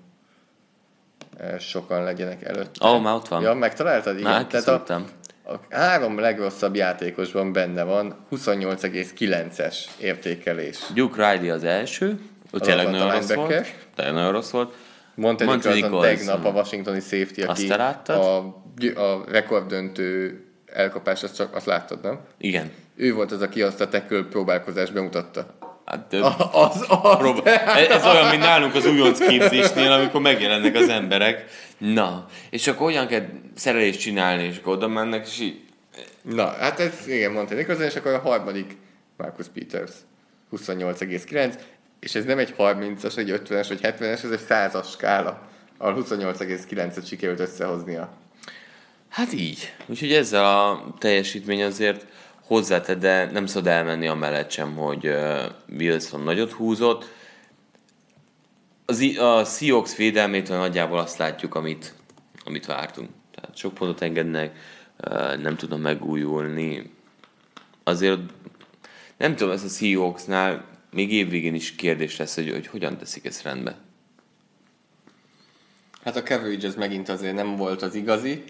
sokan 1.59 2.03
legyenek 2.05 2.43
előtt. 2.43 2.85
Ó, 2.85 2.99
már 2.99 3.15
ott 3.15 3.29
van. 3.29 3.43
Ja, 3.43 3.55
megtaláltad? 3.55 4.19
Igen. 4.19 4.31
már 4.31 4.47
Tehát 4.47 4.91
a, 4.91 5.05
a 5.53 5.61
három 5.71 6.19
legrosszabb 6.19 6.75
játékosban 6.75 7.53
benne 7.53 7.83
van 7.83 8.17
28,9-es 8.31 9.77
értékelés. 10.01 10.79
Duke 10.95 11.33
Riley 11.33 11.55
az 11.55 11.65
első, 11.65 12.21
Az 12.51 12.61
tényleg 12.61 12.91
nagyon 12.91 13.11
rossz 13.13 13.33
volt. 13.33 13.75
Tényleg 13.95 14.15
nagyon 14.15 14.33
rossz 14.33 14.51
volt. 14.51 14.75
Monte 15.15 15.45
Monte 15.45 15.69
Nicholson 15.73 16.01
Nicholson. 16.01 16.27
tegnap 16.27 16.45
a 16.55 16.57
washingtoni 16.59 17.01
safety, 17.01 17.41
Azt 17.43 17.61
aki 17.61 17.69
láttad? 17.69 18.17
a, 18.17 19.01
a 19.01 19.25
rekorddöntő 19.29 20.41
elkapás, 20.67 21.23
azt 21.23 21.37
csak 21.37 21.55
azt 21.55 21.67
láttad, 21.67 22.03
nem? 22.03 22.21
Igen. 22.39 22.71
Ő 22.97 23.15
volt 23.15 23.33
az, 23.33 23.43
aki 23.43 23.63
azt 23.63 23.81
a 23.81 23.89
tackle 23.89 24.23
próbálkozást 24.31 24.93
bemutatta. 24.93 25.55
Hát, 25.85 26.01
több. 26.01 26.23
Az, 26.53 26.85
az, 26.89 27.19
Rob- 27.21 27.47
ez, 27.47 27.89
ez 27.89 28.05
olyan, 28.05 28.29
mint 28.29 28.43
nálunk 28.43 28.75
az 28.75 28.87
újonc 28.87 29.19
képzésnél, 29.19 29.93
amikor 29.93 30.21
megjelennek 30.21 30.75
az 30.75 30.89
emberek. 30.89 31.45
Na, 31.79 32.27
és 32.51 32.67
akkor 32.67 32.87
olyan 32.87 33.07
kell 33.07 33.27
szerelést 33.55 34.01
csinálni, 34.01 34.43
és 34.43 34.57
akkor 34.59 34.73
oda 34.73 34.89
mennek, 34.89 35.27
és 35.27 35.41
így, 35.41 35.65
Na, 36.23 36.47
hát 36.47 36.81
ez 36.81 37.09
igen, 37.09 37.33
mondta 37.33 37.55
Nicholson, 37.55 37.85
és 37.87 37.97
akkor 37.97 38.13
a 38.13 38.19
harmadik 38.19 38.77
Marcus 39.17 39.47
Peters 39.55 39.91
28,9, 40.53 41.55
és 42.01 42.15
ez 42.15 42.25
nem 42.25 42.39
egy 42.39 42.55
30-as, 42.59 43.17
egy 43.17 43.31
50-es, 43.31 43.67
vagy 43.69 43.81
70-es, 43.83 44.25
ez 44.25 44.31
egy 44.31 44.41
100-as 44.49 44.91
skála, 44.91 45.49
ahol 45.79 46.05
28,9-et 46.09 47.07
sikerült 47.07 47.41
összehoznia. 47.41 48.13
Hát 49.09 49.33
így. 49.33 49.73
Úgyhogy 49.87 50.13
ezzel 50.13 50.45
a 50.45 50.95
teljesítmény 50.99 51.63
azért 51.63 52.07
hozzátett, 52.47 52.99
de 52.99 53.31
nem 53.31 53.47
szabad 53.47 53.67
elmenni 53.67 54.07
amellett 54.07 54.51
sem, 54.51 54.77
hogy 54.77 55.15
Wilson 55.69 56.21
nagyot 56.21 56.53
húzott. 56.53 57.05
Az, 58.87 59.01
a 59.19 59.45
Seahawks 59.45 59.97
védelmétől 59.97 60.59
nagyjából 60.59 60.99
azt 60.99 61.19
látjuk, 61.19 61.55
amit, 61.55 61.95
amit 62.45 62.67
vártunk. 62.67 63.11
Tehát 63.35 63.57
sok 63.57 63.75
pontot 63.75 64.03
engednek, 64.03 64.59
nem 65.43 65.57
tudnak 65.57 65.81
megújulni. 65.81 66.93
Azért 67.85 68.21
nem 69.17 69.37
tudom, 69.37 69.53
ez 69.53 69.65
a 69.65 69.69
Seahawksnál 69.69 70.65
még 70.91 71.13
évvégén 71.13 71.55
is 71.55 71.75
kérdés 71.75 72.17
lesz, 72.17 72.35
hogy, 72.35 72.51
hogy 72.51 72.67
hogyan 72.67 72.99
teszik 72.99 73.25
ezt 73.25 73.43
rendbe. 73.43 73.77
Hát 76.05 76.17
a 76.17 76.23
coverage 76.23 76.67
ez 76.67 76.75
megint 76.75 77.09
azért 77.09 77.35
nem 77.35 77.57
volt 77.57 77.83
az 77.83 77.95
igazi. 77.95 78.45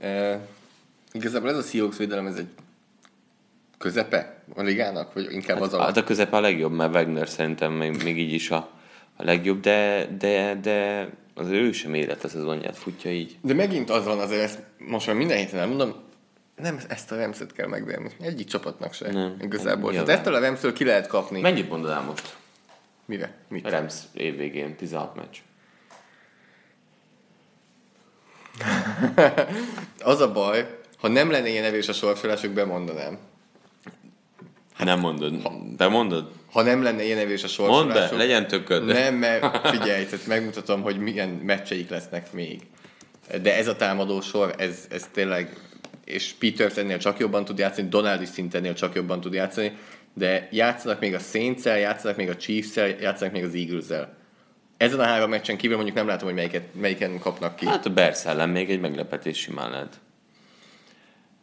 E, 0.00 0.40
igazából 1.12 1.50
ez 1.50 1.56
a 1.56 1.62
Seahawks 1.62 1.96
védelem, 1.96 2.26
ez 2.26 2.36
egy 2.36 2.48
közepe 3.80 4.42
a 4.54 4.62
ligának, 4.62 5.12
vagy 5.12 5.32
inkább 5.32 5.60
az 5.60 5.70
Hát, 5.70 5.80
a... 5.80 5.82
hát 5.82 5.96
a 5.96 6.04
közepe 6.04 6.36
a 6.36 6.40
legjobb, 6.40 6.72
mert 6.72 6.94
Wagner 6.94 7.28
szerintem 7.28 7.72
még, 7.72 8.02
még 8.02 8.18
így 8.18 8.32
is 8.32 8.50
a, 8.50 8.68
a 9.16 9.24
legjobb, 9.24 9.60
de, 9.60 10.08
de, 10.18 10.54
de 10.54 11.08
az 11.34 11.48
ő 11.48 11.72
sem 11.72 11.94
élet 11.94 12.24
a 12.24 12.28
szezonját 12.28 12.78
futja 12.78 13.10
így. 13.10 13.36
De 13.42 13.54
megint 13.54 13.90
az 13.90 14.04
van 14.04 14.18
azért, 14.18 14.42
ezt 14.42 14.58
most 14.78 15.06
már 15.06 15.16
minden 15.16 15.36
héten 15.36 15.60
elmondom, 15.60 15.94
nem 16.56 16.80
ezt 16.88 17.12
a 17.12 17.16
Remszet 17.16 17.52
kell 17.52 17.66
megverni. 17.66 18.10
Egyik 18.20 18.46
csapatnak 18.46 18.92
se. 18.92 19.12
Nem. 19.12 19.36
Igazából. 19.40 19.92
Tehát 19.92 20.08
ettől 20.08 20.34
a 20.34 20.38
Remsztől 20.38 20.72
ki 20.72 20.84
lehet 20.84 21.06
kapni. 21.06 21.40
Mennyit 21.40 21.68
mondanál 21.68 22.02
most? 22.02 22.36
Mire? 23.04 23.34
Mit? 23.48 23.66
A 23.66 23.70
Rams 23.70 23.94
évvégén, 24.14 24.76
16 24.76 25.16
meccs. 25.16 25.36
Az 30.12 30.20
a 30.20 30.32
baj, 30.32 30.78
ha 30.98 31.08
nem 31.08 31.30
lenne 31.30 31.48
ilyen 31.48 31.64
evés 31.64 31.88
a 31.88 31.92
sorsolásuk, 31.92 32.52
bemondanám. 32.52 33.18
Hát 34.80 34.88
nem 34.88 35.00
mondod. 35.00 35.34
Te 35.76 35.88
mondod? 35.88 36.30
Ha 36.52 36.62
nem 36.62 36.82
lenne 36.82 37.04
ilyen 37.04 37.18
evés 37.18 37.44
a 37.44 37.62
Mondd 37.62 37.70
sorsolásuk... 37.70 38.16
be, 38.16 38.24
legyen 38.24 38.46
tököd. 38.46 38.84
Nem, 38.84 39.14
mert 39.14 39.68
figyelj, 39.68 40.04
tehát 40.04 40.26
megmutatom, 40.26 40.82
hogy 40.82 40.98
milyen 40.98 41.28
meccseik 41.28 41.90
lesznek 41.90 42.32
még. 42.32 42.60
De 43.42 43.56
ez 43.56 43.68
a 43.68 43.76
támadó 43.76 44.20
sor, 44.20 44.54
ez, 44.58 44.86
ez 44.90 45.08
tényleg, 45.12 45.56
és 46.04 46.32
Peters 46.38 46.76
ennél 46.76 46.98
csak 46.98 47.18
jobban 47.18 47.44
tud 47.44 47.58
játszani, 47.58 47.88
Donald 47.88 48.22
is 48.22 48.28
szintennél 48.28 48.74
csak 48.74 48.94
jobban 48.94 49.20
tud 49.20 49.32
játszani, 49.32 49.72
de 50.14 50.48
játszanak 50.50 51.00
még 51.00 51.14
a 51.14 51.18
saints 51.18 51.64
játszanak 51.64 52.16
még 52.16 52.28
a 52.28 52.36
chiefs 52.36 52.76
játszanak 53.00 53.32
még 53.32 53.44
az 53.44 53.54
eagles 53.54 54.08
Ezen 54.76 55.00
a 55.00 55.04
három 55.04 55.30
meccsen 55.30 55.56
kívül 55.56 55.76
mondjuk 55.76 55.96
nem 55.96 56.06
látom, 56.06 56.26
hogy 56.26 56.36
melyiket, 56.36 56.74
melyiken 56.74 57.18
kapnak 57.18 57.56
ki. 57.56 57.66
Hát 57.66 57.86
a 57.86 57.90
Bears 57.90 58.24
ellen 58.24 58.48
még 58.48 58.70
egy 58.70 58.80
meglepetés 58.80 59.38
simán 59.38 59.70
lehet. 59.70 60.00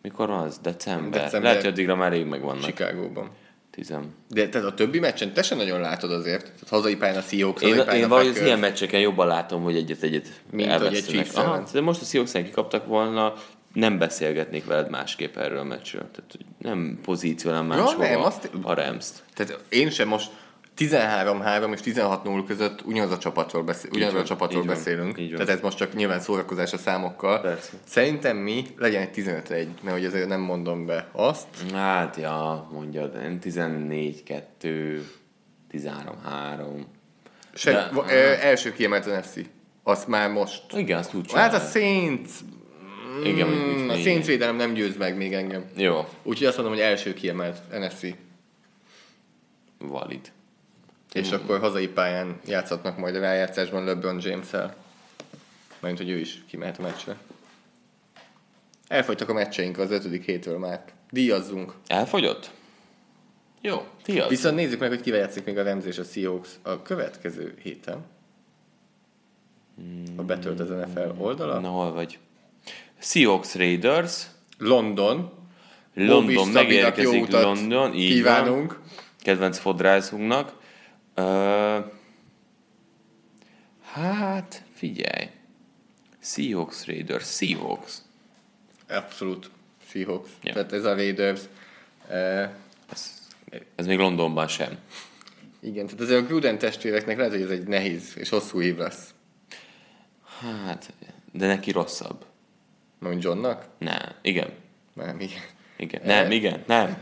Mikor 0.08 0.28
van 0.28 0.40
az? 0.40 0.58
December. 0.58 1.22
December. 1.22 1.42
Lehet, 1.42 1.62
hogy 1.62 1.72
addigra 1.72 1.96
már 1.96 2.12
rég 2.12 2.26
megvannak. 2.26 2.64
Chicagóban. 2.64 3.30
Tizem. 3.72 4.14
De 4.30 4.50
tehát 4.50 4.68
a 4.68 4.74
többi 4.74 5.00
meccsen 5.00 5.34
te 5.34 5.42
sem 5.42 5.58
nagyon 5.58 5.80
látod 5.80 6.12
azért. 6.12 6.44
Tehát 6.44 6.70
hazai 6.70 6.96
pályán 6.96 7.18
a 7.18 7.22
Seahawks, 7.22 7.62
Én, 7.62 7.76
én 7.78 8.10
valahogy 8.10 8.28
az 8.28 8.42
ilyen 8.42 8.60
meccseken 8.60 9.00
jobban 9.00 9.28
látom, 9.28 9.64
hogy 9.64 9.76
egyet-egyet 9.76 10.42
Mint 10.52 10.72
hogy 10.72 10.96
egy. 10.96 11.30
Aha, 11.34 11.64
de 11.74 11.82
most 11.82 12.02
a 12.02 12.06
seahawks 12.06 12.32
kikaptak 12.32 12.86
volna, 12.86 13.34
nem 13.74 13.98
beszélgetnék 13.98 14.66
veled 14.66 14.90
másképp 14.90 15.38
erről 15.38 15.58
a 15.58 15.64
meccsről. 15.64 16.10
Tehát 16.12 16.38
nem 16.58 17.00
pozícionál 17.04 17.64
máshova 17.64 18.04
nem, 18.04 18.22
azt- 18.22 18.50
a 18.62 18.74
Rams-t. 18.74 19.24
Tehát 19.34 19.60
én 19.70 19.90
sem 19.90 20.08
most 20.08 20.32
13-3 20.78 21.74
és 21.74 21.80
16-0 21.96 22.44
között 22.48 22.82
ugyanaz 22.86 23.12
a 23.12 23.18
csapatról, 23.18 23.64
beszél, 23.64 23.90
ugyanaz 23.94 24.14
a 24.14 24.24
csapatról 24.24 24.62
így 24.62 24.68
van, 24.68 24.76
beszélünk. 24.76 25.20
így. 25.20 25.32
Tehát 25.32 25.50
ez 25.50 25.60
most 25.62 25.78
csak 25.78 25.94
nyilván 25.94 26.20
szórakozás 26.20 26.74
a 26.74 26.78
számokkal. 26.78 27.42
Persze. 27.42 27.72
Szerintem 27.88 28.38
mi 28.38 28.66
legyen 28.78 29.02
egy 29.02 29.10
15-1, 29.16 29.68
mert 29.82 29.96
hogy 29.96 30.06
azért 30.06 30.28
nem 30.28 30.42
mondom 30.42 30.86
be 30.86 31.08
azt. 31.12 31.48
Hát, 31.74 32.16
ja, 32.16 32.68
mondjad, 32.72 33.16
én 33.24 33.40
14-2, 33.44 35.00
13-3. 35.72 36.86
Se, 37.54 37.72
De- 37.72 37.90
va, 37.94 38.06
ö, 38.10 38.32
első 38.42 38.74
kiemelt 38.74 39.06
a 39.06 39.18
NFC. 39.18 39.36
Azt 39.84 40.08
már 40.08 40.30
most. 40.30 40.64
Igen, 40.76 40.98
azt 40.98 41.14
úgy 41.14 41.32
Hát 41.34 41.54
a. 41.54 41.60
Saints, 41.60 42.30
Igen, 43.24 43.48
mm, 43.48 43.90
a 43.90 43.94
úgy- 43.94 44.02
Saints 44.04 44.26
védelem 44.26 44.56
nem 44.56 44.74
győz 44.74 44.98
meg 44.98 45.18
még 45.18 45.34
engem. 45.34 45.66
Jó, 45.76 46.08
Úgyhogy 46.24 46.48
azt 46.48 46.58
mondom, 46.58 46.76
hogy 46.76 46.84
első 46.84 47.14
kiemelt 47.14 47.58
NFC. 47.72 48.16
valid. 49.80 50.32
És 51.18 51.32
akkor 51.32 51.60
hazai 51.60 51.88
pályán 51.88 52.40
játszhatnak 52.46 52.98
majd 52.98 53.16
a 53.16 53.20
rájátszásban 53.20 53.84
LeBron 53.84 54.20
James-el. 54.22 54.76
Mert 55.80 55.98
hogy 55.98 56.10
ő 56.10 56.18
is 56.18 56.44
kimehet 56.48 56.80
a 56.80 56.82
meccsre. 56.82 57.16
Elfogytak 58.88 59.30
a 59.30 59.34
meccseink 59.34 59.78
az 59.78 59.92
ötödik 59.92 60.26
hétről 60.26 60.58
már. 60.58 60.84
Díjazzunk. 61.12 61.74
Elfogyott? 61.88 62.52
Jó, 63.62 63.88
tiad. 64.04 64.30
Viszont 64.30 64.56
nézzük 64.56 64.80
meg, 64.80 64.90
hogy 64.90 65.02
kivel 65.02 65.20
játszik 65.20 65.46
még 65.46 65.58
a 65.58 65.64
Rams 65.64 65.86
és 65.86 65.98
a 65.98 66.04
Seahawks 66.04 66.50
a 66.62 66.82
következő 66.82 67.58
héten. 67.62 68.06
A 70.16 70.22
betölt 70.22 70.60
az 70.60 70.70
NFL 70.70 71.10
oldala. 71.18 71.60
Na, 71.60 71.70
hol 71.70 71.94
vagy? 71.94 72.20
Seahawks 73.00 73.56
Raiders, 73.56 74.24
London. 74.58 75.32
London 75.94 76.34
Bobby 76.34 76.52
megérkezik 76.52 77.32
London, 77.32 77.94
így 77.94 78.14
kívánunk. 78.14 78.74
van. 78.74 78.82
Kedvenc 79.22 79.58
fodrászunknak. 79.58 80.54
Uh, 81.18 81.86
hát, 83.82 84.64
figyelj. 84.74 85.30
Seahawks 86.20 86.86
Raiders, 86.88 87.36
Seahawks. 87.36 87.98
Abszolút 88.90 89.50
Seahawks. 89.88 90.30
Ja. 90.44 90.54
Tehát 90.54 90.74
ez 90.74 90.86
a 90.86 90.96
Raiders. 90.96 91.42
Uh, 92.10 92.50
Ez, 92.92 93.28
ez 93.76 93.86
még 93.86 93.98
Londonban 93.98 94.48
sem. 94.48 94.78
igen, 95.60 95.86
tehát 95.86 96.02
azért 96.02 96.22
a 96.22 96.26
Gruden 96.26 96.58
testvéreknek 96.58 97.18
lehet, 97.18 97.32
hogy 97.32 97.42
ez 97.42 97.50
egy 97.50 97.68
nehéz 97.68 98.14
és 98.18 98.30
hosszú 98.30 98.62
év 98.62 98.78
lesz. 98.78 99.14
Hát, 100.40 100.94
de 101.32 101.48
neki 101.48 101.72
rosszabb. 101.72 102.26
Mondj 103.00 103.26
Johnnak? 103.28 103.68
Nem, 103.78 104.16
igen. 104.22 104.50
Nem, 104.94 105.20
igen. 105.20 105.42
Igen, 105.78 106.02
nem, 106.06 106.32
igen, 106.32 106.64
nem. 106.68 106.98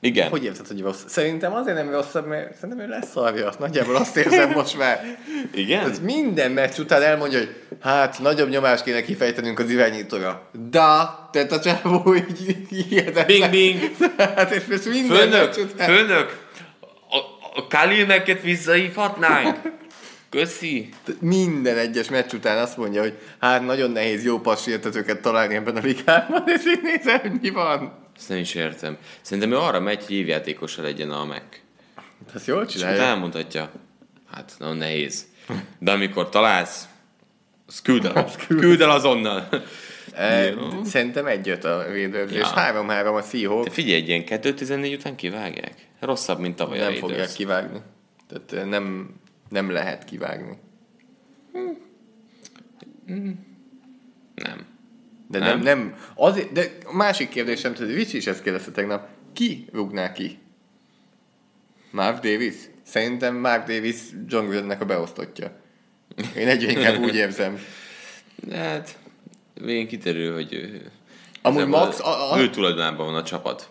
Igen. 0.00 0.28
Hogy 0.28 0.44
érted, 0.44 0.66
hogy 0.66 0.80
rossz? 0.80 1.02
Szerintem 1.06 1.54
azért 1.54 1.76
nem 1.76 1.90
rosszabb, 1.90 2.26
mert 2.26 2.54
szerintem 2.54 2.86
ő 2.86 2.88
leszarja. 2.88 3.52
Nagyjából 3.58 3.96
azt 3.96 4.16
érzem 4.16 4.50
most 4.50 4.78
már. 4.78 5.18
Igen? 5.54 5.82
Tehát 5.82 6.02
minden 6.02 6.50
meccs 6.50 6.78
után 6.78 7.02
elmondja, 7.02 7.38
hogy 7.38 7.54
hát 7.80 8.18
nagyobb 8.18 8.48
nyomást 8.48 8.82
kéne 8.82 9.02
kifejtenünk 9.02 9.58
az 9.58 9.70
irányítóra. 9.70 10.48
Da, 10.70 11.28
tehát 11.32 11.52
a 11.52 11.60
csávó 11.60 12.14
így 12.14 12.56
hihetetlen. 12.68 13.50
Bing, 13.50 13.50
bing. 13.50 14.10
hát 14.18 14.50
és 14.50 14.64
most 14.70 14.88
minden 14.88 15.16
Főnök, 15.16 15.46
meccs 15.46 15.64
után. 15.64 15.88
főnök, 15.88 16.46
a, 17.10 17.16
a 17.58 17.66
Kalilmeket 17.66 18.42
visszahívhatnánk? 18.42 19.56
Köszi. 20.30 20.88
Minden 21.20 21.76
egyes 21.78 22.08
meccs 22.08 22.32
után 22.32 22.58
azt 22.58 22.76
mondja, 22.76 23.00
hogy 23.00 23.18
hát 23.40 23.66
nagyon 23.66 23.90
nehéz 23.90 24.24
jó 24.24 24.38
passértetőket 24.38 25.20
találni 25.20 25.54
ebben 25.54 25.76
a 25.76 25.80
ligában, 25.80 26.42
és 26.46 26.62
így 26.66 27.20
hogy 27.22 27.32
mi 27.40 27.50
van. 27.50 28.06
Ezt 28.18 28.28
nem 28.28 28.38
is 28.38 28.54
értem. 28.54 28.96
Szerintem 29.20 29.52
ő 29.52 29.56
arra 29.56 29.80
megy, 29.80 30.04
hogy 30.06 30.14
évjátékosa 30.16 30.82
legyen 30.82 31.10
a 31.10 31.24
Mac. 31.24 31.42
Ezt 32.34 32.46
jól 32.46 32.62
És 32.64 32.72
csinálja. 32.72 32.94
utána 32.96 33.10
elmondhatja, 33.10 33.70
hát 34.32 34.54
nagyon 34.58 34.76
nehéz. 34.76 35.26
De 35.78 35.92
amikor 35.92 36.28
találsz, 36.28 36.88
azt 37.66 37.82
küld 37.82 38.04
el, 38.04 38.30
küld 38.46 38.80
el 38.80 38.90
azonnal. 38.90 39.48
E, 40.14 40.54
szerintem 40.84 41.26
egyöt 41.26 41.64
a 41.64 41.82
Raiders, 41.82 42.32
Ja. 42.32 42.38
és 42.38 42.46
3-3 42.54 43.16
a 43.16 43.22
Seahawks. 43.22 43.64
Te 43.66 43.70
figyelj, 43.70 44.00
egy 44.00 44.08
ilyen 44.08 44.24
2-14 44.26 44.94
után 44.98 45.16
kivágják? 45.16 45.74
Rosszabb, 46.00 46.38
mint 46.38 46.56
tavaly 46.56 46.78
nem 46.78 46.94
fogják 46.94 47.32
kivágni. 47.32 47.78
Tehát 48.28 48.52
eh, 48.52 48.64
nem, 48.64 49.14
nem 49.48 49.70
lehet 49.70 50.04
kivágni. 50.04 50.58
Nem. 54.34 54.66
De 55.30 55.38
Nem? 55.38 55.60
nem, 55.60 55.78
nem. 55.78 55.96
Azért, 56.14 56.52
de 56.52 56.78
a 56.84 56.96
másik 56.96 57.28
kérdésem, 57.28 57.74
tehát 57.74 57.92
Vicsi 57.92 58.16
is 58.16 58.26
ezt 58.26 58.42
kérdezte 58.42 58.70
tegnap, 58.70 59.08
ki 59.32 59.66
rúgná 59.72 60.12
ki? 60.12 60.38
Mark 61.90 62.20
Davis? 62.20 62.54
Szerintem 62.82 63.36
Mark 63.36 63.66
Davis 63.66 63.96
John 64.26 64.46
Grudennek 64.46 64.80
a 64.80 64.84
beosztottja. 64.84 65.60
Én 66.36 66.48
egyre 66.48 66.70
inkább 66.70 66.98
úgy 66.98 67.14
érzem. 67.14 67.58
De 68.34 68.56
hát, 68.56 68.98
végén 69.54 69.86
kiterül, 69.86 70.34
hogy 70.34 70.52
ő, 70.52 70.90
Amúgy 71.42 71.66
Max... 71.66 72.00
A, 72.00 72.32
a, 72.32 72.40
ő 72.40 72.50
tulajdonában 72.50 73.06
van 73.06 73.14
a 73.14 73.22
csapat. 73.22 73.68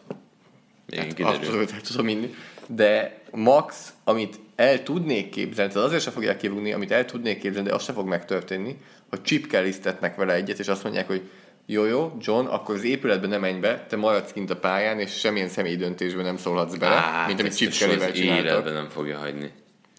Végén 0.86 1.10
kiderül. 1.10 1.38
abszolút, 1.38 1.70
hát 1.70 1.88
tudom 1.88 2.08
inni. 2.08 2.36
de 2.68 3.22
max, 3.32 3.94
amit 4.04 4.40
el 4.56 4.84
tudnék 4.84 5.30
képzelni, 5.30 5.72
tehát 5.72 5.88
azért 5.88 6.04
sem 6.04 6.14
fogják 6.14 6.38
kivugni, 6.38 6.74
amit 6.74 6.92
el 6.92 7.06
tudnék 7.06 7.40
képzelni, 7.40 7.68
de 7.68 7.76
az 7.76 7.84
se 7.84 7.94
fog 7.94 8.08
megtörténni, 8.08 8.78
hogy 9.10 9.22
Chip 9.22 9.48
Kelly-ztetnek 9.48 10.16
vele 10.16 10.34
egyet, 10.34 10.60
és 10.60 10.68
azt 10.68 10.84
mondják, 10.84 11.08
hogy 11.08 11.30
jó, 11.70 11.86
jó, 11.86 12.18
John, 12.22 12.46
akkor 12.46 12.76
az 12.76 12.84
épületben 12.84 13.30
nem 13.30 13.40
menj 13.42 13.60
be, 13.60 13.86
te 13.90 13.96
maradsz 13.96 14.32
kint 14.32 14.50
a 14.50 14.56
pályán, 14.56 15.00
és 15.00 15.20
semmilyen 15.20 15.50
személyi 15.50 15.76
döntésben 15.76 16.26
nem 16.26 16.38
szólhatsz 16.38 16.76
bele, 16.76 16.96
Á, 16.96 17.26
mint 17.28 17.40
amit 17.40 17.52
az 17.52 17.68
csináltak. 18.14 18.74
nem 18.74 18.88
fogja 18.90 19.18
hagyni. 19.18 19.52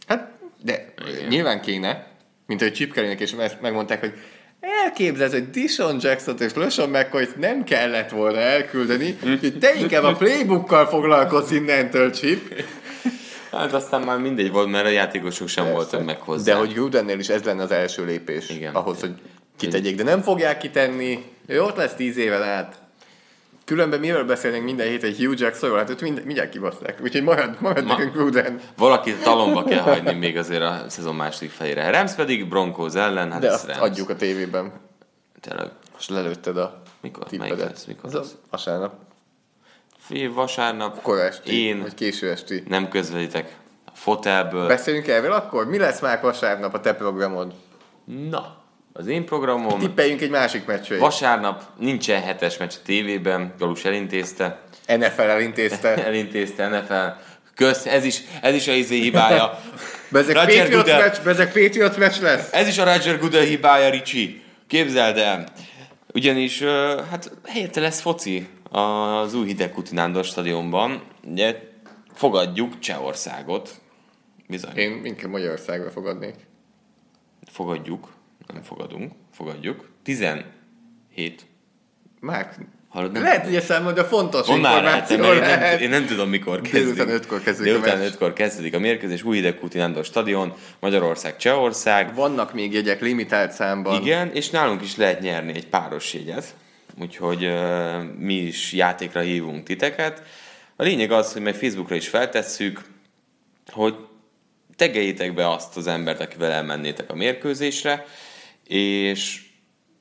Hát, 0.07 0.33
de 0.63 0.93
Igen. 1.09 1.29
nyilván 1.29 1.61
kéne, 1.61 2.07
mint 2.47 2.61
hogy 2.61 2.73
Chip 2.73 2.93
Kellynek 2.93 3.21
is 3.21 3.33
ezt 3.33 3.61
megmondták, 3.61 4.01
hogy 4.01 4.13
elképzeled, 4.61 5.33
hogy 5.33 5.51
Dishon 5.51 5.99
jackson 6.01 6.37
és 6.39 6.55
LeSean 6.55 6.89
mccoy 6.89 7.29
nem 7.37 7.65
kellett 7.65 8.11
volna 8.11 8.39
elküldeni, 8.39 9.19
úgyhogy 9.25 9.59
te 9.59 9.75
inkább 9.75 10.03
a 10.05 10.13
playbookkal 10.13 10.87
foglalkozz 10.87 11.51
innentől, 11.51 12.11
Chip. 12.11 12.65
Hát 13.51 13.73
aztán 13.73 14.03
már 14.03 14.19
mindegy 14.19 14.51
volt, 14.51 14.71
mert 14.71 14.87
a 14.87 14.89
játékosok 14.89 15.49
sem 15.49 15.71
voltak 15.73 16.05
meg 16.05 16.21
hozzá. 16.21 16.53
De 16.53 16.59
hogy 16.59 16.73
Grudennél 16.73 17.19
is 17.19 17.29
ez 17.29 17.43
lenne 17.43 17.63
az 17.63 17.71
első 17.71 18.05
lépés 18.05 18.49
Igen. 18.51 18.75
ahhoz, 18.75 19.01
hogy 19.01 19.15
kitegyék, 19.59 19.97
de 19.97 20.03
nem 20.03 20.21
fogják 20.23 20.59
kitenni, 20.59 21.25
ő 21.47 21.63
ott 21.63 21.77
lesz 21.77 21.95
tíz 21.95 22.17
éven 22.17 22.43
át. 22.43 22.81
Különben 23.65 24.01
miről 24.01 24.25
beszélnénk 24.25 24.65
minden 24.65 24.87
hét 24.89 25.03
egy 25.03 25.17
Hugh 25.19 25.41
Jacksonról, 25.41 25.79
hát 25.79 25.91
őt 25.91 26.01
mind, 26.01 26.25
mindjárt 26.25 26.51
kibaszták. 26.51 26.99
Úgyhogy 27.03 27.23
marad, 27.23 27.57
marad 27.61 27.85
Ma- 27.85 27.93
nekünk 27.97 28.13
Gruden. 28.13 28.61
Valakit 28.77 29.23
talomba 29.23 29.65
kell 29.65 29.81
hagyni 29.81 30.13
még 30.15 30.37
azért 30.37 30.63
a 30.63 30.85
szezon 30.89 31.15
második 31.15 31.51
felére. 31.51 31.91
Rams 31.91 32.13
pedig 32.15 32.49
Broncos 32.49 32.95
ellen, 32.95 33.33
hát 33.33 33.41
De 33.41 33.53
azt 33.53 33.67
Rams. 33.67 33.79
adjuk 33.79 34.09
a 34.11 34.17
tévében. 34.17 34.73
Tényleg. 35.41 35.71
Most 35.93 36.09
lelőtted 36.11 36.57
a 36.57 36.83
Mikor? 37.01 37.27
tippedet. 37.27 37.59
Lesz? 37.59 37.85
Mikor 37.85 38.13
lesz? 38.13 38.35
vasárnap. 38.51 38.95
Fi, 39.99 40.27
vasárnap 40.27 41.03
Kora 41.03 41.23
esti, 41.23 41.65
én 41.67 41.81
vagy 41.81 41.95
késő 41.95 42.31
esti. 42.31 42.63
nem 42.69 42.89
közvetítek 42.89 43.57
a 43.87 43.91
fotelből. 43.95 44.67
Beszéljünk 44.67 45.07
erről 45.09 45.33
akkor? 45.33 45.67
Mi 45.69 45.79
lesz 45.79 46.01
már 46.01 46.21
vasárnap 46.23 46.75
a 46.75 46.81
te 46.81 46.95
programod? 46.95 47.53
Na, 48.31 48.58
az 48.99 49.07
én 49.07 49.25
programom 49.25 49.79
Tippeljünk 49.79 50.21
egy 50.21 50.31
másik 50.31 50.67
meccsre. 50.67 50.99
vasárnap 50.99 51.63
nincsen 51.79 52.23
hetes 52.23 52.57
meccs 52.57 52.73
a 52.77 52.83
tévében, 52.85 53.55
Galus 53.59 53.85
elintézte. 53.85 54.61
NFL 54.87 55.21
elintézte. 55.21 55.95
Elintézte 56.07 56.69
NFL. 56.69 57.21
Kösz, 57.55 57.87
ez 57.87 58.05
is, 58.05 58.23
ez 58.43 58.55
is 58.55 58.69
a 58.69 58.73
izé 58.73 59.01
hibája. 59.01 59.59
Bezek 60.13 60.35
Roger 60.35 60.71
Goodell. 60.71 61.01
meccs, 61.01 61.21
bezek 61.25 61.53
Patriots 61.53 61.97
meccs 61.97 62.21
lesz. 62.21 62.53
Ez 62.53 62.69
is 62.69 62.79
a 62.79 62.85
Roger 62.85 63.19
Goodell 63.19 63.45
hibája, 63.45 63.91
Ricsi. 63.91 64.43
Képzeld 64.67 65.17
el. 65.17 65.45
Ugyanis, 66.15 66.63
hát 67.11 67.31
helyette 67.45 67.81
lesz 67.81 68.01
foci 68.01 68.49
az 68.71 69.35
új 69.35 69.47
Hidegkuti 69.47 69.95
Nándor 69.95 70.25
stadionban. 70.25 71.03
Ugye 71.25 71.57
fogadjuk 72.15 72.79
Csehországot. 72.79 73.71
Bizony. 74.49 74.77
Én 74.77 75.05
inkább 75.05 75.31
Magyarországra 75.31 75.91
fogadnék. 75.91 76.35
Fogadjuk. 77.51 78.17
Nem 78.53 78.63
fogadunk. 78.63 79.13
Fogadjuk. 79.33 79.89
17. 80.03 80.45
Már 82.21 82.57
Hallod, 82.89 83.13
nem? 83.13 83.23
lehet, 83.23 83.45
hogy 83.45 83.61
számol, 83.61 83.93
de 83.93 84.05
fontos 84.05 84.47
te, 84.47 84.55
információ 84.55 85.17
mert 85.17 85.35
én 85.35 85.41
nem, 85.41 85.49
lehet. 85.61 85.81
én 85.81 85.89
nem 85.89 86.07
tudom, 86.07 86.29
mikor 86.29 86.61
kezdődik. 86.61 86.95
Délután 86.95 87.15
ötkor 87.15 87.43
kezdődik 87.43 87.75
a 87.75 87.79
Délután 87.81 88.03
ötkor 88.03 88.33
kezdődik 88.33 88.75
a 88.75 88.79
mérkőzés. 88.79 89.25
Új 89.25 89.37
Hidegkuti 89.37 89.79
Nándor 89.79 90.05
stadion, 90.05 90.55
Magyarország, 90.81 91.37
Csehország. 91.37 92.15
Vannak 92.15 92.55
még 92.55 92.73
jegyek 92.73 93.01
limitált 93.01 93.53
számban. 93.53 94.01
Igen, 94.01 94.31
és 94.33 94.51
nálunk 94.51 94.83
is 94.83 94.97
lehet 94.97 95.21
nyerni 95.21 95.55
egy 95.55 95.67
páros 95.67 96.15
jegyet, 96.15 96.55
úgyhogy 97.01 97.45
uh, 97.45 98.03
mi 98.19 98.35
is 98.35 98.73
játékra 98.73 99.21
hívunk 99.21 99.65
titeket. 99.65 100.23
A 100.77 100.83
lényeg 100.83 101.13
az, 101.13 101.33
hogy 101.33 101.43
meg 101.43 101.55
Facebookra 101.55 101.95
is 101.95 102.09
feltesszük, 102.09 102.83
hogy 103.71 103.95
tegeljétek 104.77 105.35
be 105.35 105.51
azt 105.51 105.77
az 105.77 105.87
embert, 105.87 106.21
akivel 106.21 106.51
elmennétek 106.51 107.11
a 107.11 107.15
mérkőzésre, 107.15 108.07
és 108.69 109.43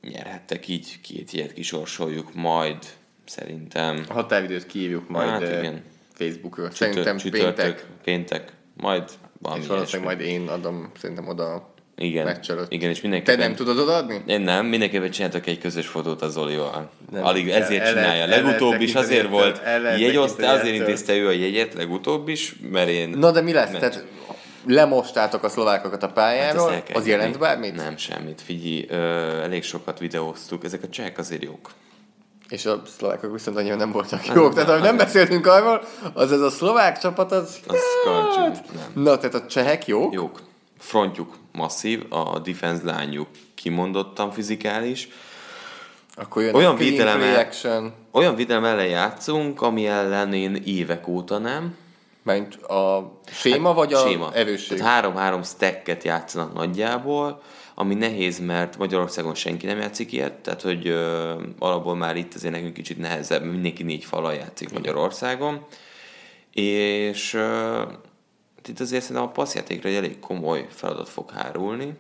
nyerhettek 0.01 0.68
így 0.68 1.01
két 1.01 1.34
ilyet 1.34 1.53
kisorsoljuk 1.53 2.34
majd, 2.34 2.78
szerintem. 3.26 4.05
A 4.09 4.13
határidőt 4.13 4.65
kiírjuk 4.65 5.09
majd 5.09 5.30
Hát 5.30 5.41
igen. 5.41 5.84
Facebookról. 6.13 6.70
Csütör- 6.70 6.78
Szerintem 6.93 7.18
csütörtök, 7.18 7.55
péntek. 7.55 7.86
péntek, 8.03 8.53
majd 8.74 9.03
valami 9.41 9.61
És 9.61 9.68
valószínűleg 9.68 10.15
majd 10.15 10.30
én 10.30 10.47
adom 10.47 10.91
szerintem 10.99 11.28
oda 11.28 11.76
igen, 11.99 12.39
igen, 12.70 12.89
és 12.89 12.95
Te 12.99 13.07
mindenképpen... 13.07 13.39
nem 13.39 13.55
tudod 13.55 13.78
odaadni? 13.78 14.22
Én 14.28 14.41
nem, 14.41 14.65
mindenképpen 14.65 15.11
csináltak 15.11 15.47
egy 15.47 15.59
közös 15.59 15.88
fotót 15.88 16.22
az 16.22 16.34
Zolival. 16.34 16.91
Nem. 17.11 17.24
Alig 17.24 17.49
ezért 17.49 17.82
El- 17.82 17.88
el 17.88 17.93
csinálja. 17.93 18.22
el 18.22 18.28
Legutóbb 18.28 18.70
lehet 18.70 18.82
is 18.82 18.95
azért 18.95 19.28
volt 19.30 19.57
el 19.57 19.99
jegyosztá, 19.99 20.53
azért 20.53 20.76
intézte 20.76 21.15
ő 21.15 21.28
a 21.28 21.32
jegyet 21.32 21.74
legutóbb 21.74 22.28
is, 22.28 22.55
mert 22.72 22.89
én... 22.89 23.09
Na 23.09 23.32
de 23.32 23.41
mi 23.41 23.53
lesz? 23.53 23.72
Meccs. 23.72 23.80
Tehát 23.80 24.05
lemostátok 24.68 25.43
a 25.43 25.49
szlovákokat 25.49 26.03
a 26.03 26.05
Hát 26.05 26.15
pályáról, 26.15 26.82
kell 26.86 26.95
az 26.95 27.07
jelent 27.07 27.39
bármit? 27.39 27.76
Nem, 27.76 27.97
semmit. 27.97 28.41
Figyelj, 28.41 28.86
ö, 28.89 29.41
elég 29.41 29.63
sokat 29.63 29.99
videóztuk. 29.99 30.63
Ezek 30.63 30.84
a 30.84 30.89
csehek 30.89 31.18
azért 31.18 31.43
jók. 31.43 31.72
És 32.49 32.65
a 32.65 32.82
szlovákok 32.97 33.32
viszont 33.32 33.57
annyira 33.57 33.76
nem 33.76 33.91
voltak 33.91 34.26
jók. 34.26 34.53
Tehát, 34.53 34.70
ahogy 34.70 34.82
nem 34.82 34.97
beszéltünk 34.97 35.47
arról, 35.47 35.82
az 36.13 36.32
ez 36.32 36.39
a 36.39 36.49
szlovák 36.49 36.99
csapat, 36.99 37.32
az... 37.32 37.59
Az 37.68 37.80
karcsú. 38.03 38.41
Nem. 38.41 39.03
Na, 39.03 39.18
tehát 39.18 39.36
a 39.36 39.45
csehek 39.45 39.88
jók? 39.88 40.13
Jók. 40.13 40.41
Frontjuk 40.80 41.38
masszív, 41.51 42.05
a 42.09 42.39
defense 42.39 42.86
lányuk 42.86 43.28
kimondottan 43.55 44.32
fizikális. 44.32 45.09
Akkor 46.15 46.43
jön 46.43 46.55
Olyan 46.55 46.78
action, 47.38 47.93
Olyan 48.11 48.36
védelem 48.36 48.63
ellen 48.63 48.88
játszunk, 48.88 49.61
ami 49.61 49.88
ellen 49.88 50.34
én 50.34 50.55
évek 50.65 51.07
óta 51.07 51.38
nem. 51.38 51.76
Mert 52.28 52.55
a 52.63 53.11
séma 53.32 53.73
vagy 53.73 53.93
a 53.93 53.97
Hát, 53.97 54.07
Séma. 54.07 54.34
erősség? 54.34 54.78
Tehát 54.78 54.93
három-három 54.93 55.43
stacket 55.43 56.03
játszanak 56.03 56.53
nagyjából, 56.53 57.41
ami 57.75 57.95
nehéz, 57.95 58.39
mert 58.39 58.78
Magyarországon 58.78 59.36
senki 59.36 59.65
nem 59.65 59.80
játszik 59.80 60.11
ilyet, 60.11 60.34
tehát 60.34 60.61
hogy 60.61 60.88
ö, 60.88 61.34
alapból 61.59 61.95
már 61.95 62.15
itt 62.15 62.34
azért 62.34 62.53
nekünk 62.53 62.73
kicsit 62.73 62.97
nehezebb, 62.97 63.43
mindenki 63.43 63.84
négy 63.84 64.05
falal 64.05 64.34
játszik 64.34 64.73
Magyarországon, 64.73 65.65
és 66.53 67.34
ö, 67.34 67.82
itt 68.67 68.80
azért 68.80 69.01
szerintem 69.01 69.25
a 69.25 69.32
passzjátékra 69.32 69.89
egy 69.89 69.95
elég 69.95 70.19
komoly 70.19 70.67
feladat 70.69 71.09
fog 71.09 71.32
hárulni, 71.32 71.93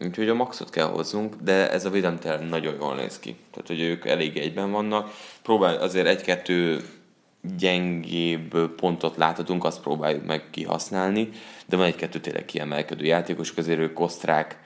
úgyhogy 0.00 0.28
a 0.28 0.34
maxot 0.34 0.70
kell 0.70 0.86
hozzunk, 0.86 1.34
de 1.42 1.70
ez 1.70 1.84
a 1.84 1.90
védelem 1.90 2.18
tényleg 2.18 2.48
nagyon 2.48 2.74
jól 2.80 2.94
néz 2.94 3.18
ki. 3.18 3.36
Tehát, 3.50 3.66
hogy 3.66 3.80
ők 3.80 4.04
elég 4.06 4.36
egyben 4.36 4.70
vannak. 4.70 5.10
Próbál 5.42 5.76
azért 5.76 6.06
egy-kettő 6.06 6.84
gyengébb 7.58 8.74
pontot 8.76 9.16
láthatunk, 9.16 9.64
azt 9.64 9.80
próbáljuk 9.80 10.26
meg 10.26 10.50
kihasználni, 10.50 11.28
de 11.66 11.76
van 11.76 11.86
egy-kettő 11.86 12.20
tényleg 12.20 12.44
kiemelkedő 12.44 13.04
játékosok, 13.04 13.56
azért 13.56 13.78
ők 13.78 14.00
osztrák, 14.00 14.62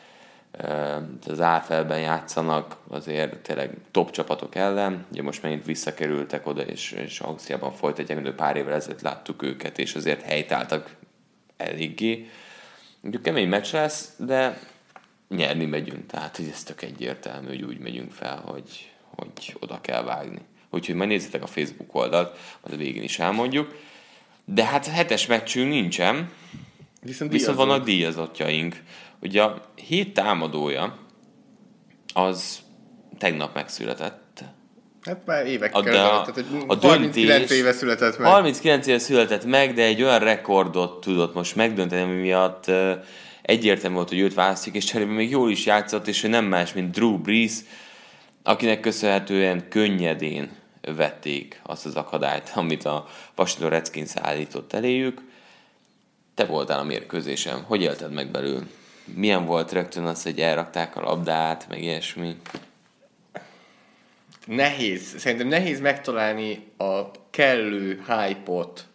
az 1.27 1.41
AFL-ben 1.41 2.01
játszanak, 2.01 2.77
azért 2.89 3.37
tényleg 3.37 3.71
top 3.91 4.11
csapatok 4.11 4.55
ellen, 4.55 5.07
ugye 5.11 5.23
most 5.23 5.43
megint 5.43 5.65
visszakerültek 5.65 6.47
oda, 6.47 6.63
és, 6.63 6.93
és 6.93 7.21
Ausztriában 7.21 7.73
folytatják, 7.73 8.23
de 8.23 8.33
pár 8.33 8.57
évvel 8.57 8.75
ezelőtt 8.75 9.01
láttuk 9.01 9.43
őket, 9.43 9.79
és 9.79 9.95
azért 9.95 10.23
helytáltak 10.23 10.95
eléggé. 11.57 12.29
Úgyhogy 13.03 13.21
kemény 13.21 13.49
meccs 13.49 13.73
lesz, 13.73 14.13
de 14.17 14.59
nyerni 15.29 15.65
megyünk, 15.65 16.07
tehát 16.07 16.37
hogy 16.37 16.49
ez 16.53 16.63
tök 16.63 16.83
egyértelmű, 16.83 17.49
hogy 17.49 17.63
úgy 17.63 17.79
megyünk 17.79 18.13
fel, 18.13 18.41
hogy, 18.45 18.93
hogy 19.17 19.57
oda 19.61 19.81
kell 19.81 20.03
vágni. 20.03 20.41
Úgyhogy 20.71 20.95
majd 20.95 21.09
nézzétek 21.09 21.43
a 21.43 21.47
Facebook 21.47 21.95
oldalt, 21.95 22.37
majd 22.63 22.75
a 22.75 22.85
végén 22.85 23.03
is 23.03 23.19
elmondjuk. 23.19 23.75
De 24.45 24.65
hát 24.65 24.87
hetes 24.87 25.27
meccsünk 25.27 25.69
nincsen, 25.69 26.31
Viszont, 27.03 27.33
viszont 27.33 27.57
vannak 27.57 27.85
díjazottjaink. 27.85 28.83
Ugye 29.21 29.43
a 29.43 29.73
hét 29.87 30.15
támadója 30.15 30.99
az 32.15 32.59
tegnap 33.19 33.55
megszületett. 33.55 34.45
Hát 35.03 35.23
már 35.27 35.47
évekkel 35.47 35.83
de 35.83 36.01
a- 36.01 36.21
tehát 36.23 36.37
egy 36.37 36.47
a 36.67 36.77
39 36.77 37.37
döntés- 37.39 37.51
éve 37.51 37.73
született 37.73 38.19
meg. 38.19 38.27
39 38.31 38.87
éve 38.87 38.99
született 38.99 39.45
meg, 39.45 39.75
de 39.75 39.83
egy 39.83 40.03
olyan 40.03 40.19
rekordot 40.19 41.01
tudott 41.01 41.35
most 41.35 41.57
megdönteni, 41.57 42.03
ami 42.03 42.21
miatt 42.21 42.71
egyértelmű 43.43 43.97
volt, 43.97 44.09
hogy 44.09 44.19
őt 44.19 44.35
választjuk, 44.35 44.75
és 44.75 44.85
cserébe 44.85 45.13
még 45.13 45.31
jól 45.31 45.51
is 45.51 45.67
játszott, 45.67 46.07
és 46.09 46.25
ő 46.25 46.29
nem 46.29 46.45
más, 46.45 46.73
mint 46.73 46.91
Drew 46.91 47.19
Brees, 47.19 47.53
akinek 48.49 48.81
köszönhetően 48.81 49.69
könnyedén 49.69 50.51
vették 50.81 51.61
azt 51.63 51.87
az 51.87 51.95
akadályt, 51.95 52.53
amit 52.55 52.85
a 52.85 53.07
Washington 53.37 53.71
Redskins 53.71 54.11
állított 54.15 54.73
eléjük. 54.73 55.21
Te 56.35 56.45
voltál 56.45 56.79
a 56.79 56.85
mérkőzésen. 56.85 57.63
Hogy 57.63 57.83
élted 57.83 58.13
meg 58.13 58.31
belül? 58.31 58.67
Milyen 59.05 59.45
volt 59.45 59.73
rögtön 59.73 60.05
az, 60.05 60.23
hogy 60.23 60.41
elrakták 60.41 60.97
a 60.97 61.01
labdát, 61.01 61.67
meg 61.69 61.83
ilyesmi? 61.83 62.37
Nehéz, 64.47 65.19
szerintem 65.19 65.49
nehéz 65.49 65.81
megtalálni 65.81 66.67
a 66.77 67.11
kellő 67.31 68.05
hype-ot 68.07 68.87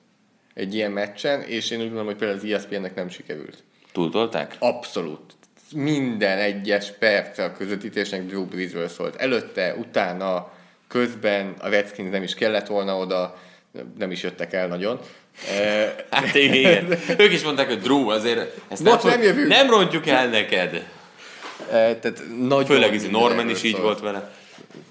egy 0.54 0.76
ilyen 0.76 0.92
meccsen, 0.92 1.42
és 1.42 1.70
én 1.70 1.78
úgy 1.78 1.84
gondolom, 1.84 2.08
hogy 2.08 2.16
például 2.16 2.40
az 2.40 2.46
ESPN-nek 2.46 2.96
nem 2.96 3.10
sikerült. 3.10 3.64
Túltolták? 3.92 4.56
Abszolút. 4.60 5.34
Minden 5.74 6.38
egyes 6.38 6.92
perce 7.00 7.44
a 7.44 7.52
közvetítésnek 7.52 8.26
Drew 8.26 8.46
Breesről 8.46 8.88
szólt. 8.88 9.16
Előtte, 9.16 9.76
utána, 9.76 10.52
közben 10.88 11.54
a 11.60 11.68
Redskins 11.70 12.10
nem 12.12 12.24
is 12.24 12.34
kellett 12.34 12.68
volna 12.68 12.98
oda, 12.98 13.38
nem 13.98 14.12
is 14.12 14.24
jöttek 14.24 14.54
el 14.54 14.68
nagyon, 14.68 15.00
Hát 16.10 16.36
igen. 16.36 16.98
Ők 17.18 17.32
is 17.32 17.44
mondták, 17.44 17.68
hogy 17.68 17.80
Drew, 17.80 18.10
azért 18.10 18.56
ezt 18.68 18.84
Most 18.84 19.04
nem 19.04 19.12
nem, 19.12 19.22
jövünk. 19.22 19.48
nem 19.48 19.70
rontjuk 19.70 20.08
el 20.08 20.28
neked. 20.28 20.74
E, 21.72 21.96
tehát 21.96 22.22
nagy 22.40 22.66
Főleg 22.66 22.96
ez 22.96 23.08
Norman 23.08 23.50
is 23.50 23.64
így 23.64 23.78
volt 23.78 24.00
vele. 24.00 24.32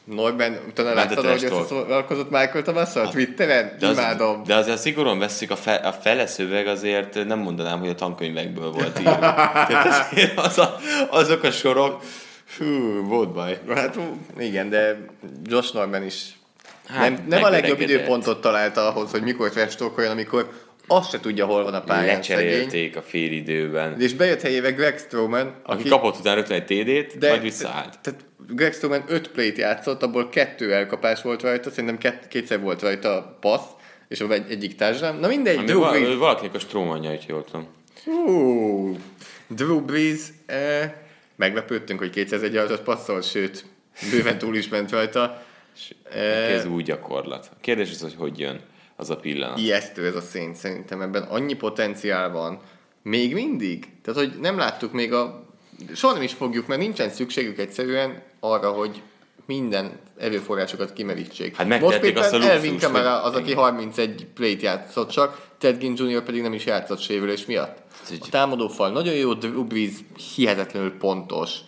Norman, 0.04 0.58
utána 0.68 0.94
láttad, 0.94 1.26
hogy 1.26 1.44
összeszólalkozott 1.44 2.30
Michael 2.30 2.62
thomas 2.62 2.96
a 2.96 3.08
Twitteren? 3.08 3.76
De, 3.78 3.86
az, 3.86 3.98
Imádom. 3.98 4.42
de 4.42 4.54
azért 4.54 4.78
szigorúan 4.78 5.18
veszik 5.18 5.50
a, 5.50 5.56
fe, 5.56 5.74
a 5.74 5.92
fele 5.92 6.26
szöveg 6.26 6.66
azért 6.66 7.24
nem 7.26 7.38
mondanám, 7.38 7.78
hogy 7.78 7.88
a 7.88 7.94
tankönyvekből 7.94 8.70
volt 8.70 8.98
írva. 8.98 9.18
Tehát 9.68 10.10
azért 10.12 10.38
az 10.38 10.58
a, 10.58 10.76
azok 11.10 11.42
a 11.42 11.50
sorok, 11.50 12.02
fú, 12.44 12.64
volt 13.06 13.32
baj. 13.32 13.60
Hát 13.74 13.98
igen, 14.38 14.68
de 14.68 15.06
Josh 15.44 15.74
Norman 15.74 16.04
is 16.04 16.40
Hát, 16.86 17.08
nem, 17.10 17.24
nem 17.28 17.42
a 17.42 17.48
legjobb 17.48 17.80
időpontot 17.80 18.40
találta 18.40 18.88
ahhoz, 18.88 19.10
hogy 19.10 19.22
mikor 19.22 19.50
trashtalkoljon, 19.50 20.12
amikor 20.12 20.50
azt 20.86 21.10
se 21.10 21.20
tudja, 21.20 21.46
hol 21.46 21.62
van 21.64 21.74
a 21.74 21.80
pályán. 21.82 22.06
Lecserélték 22.06 22.96
a 22.96 23.02
fél 23.02 23.32
időben. 23.32 24.00
És 24.00 24.14
bejött 24.14 24.40
helyébe 24.40 24.70
Greg 24.70 24.98
Strowman, 24.98 25.54
Aki 25.62 25.88
kapott 25.88 26.18
utána 26.18 26.34
rögtön 26.36 26.56
egy 26.56 26.64
TD-t, 26.64 27.18
de, 27.18 27.28
majd 27.28 27.42
visszaállt. 27.42 27.98
Tehát 28.00 28.24
Greg 28.48 28.72
Strowman 28.72 29.04
5 29.08 29.28
play 29.28 29.52
játszott, 29.56 30.02
abból 30.02 30.28
kettő 30.28 30.72
elkapás 30.72 31.22
volt 31.22 31.42
rajta, 31.42 31.70
szerintem 31.70 31.98
kett, 31.98 32.28
kétszer 32.28 32.60
volt 32.60 32.82
rajta 32.82 33.36
passz, 33.40 33.68
és 34.08 34.20
abban 34.20 34.36
egy, 34.36 34.50
egyik 34.50 34.74
társadalom. 34.74 35.20
Na 35.20 35.28
mindegy, 35.28 35.56
Ami 35.56 35.66
Drew 35.66 35.78
val- 35.80 35.98
Brees. 35.98 36.16
valakinek 36.16 36.54
a 36.54 36.58
strómanja, 36.58 37.08
hogy 37.10 37.24
jól 37.28 37.44
tudom. 37.44 37.66
Hú, 38.04 38.96
Drew 39.48 39.80
Brees, 39.84 40.20
eh, 40.46 40.92
meglepődtünk, 41.36 41.98
hogy 41.98 42.10
201 42.10 42.52
yardot 42.52 42.82
passzol, 42.82 43.22
sőt, 43.22 43.64
bőven 44.10 44.38
túl 44.38 44.56
is 44.56 44.68
ment 44.68 44.90
rajta. 44.90 45.42
Eh, 46.12 46.52
Ez 46.52 46.66
új 46.66 46.82
gyakorlat. 46.82 47.48
A 47.52 47.56
kérdés 47.60 47.90
az, 47.90 48.00
hogy 48.00 48.14
hogy 48.18 48.38
jön 48.38 48.60
az 49.02 49.10
a 49.10 49.16
pillanat. 49.16 49.58
Ijesztő 49.58 50.06
ez 50.06 50.14
a 50.14 50.20
szény, 50.20 50.54
szerintem 50.54 51.00
ebben 51.00 51.22
annyi 51.22 51.54
potenciál 51.54 52.30
van. 52.30 52.60
Még 53.02 53.32
mindig? 53.32 53.88
Tehát, 54.02 54.20
hogy 54.20 54.40
nem 54.40 54.58
láttuk 54.58 54.92
még 54.92 55.12
a... 55.12 55.44
Soha 55.94 56.12
nem 56.12 56.22
is 56.22 56.32
fogjuk, 56.32 56.66
mert 56.66 56.80
nincsen 56.80 57.10
szükségük 57.10 57.58
egyszerűen 57.58 58.22
arra, 58.40 58.70
hogy 58.70 59.02
minden 59.46 59.98
erőforrásokat 60.18 60.92
kimerítsék. 60.92 61.56
Hát 61.56 61.82
azt 61.82 62.32
a 62.32 62.42
Elvin 62.42 62.78
Kamara 62.78 63.22
az, 63.22 63.34
aki 63.34 63.54
31 63.54 64.26
play 64.34 64.56
játszott 64.60 65.10
csak, 65.10 65.50
Ted 65.58 65.78
Ginn 65.78 65.96
Jr. 65.96 66.22
pedig 66.22 66.42
nem 66.42 66.52
is 66.52 66.64
játszott 66.64 67.00
sérülés 67.00 67.46
miatt. 67.46 67.78
A 68.20 68.26
támadó 68.30 68.68
fal 68.68 68.90
nagyon 68.90 69.14
jó, 69.14 69.34
Drew 69.34 69.64
Brees 69.64 69.92
hihetetlenül 70.34 70.96
pontos. 70.96 71.58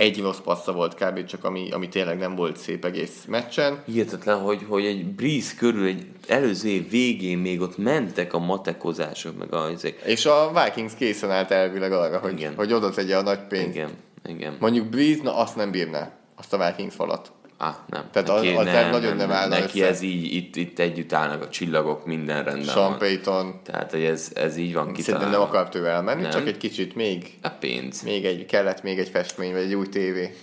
Egy 0.00 0.20
rossz 0.20 0.38
passza 0.38 0.72
volt 0.72 0.94
kb. 0.94 1.24
csak, 1.24 1.44
ami, 1.44 1.70
ami 1.70 1.88
tényleg 1.88 2.18
nem 2.18 2.34
volt 2.34 2.56
szép 2.56 2.84
egész 2.84 3.24
meccsen. 3.28 3.82
Hihetetlen, 3.86 4.38
hogy, 4.38 4.64
hogy 4.68 4.84
egy 4.84 5.06
Breeze 5.06 5.54
körül 5.58 5.86
egy 5.86 6.06
előző 6.26 6.68
év 6.68 6.90
végén 6.90 7.38
még 7.38 7.60
ott 7.60 7.78
mentek 7.78 8.32
a 8.32 8.38
matekozások, 8.38 9.38
meg 9.38 9.54
a 9.54 9.70
izék. 9.70 10.00
És 10.04 10.26
a 10.26 10.52
Vikings 10.64 10.94
készen 10.94 11.30
állt 11.30 11.50
elvileg 11.50 11.92
arra, 11.92 12.18
hogy, 12.18 12.32
Igen. 12.32 12.54
hogy 12.54 12.72
oda 12.72 12.90
tegye 12.90 13.16
a 13.16 13.22
nagy 13.22 13.46
pénzt. 13.46 13.68
Igen, 13.68 13.90
igen. 14.24 14.56
Mondjuk 14.60 14.86
Breeze, 14.86 15.22
na 15.22 15.36
azt 15.36 15.56
nem 15.56 15.70
bírná, 15.70 16.12
azt 16.36 16.52
a 16.52 16.66
Vikings 16.66 16.94
falat. 16.94 17.32
Ah, 17.62 17.74
nem. 17.86 18.04
Tehát 18.12 18.28
az- 18.28 18.46
az 18.56 18.64
nagyon 18.90 19.16
nem 19.16 19.30
állna 19.30 19.58
Neki 19.58 19.80
össze. 19.80 19.88
ez 19.90 20.00
így, 20.02 20.34
itt, 20.34 20.56
itt 20.56 20.78
együtt 20.78 21.12
állnak 21.12 21.42
a 21.42 21.48
csillagok, 21.48 22.06
minden 22.06 22.44
rendben 22.44 22.64
Sean 22.74 22.88
van. 22.90 22.98
Payton 22.98 23.60
Tehát, 23.64 23.90
hogy 23.90 24.02
ez, 24.04 24.30
ez 24.34 24.56
így 24.56 24.74
van 24.74 24.82
szerintem 24.84 25.04
kitalálva. 25.04 25.30
nem 25.30 25.40
akart 25.40 25.74
ő 25.74 25.86
elmenni, 25.86 26.22
Nem. 26.22 26.30
csak 26.30 26.46
egy 26.46 26.56
kicsit 26.56 26.94
még, 26.94 27.38
A 27.42 27.48
pénz. 27.48 28.02
még 28.02 28.24
egy, 28.24 28.46
kellett 28.46 28.82
még 28.82 28.98
egy 28.98 29.08
festmény, 29.08 29.52
vagy 29.52 29.62
egy 29.62 29.74
új 29.74 29.88
tévé. 29.88 30.36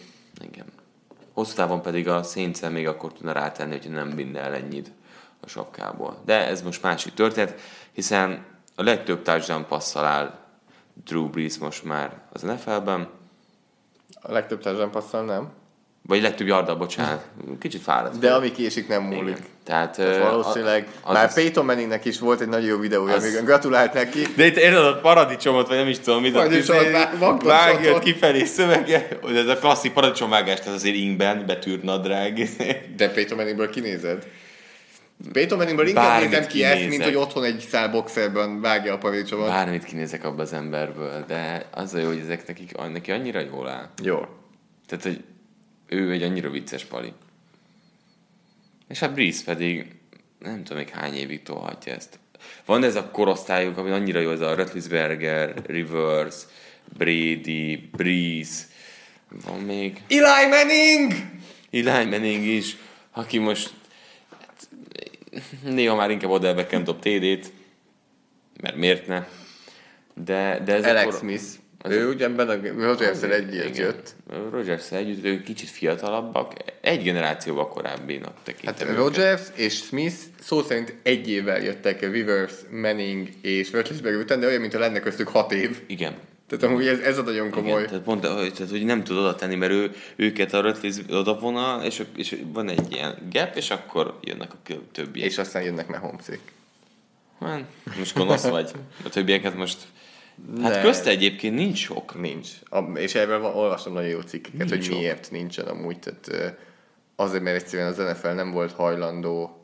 Igen. 0.52 0.66
Hosszú 1.34 1.56
távon 1.56 1.82
pedig 1.82 2.08
a 2.08 2.24
saints 2.24 2.62
még 2.62 2.88
akkor 2.88 3.14
tudna 3.14 3.32
rátenni, 3.32 3.78
hogy 3.82 3.90
nem 3.92 4.16
vinne 4.16 4.40
el 4.40 4.54
ennyit 4.56 4.92
a 5.40 5.48
sapkából. 5.48 6.22
De 6.26 6.48
ez 6.48 6.62
most 6.62 6.82
másik 6.84 7.14
történet, 7.14 7.60
hiszen 7.92 8.46
a 8.76 8.84
legtöbb 8.84 9.22
touchdown 9.22 9.66
passzal 9.68 10.06
áll 10.06 10.38
Drew 11.06 11.30
Brees 11.30 11.58
most 11.58 11.84
már 11.84 12.22
az 12.34 12.42
NFL-ben, 12.42 13.08
A 14.22 14.32
legtöbb 14.32 14.62
társadalom 14.62 14.92
passzal 14.92 15.26
nem. 15.26 15.50
Vagy 16.08 16.22
legtöbb 16.22 16.48
yarddal, 16.48 16.76
bocsánat, 16.76 17.26
kicsit 17.60 17.82
fáradt. 17.82 18.20
De 18.20 18.34
ami 18.34 18.52
késik, 18.52 18.88
nem 18.88 19.04
múlik. 19.04 19.22
Igen. 19.38 19.46
Tehát, 19.64 19.98
valószínűleg, 20.22 20.88
az- 21.02 21.14
már 21.14 21.34
Peyton 21.34 21.66
Manningnek 21.66 22.06
is 22.06 22.20
volt 22.20 22.42
egy 22.42 22.48
nagyon 22.48 22.68
jó 22.68 22.78
videója, 22.78 23.14
Az- 23.14 23.34
még 23.34 23.44
gratulált 23.44 23.94
neki. 23.94 24.22
De 24.36 24.46
itt 24.46 24.56
érted 24.56 24.86
a 24.86 25.00
paradicsomot, 25.00 25.68
vagy 25.68 25.78
nem 25.78 25.88
is 25.88 26.00
tudom, 26.00 26.22
mit 26.22 26.34
Paradicsomot 26.34 26.82
izé- 26.82 26.92
vá- 26.92 27.18
vaklott 27.18 27.52
vágja 27.52 27.94
ott. 27.94 28.04
kifelé 28.04 28.44
szövege, 28.44 29.08
hogy 29.22 29.36
ez 29.38 29.48
a 29.48 29.56
klasszik 29.58 29.94
paradicsomvágás, 29.94 30.60
tehát 30.60 30.76
azért 30.76 30.96
ingben, 30.96 31.46
betűrt 31.46 31.84
nadrág. 31.84 32.50
De 32.96 33.10
Peyton 33.10 33.38
Manningből 33.38 33.70
kinézed? 33.70 34.28
Peyton 35.32 35.58
Manningből 35.58 35.88
inkább 35.88 36.04
Bármit 36.06 36.30
nézem 36.30 36.48
ki 36.48 36.64
ezt, 36.64 36.88
mint 36.88 37.04
hogy 37.04 37.16
otthon 37.16 37.44
egy 37.44 37.66
szál 37.70 37.90
boxerben 37.90 38.62
vágja 38.62 38.94
a 38.94 38.98
paradicsomot. 38.98 39.48
Bármit 39.48 39.84
kinézek 39.84 40.24
abba 40.26 40.42
az 40.42 40.54
emberből, 40.54 41.24
de 41.28 41.66
az 41.72 41.94
a 41.94 41.98
jó, 42.00 42.08
hogy 42.08 42.20
ezek 42.24 42.48
nekik, 42.48 42.72
neki 42.92 43.12
annyira 43.12 43.40
jól 43.40 43.68
áll. 43.70 43.90
Jó. 44.04 44.26
Tehát, 44.88 45.04
hogy 45.04 45.24
ő 45.88 46.12
egy 46.12 46.24
annyira 46.24 46.50
vicces 46.50 46.84
pali. 46.84 47.14
És 48.88 49.00
hát 49.00 49.14
Breeze 49.14 49.44
pedig 49.44 49.96
nem 50.40 50.64
tudom 50.64 50.78
még 50.78 50.90
hány 50.90 51.14
évig 51.14 51.44
tolhatja 51.44 51.94
ezt. 51.94 52.20
Van 52.66 52.84
ez 52.84 52.96
a 52.96 53.12
korosztályunk, 53.12 53.78
ami 53.78 53.90
annyira 53.92 54.20
jó, 54.20 54.32
ez 54.32 54.42
a 54.42 54.56
Rötlisberger, 54.56 55.54
Rivers, 55.66 56.36
Brady, 56.98 57.90
Breeze, 57.92 58.64
van 59.30 59.60
még 59.60 60.02
Eli 60.08 60.48
Manning! 60.50 61.14
Eli 61.72 62.10
Manning 62.10 62.44
is, 62.44 62.78
aki 63.12 63.38
most 63.38 63.74
hát, 64.30 64.70
néha 65.64 65.96
már 65.96 66.12
inkább 66.12 66.30
oda 66.30 66.54
Beckham 66.54 66.84
dob 66.84 67.00
TD-t, 67.00 67.52
mert 68.62 68.76
miért 68.76 69.08
ne? 69.08 69.28
De, 70.14 70.62
de 70.66 70.74
ez 70.74 70.86
a 70.86 70.90
Alex 70.90 71.06
kor- 71.06 71.18
Smith. 71.18 71.44
Ez 71.82 71.92
Ő 71.92 72.08
a- 72.08 72.10
ugyanben 72.10 72.50
a 72.50 72.84
rogers 72.84 73.22
együtt 73.22 73.78
jött. 73.78 74.16
rogers 74.52 74.92
együtt, 74.92 75.26
ők 75.26 75.44
kicsit 75.44 75.70
fiatalabbak, 75.70 76.54
egy 76.82 77.04
generációval 77.04 77.68
korábbinak 77.68 78.34
Hát 78.36 78.44
tekintem 78.44 78.88
őket. 78.88 79.00
Rogers 79.00 79.42
és 79.56 79.74
Smith 79.74 80.16
szó 80.40 80.62
szerint 80.62 80.94
egy 81.04 81.30
évvel 81.30 81.62
jöttek 81.64 82.12
Rivers, 82.12 82.54
Manning 82.72 83.28
és 83.42 83.72
Roethlisberger 83.72 84.22
után, 84.22 84.40
de 84.40 84.48
olyan, 84.48 84.62
mintha 84.62 84.80
lenne 84.80 85.00
köztük 85.00 85.28
hat 85.28 85.52
év. 85.52 85.82
Igen. 85.88 86.16
Tehát 86.48 86.64
amúgy 86.64 86.88
ez, 86.88 87.00
ez 87.00 87.18
a 87.18 87.22
nagyon 87.22 87.50
komoly. 87.50 87.72
Igen, 87.80 87.86
tehát 87.90 88.06
mondta, 88.06 88.36
hogy, 88.36 88.54
tehát, 88.54 88.72
hogy 88.72 88.86
nem 88.86 89.04
tud 89.04 89.18
oda 89.18 89.36
tenni, 89.36 89.56
mert 89.56 89.72
ő, 89.72 89.92
őket 90.16 90.54
a 90.54 90.62
Rötlis 90.62 90.96
oda 91.10 91.40
vonal, 91.40 91.84
és, 91.84 92.04
és 92.16 92.38
van 92.54 92.70
egy 92.70 92.92
ilyen 92.92 93.18
gap, 93.32 93.56
és 93.56 93.70
akkor 93.70 94.18
jönnek 94.22 94.52
a 94.54 94.58
többiek. 94.92 95.26
És 95.28 95.38
aztán 95.38 95.64
jönnek 95.64 95.88
Mahomeszik. 95.88 96.40
Hát, 97.40 97.64
most 97.98 98.16
gonosz 98.16 98.48
vagy. 98.48 98.72
A 99.06 99.10
többieket 99.10 99.56
most... 99.56 99.78
Hát 100.62 100.74
Ne. 100.74 100.82
közte 100.82 101.10
egyébként 101.10 101.56
nincs 101.56 101.78
sok. 101.78 102.22
Nincs. 102.22 102.48
És 102.94 103.16
erről 103.16 103.44
olvastam 103.46 103.94
nagyon 103.94 104.10
jó 104.10 104.20
cikkeket, 104.20 104.58
Nincs 104.60 104.70
hogy 104.72 104.84
sok. 104.84 104.96
miért 104.98 105.32
nincsen 105.32 105.66
amúgy. 105.68 106.00
Tehát 106.00 106.56
azért, 107.16 107.44
mert 107.44 107.56
egyszerűen 107.56 107.88
az 107.88 107.98
NFL 107.98 108.28
nem 108.28 108.52
volt 108.52 108.72
hajlandó 108.72 109.62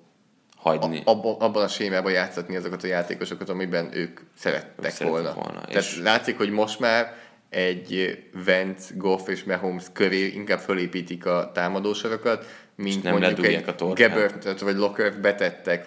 Hagyni. 0.57 1.01
a, 1.05 1.11
abban, 1.11 1.35
abban 1.39 1.63
a 1.63 1.67
sémában 1.67 2.11
játszatni 2.11 2.55
azokat 2.55 2.83
a 2.83 2.87
játékosokat, 2.87 3.49
amiben 3.49 3.89
ők 3.97 4.19
szerettek 4.37 4.91
szerettek 4.91 5.07
volna. 5.07 5.33
volna, 5.33 5.61
Tehát 5.61 5.83
és- 5.83 5.99
látszik, 6.03 6.37
hogy 6.37 6.49
most 6.49 6.79
már 6.79 7.13
egy 7.49 8.23
Vance, 8.45 8.93
Goff 8.95 9.27
és 9.27 9.43
Mahomes 9.43 9.83
köré 9.93 10.25
inkább 10.27 10.59
fölépítik 10.59 11.25
a 11.25 11.51
támadósorokat, 11.53 12.45
mint 12.75 13.03
nem 13.03 13.11
mondjuk 13.19 13.45
egy 13.45 13.63
a. 13.81 13.93
Gebert 13.93 14.59
vagy 14.59 14.75
Lockert 14.75 15.21
betettek 15.21 15.85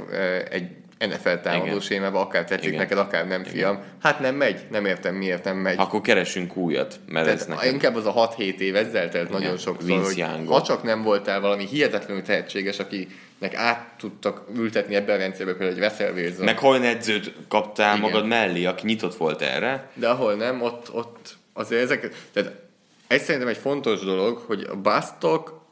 egy 0.51 0.71
NFL 0.99 1.35
támadó 1.43 1.67
Igen. 1.67 1.81
sémába, 1.81 2.21
akár 2.21 2.45
tetszik 2.45 2.67
Igen. 2.67 2.79
neked, 2.79 2.99
akár 2.99 3.27
nem, 3.27 3.45
fiam. 3.45 3.79
Hát 4.03 4.21
nem 4.21 4.35
megy, 4.35 4.61
nem 4.71 4.85
értem 4.85 5.15
miért 5.15 5.45
nem 5.45 5.57
megy. 5.57 5.79
Akkor 5.79 6.01
keresünk 6.01 6.57
újat, 6.57 7.01
mert 7.09 7.27
ez 7.27 7.45
Tehát 7.45 7.61
neked... 7.61 7.73
inkább 7.73 7.95
az 7.97 8.07
a 8.07 8.35
6-7 8.37 8.39
év 8.59 8.77
ezzel 8.77 9.09
telt 9.09 9.29
Igen, 9.29 9.41
nagyon 9.41 9.57
sokszor, 9.57 9.87
Vince 9.87 10.07
hogy 10.07 10.17
Youngot. 10.17 10.55
ha 10.55 10.63
csak 10.63 10.83
nem 10.83 11.03
voltál 11.03 11.41
valami 11.41 11.67
hihetetlenül 11.67 12.23
tehetséges, 12.23 12.79
akinek 12.79 13.55
át 13.55 13.95
tudtak 13.99 14.43
ültetni 14.57 14.95
ebben 14.95 15.15
a 15.15 15.19
rendszerbe 15.19 15.55
például 15.55 15.95
egy 15.95 16.15
Wilson. 16.15 16.45
Meg 16.45 16.63
olyan 16.63 16.83
edzőt 16.83 17.33
kaptál 17.49 17.97
Igen. 17.97 18.11
magad 18.11 18.27
mellé, 18.27 18.65
aki 18.65 18.87
nyitott 18.87 19.17
volt 19.17 19.43
erre, 19.43 19.91
De 19.95 20.09
ahol 20.09 20.35
nem, 20.35 20.63
ott, 20.63 20.95
ott 20.95 21.37
azért 21.53 21.83
ezek... 21.83 22.15
Tehát 22.33 22.53
ez 23.07 23.23
szerintem 23.23 23.51
egy 23.51 23.57
fontos 23.57 24.01
dolog, 24.01 24.39
hogy 24.47 24.67
a 24.71 24.77
basztok 24.77 25.65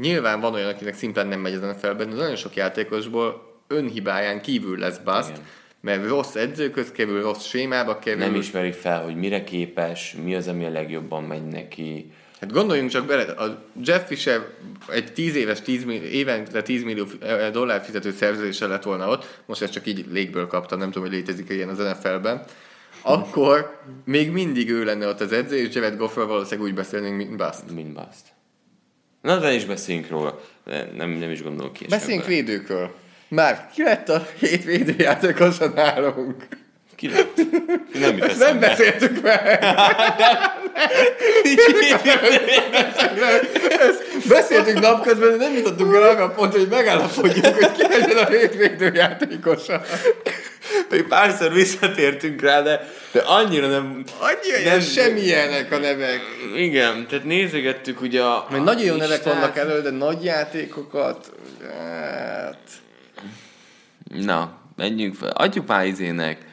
nyilván 0.00 0.40
van 0.40 0.54
olyan, 0.54 0.68
akinek 0.68 0.94
szimplán 0.94 1.26
nem 1.26 1.40
megy 1.40 1.54
az 1.54 1.60
NFL-ben, 1.60 2.10
de 2.10 2.16
nagyon 2.16 2.36
sok 2.36 2.54
játékosból 2.54 3.51
önhibáján 3.72 4.40
kívül 4.40 4.78
lesz 4.78 4.98
bust, 4.98 5.28
Igen. 5.28 5.42
mert 5.80 6.08
rossz 6.08 6.34
edzőköz 6.34 6.90
kerül, 6.92 7.22
rossz 7.22 7.44
sémába 7.44 7.98
kerül. 7.98 8.18
nem 8.18 8.34
ismerik 8.34 8.74
fel, 8.74 9.02
hogy 9.04 9.16
mire 9.16 9.44
képes, 9.44 10.16
mi 10.22 10.34
az, 10.34 10.48
ami 10.48 10.64
a 10.64 10.70
legjobban 10.70 11.24
megy 11.24 11.46
neki. 11.46 12.12
Hát 12.40 12.52
gondoljunk 12.52 12.90
csak 12.90 13.06
bele, 13.06 13.22
a 13.22 13.64
Jeff 13.84 14.06
Fisher 14.06 14.40
egy 14.88 15.12
10 15.12 15.34
éves, 15.34 15.60
10 15.60 15.84
millió, 15.84 16.02
évente 16.02 16.62
10 16.62 16.82
millió 16.82 17.06
dollár 17.52 17.84
fizető 17.84 18.12
szerződéssel 18.12 18.68
lett 18.68 18.82
volna 18.82 19.08
ott, 19.08 19.40
most 19.46 19.62
ezt 19.62 19.72
csak 19.72 19.86
így 19.86 20.06
légből 20.10 20.46
kaptam, 20.46 20.78
nem 20.78 20.90
tudom, 20.90 21.08
hogy 21.08 21.16
létezik 21.16 21.48
ilyen 21.48 21.68
az 21.68 21.78
NFL-ben, 21.78 22.44
akkor 23.02 23.78
még 24.04 24.30
mindig 24.30 24.70
ő 24.70 24.84
lenne 24.84 25.08
ott 25.08 25.20
az 25.20 25.32
edző, 25.32 25.56
és 25.56 25.74
Jared 25.74 25.96
Goffról 25.96 26.26
valószínűleg 26.26 26.70
úgy 26.70 26.74
beszélnénk, 26.74 27.16
mint 27.16 27.36
Bust. 27.36 27.70
Mind 27.74 27.92
bust. 27.92 28.32
Na, 29.20 29.38
de 29.38 29.52
is 29.52 29.64
beszéljünk 29.64 30.08
róla. 30.08 30.40
Nem, 30.96 31.10
nem 31.10 31.30
is 31.30 31.42
gondolok 31.42 31.72
ki. 31.72 31.86
Beszéljünk 31.88 32.26
védőkről. 32.26 32.94
Már 33.32 33.68
ki 33.74 33.82
lett 33.82 34.08
a 34.08 34.26
hét 34.38 34.64
védőjátékosa 34.64 35.68
nálunk? 35.68 36.46
Ki 36.96 37.08
lett? 37.08 37.40
Nem 38.00 38.16
jut 38.16 38.38
nem 38.38 38.60
beszéltük 38.60 39.22
meg! 39.22 39.64
Beszéltünk 44.28 44.80
napközben, 44.80 45.30
de 45.30 45.36
nem 45.36 45.54
jutottunk 45.54 45.94
el 45.94 46.02
arra 46.02 46.24
a 46.24 46.30
pontra, 46.30 46.58
hogy 46.58 46.68
megállapodjunk, 46.68 47.54
hogy 47.54 47.72
ki 47.72 47.82
legyen 47.88 48.16
a 48.16 48.26
hét 48.26 48.54
védőjátékosa. 48.54 49.82
Még 50.90 51.02
párszor 51.02 51.52
visszatértünk 51.52 52.40
rá, 52.40 52.62
de, 52.62 52.88
de 53.12 53.20
annyira 53.20 53.66
nem... 53.66 54.04
Annyira 54.18 54.70
Nem- 54.70 54.80
semmilyenek 54.80 55.72
a 55.72 55.78
nevek. 55.78 56.20
Igen, 56.56 57.06
tehát 57.08 57.24
nézegettük 57.24 58.00
ugye 58.00 58.22
a... 58.22 58.46
Mert 58.50 58.64
nagyon 58.64 58.84
jó 58.84 58.94
nevek 58.94 59.22
vannak 59.22 59.56
elő, 59.56 59.80
de 59.80 59.90
nagy 59.90 60.24
játékokat... 60.24 61.32
Hát... 61.78 62.58
Na, 64.20 64.58
menjünk 64.76 65.14
fel. 65.14 65.30
Adjuk 65.30 65.66
már 65.66 65.86
izének. 65.86 66.46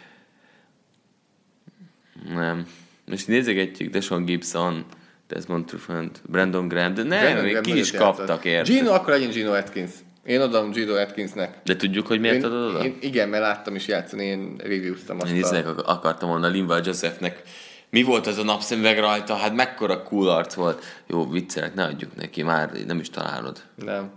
Nem. 2.34 2.68
Most 3.06 3.28
nézegetjük 3.28 3.92
Deshaun 3.92 4.26
Gibson, 4.26 4.86
Desmond 5.28 5.66
Trufant, 5.66 6.22
Brandon 6.28 6.68
Graham, 6.68 6.94
de 6.94 7.04
nem, 7.04 7.20
Brandon 7.22 7.44
még 7.44 7.60
ki 7.60 7.78
is 7.78 7.92
kaptak 7.92 8.46
érte. 8.46 8.72
Gino, 8.74 8.92
akkor 8.94 9.14
legyen 9.14 9.30
Gino 9.30 9.54
Atkins. 9.54 9.92
Én 10.26 10.42
adom 10.42 10.72
Gino 10.72 10.94
Atkinsnek. 10.96 11.58
De 11.64 11.76
tudjuk, 11.76 12.08
hogy 12.08 12.20
miért 12.20 12.36
Én, 12.36 12.44
adod 12.44 12.76
oda? 12.76 12.84
én, 12.84 12.98
igen, 13.02 13.30
mert 13.30 13.44
láttam 13.44 13.76
is 13.76 13.88
játszani, 13.88 14.26
én 14.26 14.56
reviewztam 14.58 15.18
azt 15.20 15.32
Én 15.32 15.38
izének 15.38 15.66
a... 15.66 15.70
ak- 15.70 15.88
akartam 15.88 16.30
volna 16.30 16.48
Linval 16.48 16.82
Josephnek. 16.86 17.42
Mi 17.90 18.04
volt 18.04 18.28
az 18.28 18.38
a 18.38 18.44
napszemüveg 18.44 19.00
rajta? 19.00 19.36
Hát 19.36 19.56
mekkora 19.56 20.04
cool 20.04 20.30
arc 20.30 20.54
volt. 20.54 20.84
Jó, 21.08 21.30
viccelek, 21.30 21.74
ne 21.74 21.84
adjuk 21.84 22.16
neki, 22.16 22.44
már 22.44 22.72
nem 22.88 23.00
is 23.00 23.10
találod. 23.10 23.62
Nem. 23.76 24.12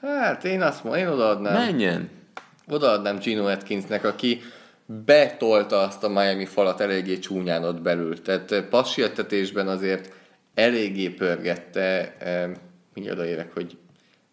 Hát 0.00 0.44
én 0.44 0.62
azt 0.62 0.84
mondom, 0.84 1.02
én 1.02 1.08
odaadnám. 1.08 1.52
Menjen! 1.52 2.10
Odaadnám 2.70 3.18
Gino 3.18 3.46
Atkinsnek, 3.46 4.04
aki 4.04 4.40
betolta 5.04 5.80
azt 5.80 6.04
a 6.04 6.08
Miami 6.08 6.44
falat 6.44 6.80
eléggé 6.80 7.18
csúnyán 7.18 7.64
ott 7.64 7.80
belül. 7.80 8.22
Tehát 8.22 8.52
eh, 8.52 8.62
passértetésben 8.62 9.68
azért 9.68 10.12
eléggé 10.54 11.08
pörgette, 11.08 12.14
eh, 12.18 12.50
mindjárt 12.94 13.18
odaérek, 13.18 13.54
hogy 13.54 13.76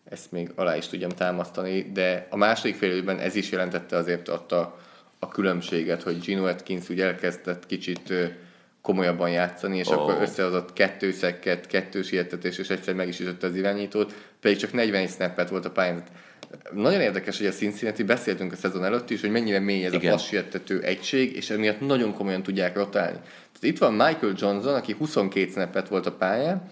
ezt 0.10 0.32
még 0.32 0.52
alá 0.56 0.76
is 0.76 0.88
tudjam 0.88 1.10
támasztani, 1.10 1.92
de 1.94 2.28
a 2.30 2.36
második 2.36 2.76
fél 2.76 2.92
időben 2.92 3.20
ez 3.20 3.36
is 3.36 3.52
jelentette 3.52 3.98
azért 3.98 4.30
ott 4.30 4.52
a, 4.52 4.80
a 5.20 5.28
különbséget, 5.28 6.04
hogy 6.04 6.20
Gino 6.20 6.46
Atkins 6.48 6.90
úgy 6.90 7.02
elkezdett 7.02 7.66
kicsit 7.66 8.10
ö, 8.10 8.26
komolyabban 8.82 9.30
játszani, 9.30 9.78
és 9.78 9.88
oh. 9.88 9.94
akkor 9.94 10.22
összehozott 10.22 10.74
kettő 10.74 11.12
szekket, 11.12 11.68
kettős 11.68 12.12
ilyetetés, 12.12 12.58
és 12.58 12.70
egyszer 12.70 12.94
meg 12.94 13.08
is 13.08 13.20
ütötte 13.20 13.48
az 13.48 13.56
irányítót, 13.56 14.14
pedig 14.42 14.58
csak 14.58 14.74
40 14.74 15.08
snappet 15.08 15.50
volt 15.50 15.66
a 15.66 15.72
pályán. 15.72 16.04
Nagyon 16.74 17.02
érdekes, 17.02 17.38
hogy 17.38 17.48
a 17.48 17.52
Cincinnati 17.52 18.04
beszéltünk 18.04 18.52
a 18.52 18.56
szezon 18.56 18.84
előtt 18.84 19.10
is, 19.10 19.22
hogy 19.22 19.32
mennyire 19.32 19.60
mély 19.60 19.86
ez 19.86 19.94
Igen. 19.94 20.12
a 20.12 20.16
passértető 20.16 20.82
egység, 20.82 21.36
és 21.36 21.50
emiatt 21.50 21.80
nagyon 21.80 22.14
komolyan 22.14 22.44
tudják 22.44 22.76
rotálni. 22.76 23.18
Tehát 23.18 23.62
itt 23.62 23.78
van 23.78 23.94
Michael 23.94 24.34
Johnson, 24.38 24.76
aki 24.76 24.96
22 24.98 25.52
snappet 25.52 25.88
volt 25.88 26.06
a 26.06 26.12
pályán, 26.12 26.70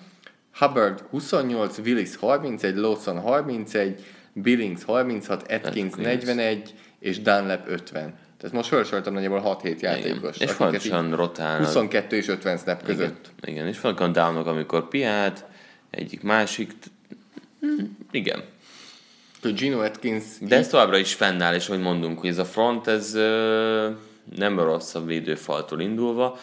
Hubbard 0.54 1.00
28, 1.10 1.78
Willis 1.78 2.16
31, 2.16 2.76
Lawson 2.76 3.20
31, 3.20 4.06
Billings 4.34 4.84
36, 4.84 5.42
Atkins 5.42 5.94
Atkins. 5.94 5.96
41, 5.96 6.74
és 7.00 7.22
Dunlap 7.22 7.68
50. 7.68 8.14
Tehát 8.38 8.56
most 8.56 8.70
felsoroltam 8.70 9.14
nagyjából 9.14 9.60
6-7 9.64 9.80
játékos. 9.80 10.38
És 10.38 10.52
így 10.86 11.10
rotálnak. 11.10 11.66
22 11.66 12.16
és 12.16 12.28
50 12.28 12.58
snap 12.58 12.84
között. 12.84 13.32
Igen, 13.42 13.56
igen. 13.56 13.68
és 13.68 13.80
vannak 13.80 14.00
olyan 14.00 14.48
amikor 14.48 14.88
piát, 14.88 15.46
egyik 15.90 16.22
másik. 16.22 16.72
Igen. 18.12 18.44
Gino 19.52 19.80
Atkins 19.84 20.24
De 20.40 20.56
ez 20.56 20.68
továbbra 20.68 20.98
is 20.98 21.14
fennáll, 21.14 21.56
és 21.56 21.68
hogy 21.68 21.80
mondunk, 21.80 22.20
hogy 22.20 22.30
ez 22.30 22.38
a 22.38 22.46
front, 22.46 22.88
ez 22.88 23.12
nem 24.36 24.60
rossz 24.60 24.96
a 24.96 25.04
védőfaltól 25.06 25.82
indulva. 25.82 26.38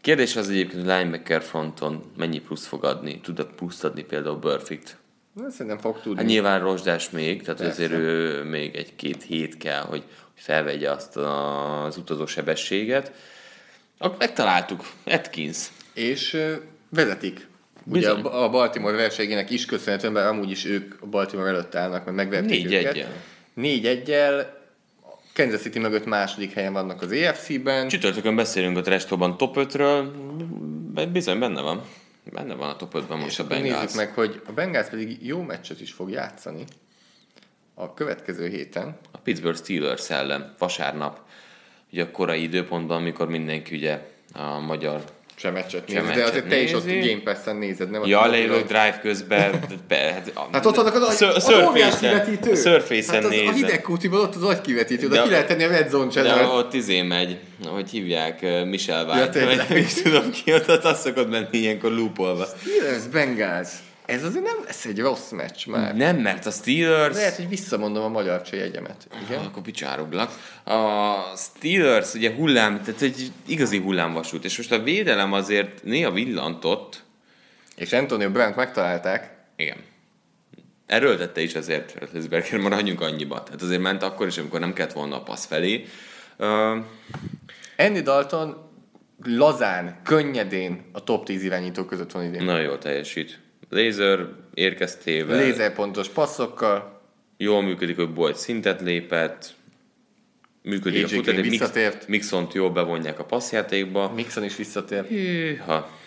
Kérdés 0.00 0.36
az 0.36 0.48
egyébként, 0.48 0.82
hogy 0.82 0.90
linebacker 0.90 1.42
fronton 1.42 2.02
mennyi 2.16 2.38
plusz 2.40 2.66
fog 2.66 2.84
adni? 2.84 3.20
Tud-e 3.20 3.44
pluszt 3.44 3.84
adni 3.84 4.02
például 4.02 4.36
Burfict? 4.36 4.96
Szerintem 5.48 5.78
fog 5.78 6.00
tudni. 6.00 6.18
Hát 6.18 6.26
nyilván 6.26 6.60
rozsdás 6.60 7.10
még, 7.10 7.42
tehát 7.42 7.60
Persze. 7.60 7.72
azért 7.72 7.92
ő 7.92 8.42
még 8.42 8.74
egy-két 8.74 9.22
hét 9.22 9.56
kell, 9.56 9.82
hogy 9.82 10.02
felvegye 10.34 10.90
azt 10.90 11.16
az 11.16 11.96
utazó 11.96 12.26
sebességet. 12.26 13.12
Akkor 13.98 14.16
megtaláltuk, 14.18 14.90
Atkins. 15.04 15.68
És 15.94 16.36
vezetik. 16.88 17.46
Ugye 17.84 17.98
Bizony. 18.14 18.20
a 18.20 18.42
a 18.44 18.50
Baltimore 18.50 18.96
versenyének 18.96 19.50
is 19.50 19.64
köszönhetően, 19.64 20.12
mert 20.12 20.28
amúgy 20.28 20.50
is 20.50 20.64
ők 20.64 20.94
a 21.00 21.06
Baltimore 21.06 21.48
előtt 21.48 21.74
állnak, 21.74 22.04
mert 22.04 22.16
megverték 22.16 22.50
Négy 22.50 22.72
őket. 22.72 22.94
egyel. 22.94 23.12
Négy 23.54 23.86
egyel. 23.86 24.60
Kansas 25.34 25.60
City 25.60 25.78
mögött 25.78 26.04
második 26.04 26.52
helyen 26.52 26.72
vannak 26.72 27.02
az 27.02 27.12
AFC-ben. 27.12 27.88
Csütörtökön 27.88 28.36
beszélünk 28.36 28.76
a 28.76 28.80
Trestóban 28.80 29.36
top 29.36 29.56
5-ről, 29.58 30.06
bizony 31.12 31.38
benne 31.38 31.60
van. 31.60 31.82
Benne 32.32 32.54
van 32.54 32.68
a 32.68 32.76
top 32.76 32.94
5-ben 32.94 33.18
most 33.18 33.40
a 33.40 33.42
Nézzük 33.42 33.62
Bengals. 33.64 33.94
meg, 33.94 34.12
hogy 34.14 34.42
a 34.46 34.52
Bengals 34.52 34.88
pedig 34.88 35.26
jó 35.26 35.42
meccset 35.42 35.80
is 35.80 35.92
fog 35.92 36.10
játszani 36.10 36.64
a 37.74 37.94
következő 37.94 38.48
héten. 38.48 38.96
A 39.10 39.18
Pittsburgh 39.18 39.58
Steelers 39.58 40.10
ellen 40.10 40.54
vasárnap, 40.58 41.20
ugye 41.92 42.02
a 42.02 42.10
korai 42.10 42.42
időpontban, 42.42 42.96
amikor 42.96 43.28
mindenki 43.28 43.76
ugye 43.76 43.98
a 44.32 44.58
magyar 44.58 45.04
Sem 45.42 45.52
meccset 45.52 45.82
Sem 45.90 46.06
néz, 46.06 46.14
de 46.16 46.22
azért 46.22 46.34
meccset 46.34 46.48
te 46.48 46.60
is 46.62 46.72
ott 46.72 46.84
nézi. 46.84 47.08
Game 47.08 47.20
Pass-en 47.22 47.56
nézed, 47.56 47.90
nem? 47.90 48.04
Ja, 48.04 48.26
leülök 48.26 48.66
drive 48.66 48.98
közben. 49.02 49.60
Be, 49.88 49.96
hát, 49.96 50.30
a- 50.34 50.48
Hát 50.52 50.66
ott 50.66 50.74
vannak 50.76 50.94
az, 50.94 51.14
Ször- 51.14 51.34
az 51.36 51.42
Surface-en- 51.44 51.68
óriáskivetítő. 51.70 52.54
Surface-en 52.54 53.14
hát 53.22 53.24
az, 53.24 53.38
a 53.38 53.40
nézem. 53.40 53.54
hidegkútiban 53.54 54.20
ott 54.20 54.34
az 54.34 54.42
agykivetítő, 54.42 55.08
De- 55.08 55.16
de 55.16 55.22
ki 55.22 55.30
lehet 55.30 55.46
tenni 55.46 55.64
a 55.64 55.68
Red 55.68 55.88
Zone 55.90 56.04
De 56.04 56.10
channel 56.10 56.50
ott 56.50 56.74
izé 56.74 57.02
megy, 57.02 57.38
hogy 57.66 57.90
hívják, 57.90 58.64
Michel 58.64 59.04
White, 59.08 59.44
vagy 59.44 59.56
nem 59.68 59.86
tudom 60.02 60.30
ki, 60.30 60.52
ott, 60.52 60.68
ott 60.68 60.84
azt 60.84 61.00
szokott 61.02 61.30
menni 61.30 61.46
ilyenkor 61.50 61.92
loopolva. 61.92 62.46
Steelers 62.60 63.06
Bengals. 63.06 63.68
Ez 64.12 64.24
azért 64.24 64.44
nem 64.44 64.56
lesz 64.64 64.84
egy 64.84 64.98
rossz 64.98 65.30
meccs 65.30 65.66
már. 65.66 65.96
Nem, 65.96 66.16
mert 66.16 66.46
a 66.46 66.50
Steelers... 66.50 67.16
Lehet, 67.16 67.36
hogy 67.36 67.48
visszamondom 67.48 68.02
a 68.02 68.08
magyar 68.08 68.42
jegyemet. 68.50 69.08
Igen? 69.24 69.40
Ja, 69.40 69.46
akkor 69.46 69.62
picsároglak. 69.62 70.30
A 70.64 71.14
Steelers 71.36 72.14
ugye 72.14 72.34
hullám, 72.34 72.82
tehát 72.82 73.02
egy 73.02 73.32
igazi 73.46 73.78
hullámvasút, 73.78 74.44
és 74.44 74.56
most 74.56 74.72
a 74.72 74.82
védelem 74.82 75.32
azért 75.32 75.82
néha 75.84 76.10
villantott. 76.10 77.02
És 77.76 77.92
Antonio 77.92 78.30
Brandt 78.30 78.56
megtalálták. 78.56 79.30
Igen. 79.56 79.76
Erőltette 80.86 81.40
is 81.40 81.54
azért 81.54 81.98
Roethlisberger, 81.98 82.60
maradjunk 82.60 83.00
annyiba. 83.00 83.42
Tehát 83.42 83.62
azért 83.62 83.80
ment 83.80 84.02
akkor 84.02 84.26
is, 84.26 84.38
amikor 84.38 84.60
nem 84.60 84.72
kellett 84.72 84.92
volna 84.92 85.16
a 85.16 85.22
passz 85.22 85.46
felé. 85.46 85.84
Uh, 86.38 86.46
Andy 87.76 88.02
Dalton 88.02 88.70
lazán, 89.24 90.00
könnyedén 90.04 90.84
a 90.92 91.04
top 91.04 91.24
10 91.24 91.42
irányító 91.42 91.84
között 91.84 92.12
van 92.12 92.24
idén. 92.24 92.44
nagyon 92.44 92.62
jól 92.62 92.78
teljesít. 92.78 93.40
Laser 93.72 94.28
érkeztével. 94.54 95.38
Lézerpontos 95.38 96.08
passzokkal, 96.08 97.00
Jól 97.36 97.62
működik, 97.62 97.96
hogy 97.96 98.12
Boyd 98.12 98.36
szintet 98.36 98.80
lépett. 98.80 99.54
Működik 100.62 101.04
AJ 101.04 101.04
a 101.04 101.06
Green 101.06 101.22
futatás. 101.22 101.40
Mix, 101.42 101.58
visszatért. 101.58 102.06
Mixont 102.06 102.52
jól 102.52 102.70
bevonják 102.70 103.18
a 103.18 103.24
passzjátékba. 103.24 104.12
Mixon 104.12 104.44
is 104.44 104.56
visszatér. 104.56 105.04
Hűha. 105.04 105.98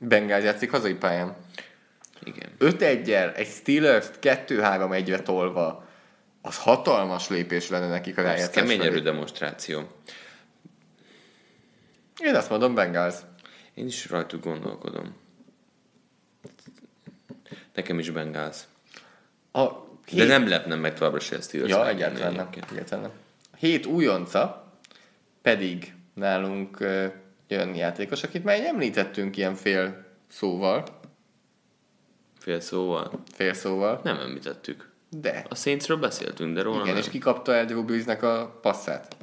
Bengals 0.00 0.44
játszik 0.44 0.70
hazai 0.70 0.94
pályán. 0.94 1.36
Igen. 2.24 2.50
5-1-el 2.58 3.36
egy 3.36 3.48
Steelers-t 3.48 4.18
2-3-1-re 4.22 5.20
tolva, 5.20 5.88
az 6.42 6.58
hatalmas 6.58 7.28
lépés 7.28 7.68
lenne 7.68 7.88
nekik 7.88 8.16
a 8.16 8.20
Ez 8.20 8.26
rájátszás 8.26 8.54
kemény 8.54 8.76
felé. 8.76 8.88
erő 8.88 9.00
demonstráció. 9.00 9.90
Én 12.18 12.34
azt 12.34 12.50
mondom 12.50 12.74
Bengals. 12.74 13.14
Én 13.74 13.86
is 13.86 14.10
rajtuk 14.10 14.44
gondolkodom. 14.44 15.22
Nekem 17.74 17.98
is 17.98 18.10
Bengals. 18.10 18.56
A 19.52 19.62
De 19.64 19.70
hét- 20.06 20.28
nem 20.28 20.48
lepnem 20.48 20.78
meg 20.80 20.94
továbbra 20.94 21.20
se 21.20 21.40
Steelers. 21.40 21.70
Ja, 21.72 21.88
egyáltalán 21.88 22.32
nem. 22.34 22.48
Egyáltalán 22.70 23.04
nem. 23.04 23.12
Hét 23.58 23.86
újonca 23.86 24.72
pedig 25.42 25.94
nálunk 26.14 26.80
uh, 26.80 27.12
jön 27.48 27.74
játékos, 27.74 28.22
akit 28.22 28.44
már 28.44 28.60
említettünk 28.60 29.36
ilyen 29.36 29.54
fél 29.54 30.04
szóval, 30.28 30.84
Fél 32.38 32.60
szóval. 32.60 33.22
fél 33.34 33.54
szóval, 33.54 34.00
Nem 34.04 34.18
említettük. 34.18 34.90
de 35.10 35.44
A 35.48 35.54
Saintsről 35.54 35.96
beszéltünk, 35.96 36.54
de 36.54 36.62
róla 36.62 36.80
igen, 36.80 36.94
nem. 36.94 37.02
és 37.02 37.08
kikapta 37.08 37.54
el 37.54 37.64
Drew 37.64 37.84
Breesnek 37.84 38.22
a 38.22 38.58
passzát. 38.62 39.16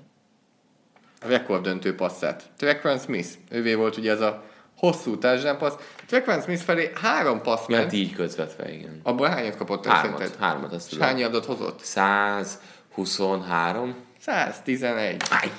A 1.21 1.27
rekorddöntő 1.27 1.95
passzát. 1.95 2.43
Trequan 2.57 2.97
Smith, 2.99 3.29
ővé 3.49 3.73
volt 3.73 3.97
ugye 3.97 4.11
ez 4.11 4.21
a 4.21 4.43
hosszú 4.81 5.17
passz. 5.59 5.73
Trequan 6.07 6.41
Smith 6.41 6.63
felé 6.63 6.91
három 7.01 7.41
passz 7.41 7.67
ment, 7.67 7.83
Hát 7.83 7.93
így 7.93 8.13
közvetve, 8.13 8.73
igen. 8.73 8.99
abból 9.03 9.27
hányat 9.27 9.55
kapott 9.55 9.85
Hármat, 9.85 10.17
szerinted? 10.17 10.39
hármat, 10.41 10.73
azt 10.73 10.89
tudom. 10.89 11.07
hány 11.07 11.17
yardot 11.17 11.45
hozott? 11.45 11.83
123. 11.83 13.95
111. 14.19 15.21
Áj! 15.29 15.51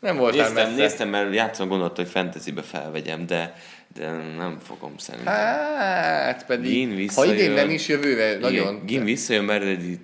Nem 0.00 0.16
voltál 0.16 0.46
Néztem, 0.48 0.66
messze. 0.68 0.82
néztem, 0.82 1.08
mert 1.08 1.34
játszom 1.34 1.68
gondoltam, 1.68 2.04
hogy 2.04 2.12
fantasybe 2.12 2.62
felvegyem, 2.62 3.26
de, 3.26 3.54
de 3.94 4.10
nem 4.10 4.58
fogom 4.66 4.98
szerintem. 4.98 5.34
Hát 5.34 6.46
pedig, 6.46 6.70
Gin 6.70 7.08
ha 7.14 7.24
idén 7.24 7.50
nem 7.50 7.70
is 7.70 7.88
jövőre, 7.88 8.38
nagyon. 8.38 8.74
Igen, 8.74 8.86
Gin 8.86 9.04
visszajön, 9.04 9.44
mert 9.44 9.62
egy 9.62 9.98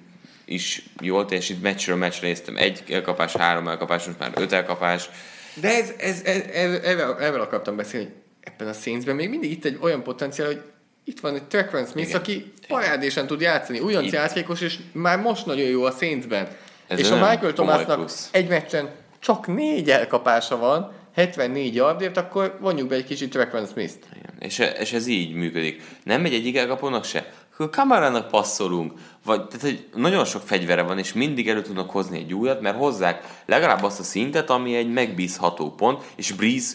is 0.45 0.83
jól 1.01 1.25
teljesít, 1.25 1.63
meccsről 1.63 1.97
meccsre 1.97 2.27
néztem, 2.27 2.57
egy 2.57 2.83
elkapás, 2.91 3.33
három 3.33 3.69
elkapás, 3.69 4.05
most 4.05 4.19
már 4.19 4.31
öt 4.35 4.53
elkapás. 4.53 5.11
De 5.55 5.69
ez, 5.69 5.93
ez, 5.99 6.21
ez, 6.25 6.43
ez 6.53 6.73
ezzel, 6.73 7.21
ezzel 7.21 7.41
akartam 7.41 7.77
beszélni, 7.77 8.07
hogy 8.07 8.15
ebben 8.53 8.69
a 8.69 8.73
Saintsben 8.73 9.15
még 9.15 9.29
mindig 9.29 9.51
itt 9.51 9.65
egy 9.65 9.79
olyan 9.81 10.03
potenciál, 10.03 10.47
hogy 10.47 10.63
itt 11.05 11.21
van 11.21 11.35
egy 11.35 11.45
Trequan 11.45 11.87
Smith, 11.87 12.09
Igen. 12.09 12.21
aki 12.21 12.53
parádésen 12.69 13.27
tud 13.27 13.41
játszani, 13.41 13.79
újonc 13.81 14.07
Itt- 14.07 14.13
játékos, 14.13 14.61
és 14.61 14.79
már 14.93 15.19
most 15.19 15.47
nagyon 15.47 15.67
jó 15.67 15.85
a 15.85 15.91
Saintsben. 15.91 16.49
Ez 16.87 16.99
és 16.99 17.11
a 17.11 17.15
Michael 17.15 17.53
Thomasnak 17.53 18.11
egy 18.31 18.49
meccsen 18.49 18.91
csak 19.19 19.47
négy 19.47 19.91
elkapása 19.91 20.57
van, 20.59 20.93
74 21.15 21.75
yardért, 21.75 22.17
akkor 22.17 22.59
vonjuk 22.61 22.89
be 22.89 22.95
egy 22.95 23.05
kicsit 23.05 23.31
Trequan 23.31 23.67
Smith-t. 23.67 24.07
Igen. 24.17 24.35
És, 24.39 24.59
és 24.59 24.93
ez 24.93 25.07
így 25.07 25.35
működik. 25.35 25.83
Nem 26.05 26.21
megy 26.21 26.35
egyik 26.35 26.57
elkapónak 26.57 27.05
se, 27.05 27.33
akkor 27.53 27.71
Kamarának 27.71 28.29
passzolunk. 28.29 28.93
Vagy, 29.25 29.47
tehát, 29.47 29.61
hogy 29.61 29.89
nagyon 29.95 30.25
sok 30.25 30.43
fegyvere 30.43 30.83
van, 30.83 30.99
és 30.99 31.13
mindig 31.13 31.49
elő 31.49 31.63
tudnak 31.63 31.91
hozni 31.91 32.19
egy 32.19 32.35
újat, 32.35 32.61
mert 32.61 32.77
hozzák 32.77 33.43
legalább 33.47 33.83
azt 33.83 34.01
a 34.01 34.03
szintet, 34.03 34.51
ami 34.51 34.75
egy 34.77 34.93
megbízható 34.93 35.75
pont, 35.75 36.03
és 36.17 36.33
Breeze 36.33 36.75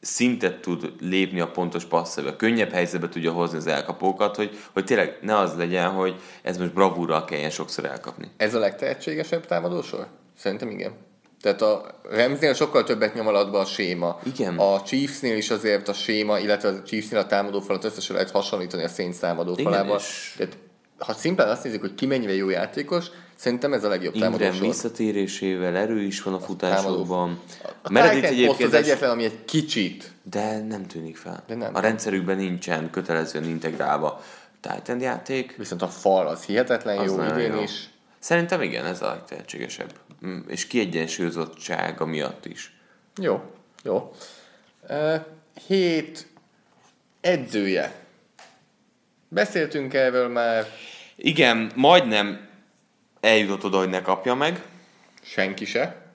szintet 0.00 0.60
tud 0.60 0.92
lépni 1.00 1.40
a 1.40 1.50
pontos 1.50 1.84
passzolva. 1.84 2.36
Könnyebb 2.36 2.70
helyzetbe 2.72 3.08
tudja 3.08 3.32
hozni 3.32 3.56
az 3.58 3.66
elkapókat, 3.66 4.36
hogy, 4.36 4.58
hogy 4.72 4.84
tényleg 4.84 5.18
ne 5.22 5.38
az 5.38 5.56
legyen, 5.56 5.90
hogy 5.90 6.20
ez 6.42 6.58
most 6.58 6.72
bravúrral 6.72 7.24
kelljen 7.24 7.50
sokszor 7.50 7.84
elkapni. 7.84 8.30
Ez 8.36 8.54
a 8.54 8.58
legtehetségesebb 8.58 9.46
támadósor? 9.46 10.06
Szerintem 10.38 10.70
igen. 10.70 10.92
Tehát 11.40 11.62
a 11.62 12.00
Ramsnél 12.10 12.54
sokkal 12.54 12.84
többet 12.84 13.14
nyom 13.14 13.26
alatba 13.26 13.58
a 13.58 13.64
séma. 13.64 14.18
Igen. 14.24 14.58
A 14.58 14.82
Chiefsnél 14.82 15.36
is 15.36 15.50
azért 15.50 15.88
a 15.88 15.92
séma, 15.92 16.38
illetve 16.38 16.68
a 16.68 16.82
Chiefsnél 16.82 17.20
a 17.20 17.26
támadófalat 17.26 17.84
összesen 17.84 18.14
lehet 18.14 18.30
hasonlítani 18.30 18.82
a 18.84 18.88
Saints 18.88 19.16
támadófalába. 19.18 19.94
és- 19.96 20.34
Tehát, 20.36 20.56
ha 20.98 21.12
szimplán 21.12 21.48
azt 21.48 21.64
nézzük, 21.64 21.80
hogy 21.80 21.94
ki 21.94 22.06
mennyire 22.06 22.34
jó 22.34 22.48
játékos, 22.48 23.06
szerintem 23.36 23.72
ez 23.72 23.84
a 23.84 23.88
legjobb 23.88 24.14
Ingram 24.14 24.32
támadósor. 24.32 24.66
visszatérésével 24.66 25.76
erő 25.76 26.02
is 26.02 26.22
van 26.22 26.34
a 26.34 26.40
futásokban. 26.40 27.40
A 27.82 27.90
Meredith 27.92 28.28
Titan 28.28 28.46
poszt 28.46 28.62
az 28.62 28.74
egyetlen, 28.74 29.10
ami 29.10 29.24
egy 29.24 29.44
kicsit. 29.44 30.12
De 30.22 30.62
nem 30.62 30.86
tűnik 30.86 31.16
fel. 31.16 31.42
De 31.46 31.54
nem. 31.54 31.74
A 31.74 31.80
rendszerükben 31.80 32.36
nincsen 32.36 32.90
kötelezően 32.90 33.44
integrálva 33.44 34.22
Titan 34.60 35.00
játék. 35.00 35.56
Viszont 35.56 35.82
a 35.82 35.88
fal 35.88 36.26
az 36.26 36.44
hihetetlen 36.44 36.98
Az 36.98 37.06
jó 37.06 37.22
idén 37.22 37.52
jó. 37.52 37.60
is. 37.62 37.88
Szerintem 38.18 38.62
igen, 38.62 38.84
ez 38.84 39.02
a 39.02 39.06
legtehetségesebb. 39.08 39.92
Mm, 40.26 40.38
És 40.48 40.66
kiegyensúlyozottsága 40.66 42.06
miatt 42.06 42.46
is. 42.46 42.76
Jó, 43.20 43.40
jó. 43.82 44.12
Uh, 44.88 45.14
hét 45.66 46.26
edzője. 47.20 48.05
Beszéltünk 49.36 49.94
erről 49.94 50.28
már, 50.28 50.66
Igen, 51.16 51.70
majdnem 51.74 52.48
eljutott 53.20 53.64
oda, 53.64 53.78
hogy 53.78 53.88
ne 53.88 54.02
kapja 54.02 54.34
meg. 54.34 54.62
senki 55.22 55.64
se. 55.64 56.12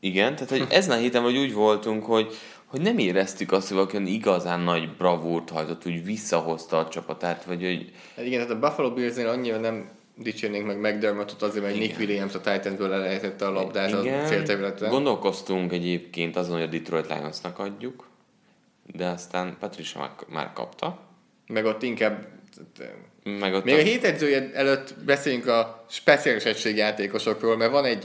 Igen, 0.00 0.34
tehát 0.34 0.50
hogy 0.50 0.66
ezen 0.70 0.96
a 0.96 1.00
héten 1.00 1.22
vagy 1.22 1.36
úgy 1.36 1.52
voltunk, 1.52 2.04
hogy, 2.04 2.34
hogy 2.66 2.80
nem 2.80 2.98
éreztük 2.98 3.52
azt, 3.52 3.68
hogy 3.68 3.76
valaki 3.76 4.14
igazán 4.14 4.60
nagy 4.60 4.96
bravúrt 4.96 5.50
hajtott, 5.50 5.86
úgy 5.86 6.04
visszahozta 6.04 6.78
a 6.78 6.88
csapatát, 6.88 7.44
vagy 7.44 7.62
hogy 7.62 7.92
Hát 8.16 8.26
igen, 8.26 8.46
tehát 8.46 8.62
a 8.62 8.68
Buffalo 8.68 8.92
Bills-nél 8.92 9.28
annyira 9.28 9.58
nem 9.58 9.88
dicsérnénk 10.16 10.66
meg 10.66 10.78
McDermottot 10.80 11.42
azért, 11.42 11.64
mert 11.64 11.78
Nick 11.78 11.98
Williams 11.98 12.34
a 12.34 12.40
Titansből 12.40 12.92
elejtette 12.92 13.46
a 13.46 13.50
labdát 13.50 13.92
a 13.92 14.02
célterületre. 14.02 14.88
Gondolkoztunk 14.88 15.72
egyébként 15.72 16.36
azon, 16.36 16.52
hogy 16.52 16.66
a 16.66 16.70
Detroit 16.70 17.06
Lionsnak 17.06 17.58
adjuk, 17.58 18.06
de 18.96 19.06
aztán 19.06 19.56
Patricia 19.60 20.00
már, 20.00 20.10
már 20.28 20.52
kapta. 20.52 20.98
Meg 21.46 21.64
ott 21.64 21.82
inkább... 21.82 22.38
Meg 23.24 23.54
ott 23.54 23.64
Még 23.64 23.74
a 23.74 23.78
a- 23.78 23.82
hét 23.82 24.04
edzője 24.04 24.50
előtt 24.54 24.94
beszéljünk 25.04 25.46
a 25.46 25.84
speciális 25.90 26.44
egységjátékosokról, 26.44 27.56
mert 27.56 27.70
van 27.70 27.84
egy 27.84 28.04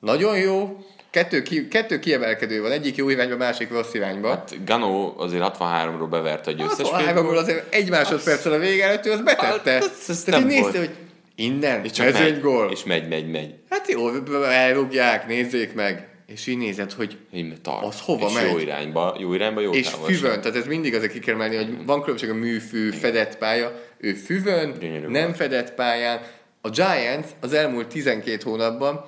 nagyon 0.00 0.38
jó, 0.38 0.84
kettő, 1.10 1.42
ki, 1.42 1.68
kettő 1.68 1.98
kiemelkedő 1.98 2.60
van, 2.62 2.70
egyik 2.72 2.96
jó 2.96 3.08
irányba, 3.08 3.36
másik 3.36 3.70
rossz 3.70 3.94
irányba. 3.94 4.28
Hát, 4.28 4.64
Gano 4.64 5.14
azért 5.16 5.42
63-ról 5.58 6.06
beverte 6.10 6.50
a 6.50 6.54
győztes 6.54 6.90
a 6.90 6.94
háromból 6.94 7.36
azért 7.38 7.74
egy 7.74 7.90
másodperccel 7.90 8.52
a 8.52 8.58
vége 8.58 8.84
előtt 8.84 9.06
ő 9.06 9.10
azt 9.12 9.24
betette. 9.24 9.72
Hát, 9.72 9.82
ez- 9.82 10.04
ez 10.08 10.22
Tehát 10.22 10.40
így 10.40 10.46
nézte, 10.46 10.78
hogy 10.78 10.90
innen, 11.34 11.84
és 11.84 11.90
csak 11.90 12.06
ez 12.06 12.14
egy 12.14 12.40
gól. 12.40 12.70
És 12.70 12.84
megy, 12.84 13.08
megy, 13.08 13.30
megy. 13.30 13.54
Hát 13.70 13.88
jó, 13.90 14.08
elrúgják, 14.44 15.26
nézzék 15.26 15.74
meg. 15.74 16.08
És 16.26 16.46
így 16.46 16.58
nézed, 16.58 16.92
hogy 16.92 17.18
tart. 17.62 17.84
Az 17.84 18.00
hova 18.00 18.26
és 18.26 18.34
megy? 18.34 18.50
jó 18.50 18.58
irányba, 18.58 19.16
jó 19.18 19.34
irányba, 19.34 19.60
jó 19.60 19.72
és 19.72 19.90
távolság. 19.90 20.16
füvön, 20.16 20.40
tehát 20.40 20.56
ez 20.56 20.66
mindig 20.66 20.94
azért 20.94 21.12
ki 21.12 21.18
kell 21.18 21.34
hogy 21.34 21.84
van 21.86 22.00
különbség 22.00 22.30
a 22.30 22.34
műfű, 22.34 22.90
fedett 22.90 23.38
pálya, 23.38 23.80
ő 23.98 24.12
füvön, 24.14 24.74
Gyönyörű 24.80 25.06
nem 25.06 25.24
volt. 25.24 25.36
fedett 25.36 25.74
pályán. 25.74 26.20
A 26.60 26.70
Giants 26.70 27.26
az 27.40 27.52
elmúlt 27.52 27.86
12 27.86 28.42
hónapban 28.44 29.04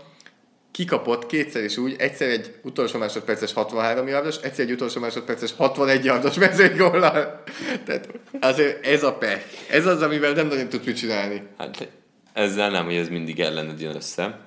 kikapott 0.70 1.26
kétszer 1.26 1.64
is 1.64 1.76
úgy, 1.76 1.94
egyszer 1.98 2.28
egy 2.28 2.54
utolsó 2.62 2.98
másodperces 2.98 3.52
63 3.52 4.08
yardos, 4.08 4.36
egyszer 4.42 4.64
egy 4.64 4.70
utolsó 4.72 5.00
másodperces 5.00 5.52
61 5.56 6.04
yardos 6.04 6.34
mezőgóllal. 6.38 7.42
Tehát 7.84 8.08
azért 8.40 8.86
ez 8.86 9.02
a 9.02 9.14
pech. 9.14 9.44
Ez 9.70 9.86
az, 9.86 10.02
amivel 10.02 10.32
nem 10.32 10.46
nagyon 10.46 10.68
tudsz 10.68 10.84
mit 10.86 10.96
csinálni. 10.96 11.42
Hát 11.58 11.88
ezzel 12.32 12.70
nem, 12.70 12.84
hogy 12.84 12.94
ez 12.94 13.08
mindig 13.08 13.40
ellened 13.40 13.80
jön 13.80 13.94
össze. 13.96 14.40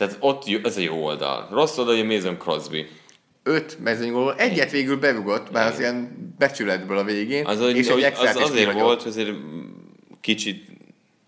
Tehát 0.00 0.16
ott 0.20 0.44
ez 0.62 0.76
a 0.76 0.80
jó 0.80 1.04
oldal. 1.04 1.48
Rossz 1.50 1.78
oldal, 1.78 1.96
hogy 1.96 2.06
Mason 2.06 2.38
Crosby. 2.38 2.86
Öt 3.42 3.78
mezőgól, 3.82 4.34
egyet 4.34 4.70
végül 4.70 4.96
berugott, 4.96 5.50
már 5.50 5.72
az 5.72 5.78
ilyen 5.78 6.16
becsületből 6.38 6.98
a 6.98 7.04
végén, 7.04 7.46
Az, 7.46 7.60
hogy, 7.60 7.76
és 7.76 7.88
hogy 7.90 8.02
egy 8.02 8.12
az 8.16 8.36
azért 8.36 8.52
kihagyott. 8.58 8.82
volt, 8.82 9.02
hogy 9.02 9.12
azért 9.12 9.30
kicsit 10.20 10.64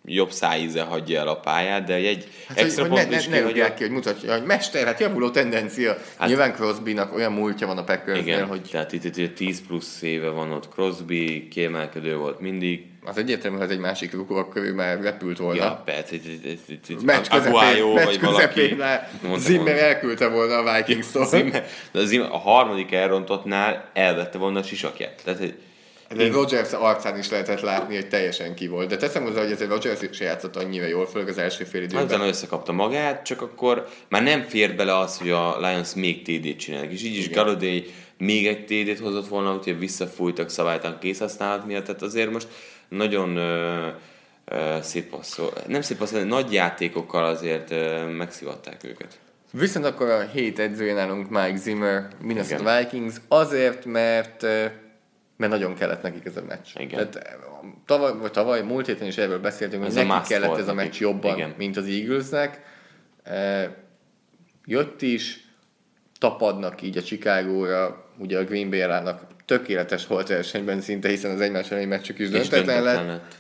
jobb 0.05 0.31
szájíze 0.31 0.83
hagyja 0.83 1.21
el 1.21 1.29
a 1.29 1.35
pályát, 1.41 1.85
de 1.85 1.95
egy 1.95 2.29
Hát, 2.47 2.57
hogy, 2.57 2.67
extra 2.67 2.83
hogy 2.83 2.93
ne, 2.93 3.03
pont 3.07 3.15
is 3.21 3.27
ne, 3.27 3.39
ne 3.39 3.43
rúgják 3.43 3.55
kihagyott. 3.55 3.77
ki, 3.77 3.83
hogy 3.83 3.93
mutatja, 3.93 4.33
hogy 4.33 4.47
mester, 4.47 4.87
hát 4.87 5.01
javuló 5.01 5.31
tendencia. 5.31 5.97
Hát, 6.19 6.29
Nyilván 6.29 6.53
Crosbynak 6.53 7.15
olyan 7.15 7.33
múltja 7.33 7.67
van 7.67 7.79
a 7.79 7.85
Packersnél, 7.85 8.47
hogy 8.47 8.61
tehát 8.71 8.93
itt, 8.93 9.17
itt 9.17 9.35
10 9.35 9.67
plusz 9.67 10.03
éve 10.03 10.29
van 10.29 10.53
ott 10.53 10.69
Crosby, 10.69 11.49
kiemelkedő 11.49 12.17
volt 12.17 12.41
mindig. 12.41 12.85
Az 13.05 13.17
egyértelmű, 13.17 13.59
hogy 13.59 13.71
egy 13.71 13.79
másik 13.79 14.15
akkor 14.29 14.63
ő 14.63 14.75
már 14.75 15.01
repült 15.01 15.39
volna. 15.39 15.63
Ja, 15.63 15.83
persze, 15.85 16.17
Meccs 17.05 17.29
közepén, 17.29 17.95
meccs 17.95 18.19
közepén 18.19 18.83
Zimmer 19.37 19.77
elküldte 19.77 20.29
volna 20.29 20.55
a 20.55 20.77
Vikings-tól. 20.77 21.27
Zimmer, 21.27 21.67
de 21.93 22.01
a, 22.01 22.05
Zimmer, 22.05 22.31
a 22.31 22.37
harmadik 22.37 22.93
elrontottnál 22.93 23.91
elvette 23.93 24.39
volna 24.39 24.59
a 24.59 24.63
sisakját. 24.63 25.23
Tehát, 25.25 25.39
hogy 25.39 25.55
De 26.17 26.31
Rodgers 26.31 26.73
arcán 26.73 27.19
is 27.19 27.31
lehetett 27.31 27.61
látni, 27.61 27.95
hogy 27.95 28.09
teljesen 28.09 28.55
ki 28.55 28.69
volt. 28.69 28.89
De 28.89 28.97
teszem 28.97 29.23
hozzá, 29.23 29.43
hogy 29.43 29.51
ez 29.51 29.69
Rodgers 29.69 30.01
se 30.11 30.25
játszott 30.25 30.57
annyira 30.57 30.87
jól, 30.87 31.07
főleg 31.07 31.29
az 31.29 31.39
első 31.39 31.65
fél 31.65 31.83
időben. 31.83 32.05
utána 32.05 32.27
összekapta 32.27 32.73
magát, 32.73 33.25
csak 33.25 33.43
akkor 33.43 33.89
már 34.09 34.23
nem 34.23 34.43
fér 34.43 34.75
bele 34.75 34.99
az, 34.99 35.19
hogy 35.19 35.31
a 35.31 35.59
Lions 35.61 35.95
még 35.95 36.23
TD-t 36.23 36.59
csinálnak. 36.59 36.93
És 36.93 37.03
így 37.03 37.17
is 37.17 37.31
Galladay 37.31 37.93
még 38.19 38.47
egy 38.47 38.65
TD-t 38.65 38.99
hozott 38.99 39.29
volna, 39.29 39.55
úgyhogy 39.55 39.79
visszafújtak 39.79 40.51
szabálytalan 40.51 40.99
készhasználat 40.99 41.67
miatt. 41.67 41.85
Tehát 41.85 42.03
azért 42.03 42.31
most 42.31 42.49
nagyon 42.97 43.37
ö, 43.37 43.89
ö, 44.45 44.77
szép 44.83 45.11
passzol, 45.11 45.53
nem 45.67 45.81
szép 45.81 45.99
passzol, 45.99 46.23
nagy 46.23 46.53
játékokkal 46.53 47.25
azért 47.25 47.71
ö, 47.71 48.07
megszivatták 48.07 48.85
őket. 48.85 49.19
Viszont 49.53 49.85
akkor 49.85 50.09
a 50.11 50.21
hét 50.21 50.59
edzője 50.59 50.95
nálunk 50.95 51.31
Mike 51.31 51.57
Zimmer, 51.57 52.09
Minnesota 52.23 52.79
Vikings, 52.79 53.15
azért, 53.29 53.85
mert 53.85 54.43
mert 55.37 55.53
nagyon 55.55 55.75
kellett 55.75 56.03
nekik 56.03 56.25
ez 56.25 56.37
a 56.37 56.43
meccs. 56.49 56.69
Igen. 56.75 56.89
Tehát, 56.89 57.17
eh, 57.17 57.33
tavaly, 57.87 58.13
vagy 58.17 58.31
tavaly, 58.31 58.63
múlt 58.63 58.87
héten 58.87 59.07
is 59.07 59.17
erről 59.19 59.39
beszéltünk, 59.41 59.83
hogy 59.83 59.97
Ez 59.97 60.07
nekik 60.07 60.29
kellett 60.29 60.47
volt 60.49 60.61
ez 60.61 60.69
a 60.69 60.73
nekik. 60.73 60.91
meccs 60.91 61.01
jobban, 61.01 61.35
Igen. 61.37 61.55
mint 61.57 61.77
az 61.77 61.87
Eaglesnek. 61.87 62.63
Eh, 63.23 63.69
Jött 64.65 65.03
is, 65.03 65.45
tapadnak 66.19 66.83
így 66.83 66.97
a 66.97 67.03
Chicagóra, 67.03 68.12
ugye 68.23 68.39
a 68.39 68.45
Green 68.45 68.71
Bay 68.71 68.81
ellának 68.81 69.27
tökéletes 69.45 70.07
volt 70.07 70.29
versenyben 70.29 70.81
szinte, 70.81 71.09
hiszen 71.09 71.31
az 71.31 71.41
egymás 71.41 71.71
elleni 71.71 71.87
meccsük 71.87 72.19
is 72.19 72.29
döntetlen 72.29 72.83
lett, 72.83 73.07
lett. 73.07 73.37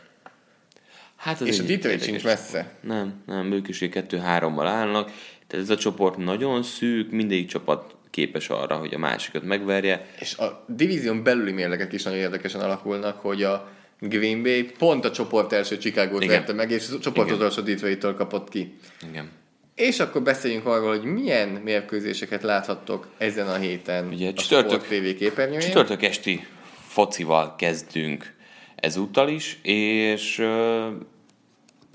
Hát 1.16 1.40
az 1.40 1.46
és 1.46 1.58
a 1.58 1.62
Detroit 1.62 2.02
sincs 2.02 2.24
messze. 2.24 2.72
Nem, 2.80 3.22
nem, 3.26 3.52
ők 3.52 3.68
is 3.68 3.78
2-3-mal 3.82 4.64
állnak. 4.66 5.10
Tehát 5.46 5.64
ez 5.64 5.70
a 5.70 5.76
csoport 5.76 6.16
nagyon 6.16 6.62
szűk, 6.62 7.10
mindegyik 7.10 7.48
csapat 7.48 7.94
képes 8.10 8.48
arra, 8.48 8.76
hogy 8.76 8.94
a 8.94 8.98
másikat 8.98 9.42
megverje. 9.42 10.06
És 10.18 10.36
a 10.36 10.64
divízión 10.68 11.22
belüli 11.22 11.52
mérlegek 11.52 11.92
is 11.92 12.02
nagyon 12.02 12.18
érdekesen 12.18 12.60
alakulnak, 12.60 13.20
hogy 13.20 13.42
a 13.42 13.68
Green 13.98 14.42
Bay 14.42 14.62
pont 14.62 15.04
a 15.04 15.10
csoport 15.10 15.52
első 15.52 15.78
Chicago-t 15.78 16.26
verte 16.26 16.52
meg, 16.52 16.70
és 16.70 16.88
a 16.90 16.98
csoport 16.98 17.30
utolsó 17.30 17.62
Detroit-től 17.62 18.14
kapott 18.14 18.48
ki. 18.48 18.74
Igen. 19.10 19.30
És 19.74 20.00
akkor 20.00 20.22
beszéljünk 20.22 20.66
arról, 20.66 20.88
hogy 20.88 21.04
milyen 21.04 21.48
mérkőzéseket 21.48 22.42
láthattok 22.42 23.08
ezen 23.18 23.48
a 23.48 23.56
héten 23.56 24.08
Ugye 24.08 24.28
a 24.28 24.32
csütörtök- 24.32 24.86
TV 24.86 25.18
képernyőjén. 25.18 25.60
Csütörtök 25.60 26.02
esti 26.02 26.46
focival 26.86 27.54
kezdünk 27.56 28.34
ezúttal 28.76 29.28
is, 29.28 29.58
és 29.62 30.38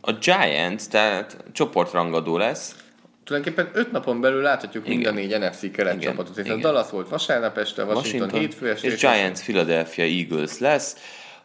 a 0.01 0.11
Giants, 0.11 0.83
tehát 0.87 1.37
csoportrangadó 1.51 2.37
lesz, 2.37 2.75
Tulajdonképpen 3.23 3.71
öt 3.73 3.91
napon 3.91 4.21
belül 4.21 4.41
láthatjuk 4.41 4.87
mind 4.87 5.05
a 5.05 5.11
Igen. 5.11 5.13
négy 5.13 5.39
NFC 5.39 5.71
keret 5.71 5.95
Igen. 5.95 6.09
csapatot. 6.09 6.35
Hiszen 6.35 6.45
Igen. 6.45 6.59
Dallas 6.59 6.89
volt 6.89 7.09
vasárnap 7.09 7.57
este, 7.57 7.83
Washington, 7.83 8.03
Washington 8.03 8.39
hétfő 8.39 8.69
este, 8.69 8.87
és 8.87 8.99
Giants 8.99 9.39
Philadelphia 9.39 10.03
Eagles 10.03 10.59
lesz. 10.59 10.95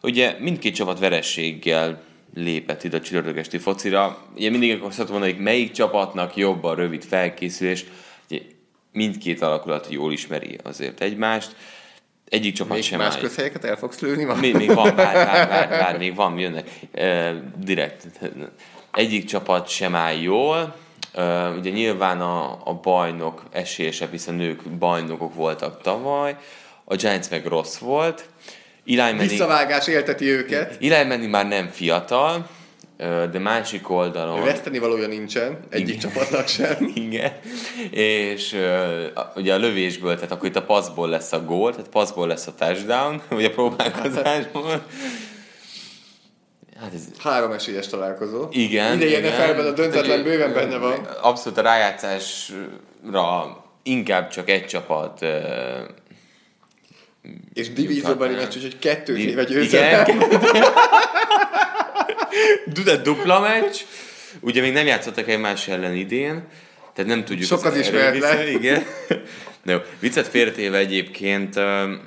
Ugye 0.01 0.35
mindkét 0.39 0.75
csapat 0.75 0.99
verességgel 0.99 2.01
lépett 2.33 2.83
ide 2.83 2.97
a 2.97 3.01
csütörtök 3.01 3.37
esti 3.37 3.57
focira. 3.57 4.17
Ugye 4.35 4.49
mindig 4.49 4.71
akkor 4.71 4.93
szoktam 4.93 5.11
mondani, 5.11 5.33
hogy 5.33 5.43
melyik 5.43 5.71
csapatnak 5.71 6.35
jobb 6.35 6.63
a 6.63 6.73
rövid 6.73 7.03
felkészülés. 7.03 7.85
Ugye 8.29 8.41
mindkét 8.91 9.41
alakulat 9.41 9.87
jól 9.89 10.11
ismeri 10.11 10.57
azért 10.63 11.01
egymást. 11.01 11.55
Egyik 12.29 12.53
csapat 12.53 12.73
Még 12.73 12.83
sem 12.83 12.99
más 12.99 13.17
közhelyeket 13.17 13.63
el 13.63 13.75
fogsz 13.75 13.99
lőni 13.99 14.23
ma? 14.23 14.35
még, 14.35 14.55
még 14.55 14.73
van, 14.73 14.95
vár, 14.95 15.13
vár, 15.13 15.47
vár, 15.47 15.69
vár, 15.69 15.97
még 15.97 16.15
van, 16.15 16.39
jönnek. 16.39 16.69
E, 16.91 17.33
direkt. 17.57 18.07
Egyik 18.91 19.25
csapat 19.25 19.67
sem 19.67 19.95
áll 19.95 20.15
jól. 20.15 20.75
E, 21.13 21.49
ugye 21.49 21.69
nyilván 21.69 22.21
a, 22.21 22.61
a 22.63 22.73
bajnok 22.73 23.43
esélyesebb, 23.51 24.11
hiszen 24.11 24.39
ők 24.39 24.69
bajnokok 24.69 25.33
voltak 25.33 25.81
tavaly. 25.81 26.37
A 26.83 26.95
Giants 26.95 27.29
meg 27.29 27.45
rossz 27.45 27.77
volt. 27.77 28.29
Eli 28.85 29.17
Visszavágás 29.17 29.87
élteti 29.87 30.25
őket. 30.25 30.77
Eli 30.81 31.07
Manning 31.07 31.29
már 31.29 31.47
nem 31.47 31.67
fiatal, 31.67 32.47
de 33.31 33.39
másik 33.39 33.89
oldalon... 33.89 34.43
Veszteni 34.43 34.79
valója 34.79 35.07
nincsen, 35.07 35.59
egyik 35.69 35.87
Igen. 35.87 35.99
csapatnak 35.99 36.47
sem. 36.47 36.91
Igen. 36.95 37.31
És 37.91 38.55
ugye 39.35 39.53
a 39.53 39.57
lövésből, 39.57 40.15
tehát 40.15 40.31
akkor 40.31 40.47
itt 40.47 40.55
a 40.55 40.63
passzból 40.63 41.09
lesz 41.09 41.31
a 41.31 41.43
gól, 41.43 41.71
tehát 41.71 41.89
passzból 41.89 42.27
lesz 42.27 42.47
a 42.47 42.53
touchdown, 42.57 43.21
vagy 43.29 43.45
a 43.45 43.51
próbálkozásból. 43.51 44.85
Hát 46.79 46.93
ez 46.93 47.01
Három 47.19 47.51
esélyes 47.51 47.87
találkozó. 47.87 48.47
igen. 48.51 48.95
Idei 48.95 49.09
igen. 49.09 49.21
NFL-ben 49.21 49.65
a 49.65 49.71
döntetlen 49.71 50.23
bőven 50.23 50.53
benne 50.53 50.77
van. 50.77 51.07
Abszolút 51.21 51.57
a 51.57 51.61
rájátszásra 51.61 53.63
inkább 53.83 54.29
csak 54.29 54.49
egy 54.49 54.65
csapat 54.65 55.25
És 57.53 57.73
divízióbeli 57.73 58.35
meccs, 58.35 58.55
úgyhogy 58.55 58.79
kettőt 58.79 59.15
Di- 59.15 59.29
éve 59.29 59.41
Igen. 59.41 59.53
győzelem. 59.53 60.19
De 62.85 62.97
dupla 62.97 63.39
meccs. 63.39 63.79
Ugye 64.39 64.61
még 64.61 64.73
nem 64.73 64.85
játszottak 64.85 65.27
egymás 65.27 65.67
ellen 65.67 65.95
idén, 65.95 66.47
tehát 66.93 67.11
nem 67.11 67.25
tudjuk. 67.25 67.47
Sok 67.47 67.65
az 67.65 67.75
ismeretlen. 67.75 68.47
Igen. 68.59 68.83
Na 69.63 69.71
jó, 69.71 69.77
viccet 69.99 70.27
félretéve 70.27 70.77
egyébként 70.77 71.55
um, 71.55 72.01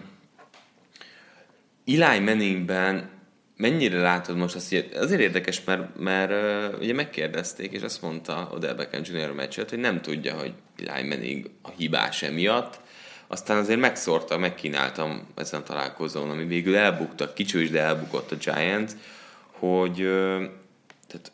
Eli 1.87 2.19
Manningben 2.19 3.11
mennyire 3.57 4.01
látod 4.01 4.37
most 4.37 4.55
azt, 4.55 4.69
hogy 4.69 4.89
azért 4.95 5.21
érdekes, 5.21 5.61
mert, 5.64 5.99
mert 5.99 6.31
uh, 6.31 6.81
ugye 6.81 6.95
megkérdezték, 6.95 7.73
és 7.73 7.83
azt 7.83 8.03
mondta 8.03 8.49
Odell 8.53 8.75
Beckham 8.75 9.03
Jr. 9.05 9.33
meccset, 9.33 9.71
hogy 9.71 9.79
nem 9.79 10.01
tudja, 10.01 10.35
hogy 10.35 10.53
Eli 10.87 11.09
Manning 11.09 11.51
a 11.62 11.71
hibás 11.77 12.23
emiatt. 12.23 12.81
Aztán 13.27 13.57
azért 13.57 13.81
megszórta, 13.81 14.39
megkínáltam 14.39 15.27
ezen 15.35 15.61
a 15.61 15.64
találkozón, 15.64 16.31
ami 16.31 16.45
végül 16.45 16.77
elbuktak, 16.77 17.35
kicsi 17.35 17.62
is, 17.62 17.70
de 17.70 17.81
elbukott 17.81 18.33
a 18.33 18.37
Giants, 18.37 18.93
hogy 19.59 19.95
tehát 21.07 21.33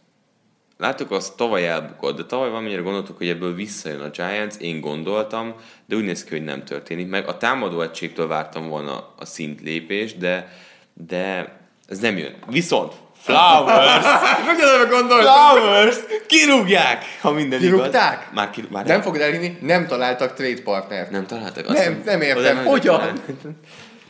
Láttuk, 0.83 1.11
azt 1.11 1.37
tavaly 1.37 1.67
elbukott, 1.67 2.17
de 2.17 2.25
tavaly 2.25 2.49
valamennyire 2.49 2.81
gondoltuk, 2.81 3.17
hogy 3.17 3.29
ebből 3.29 3.55
visszajön 3.55 4.01
a 4.01 4.11
Giants, 4.11 4.55
én 4.59 4.81
gondoltam, 4.81 5.55
de 5.87 5.97
úgy 5.97 6.05
néz 6.05 6.25
ki, 6.25 6.31
hogy 6.31 6.45
nem 6.45 6.65
történik 6.65 7.09
meg. 7.09 7.29
A 7.29 7.37
támadó 7.37 7.81
egységtől 7.81 8.27
vártam 8.27 8.69
volna 8.69 9.15
a 9.19 9.25
szintlépést, 9.25 10.19
de, 10.19 10.53
de 10.95 11.57
ez 11.89 11.99
nem 11.99 12.19
jön. 12.19 12.35
Viszont 12.49 12.93
Flowers, 13.23 14.05
Ugyanarra 14.55 14.87
gondoltam. 14.91 15.35
Flowers 15.51 15.97
kirúgják, 16.27 17.05
ha 17.21 17.31
minden 17.31 17.61
Kirúgták? 17.61 18.13
igaz. 18.21 18.35
Már, 18.35 18.51
ki, 18.51 18.65
már 18.71 18.87
Nem 18.87 19.01
fogod 19.03 19.21
elhinni, 19.21 19.59
nem 19.61 19.87
találtak 19.87 20.35
trade 20.35 20.63
partnert. 20.63 21.11
nem 21.11 21.27
találtak. 21.27 21.67
Nem, 21.69 22.03
nem 22.05 22.21
értem. 22.21 22.57
nem 22.57 22.65
Hogyan? 22.65 23.13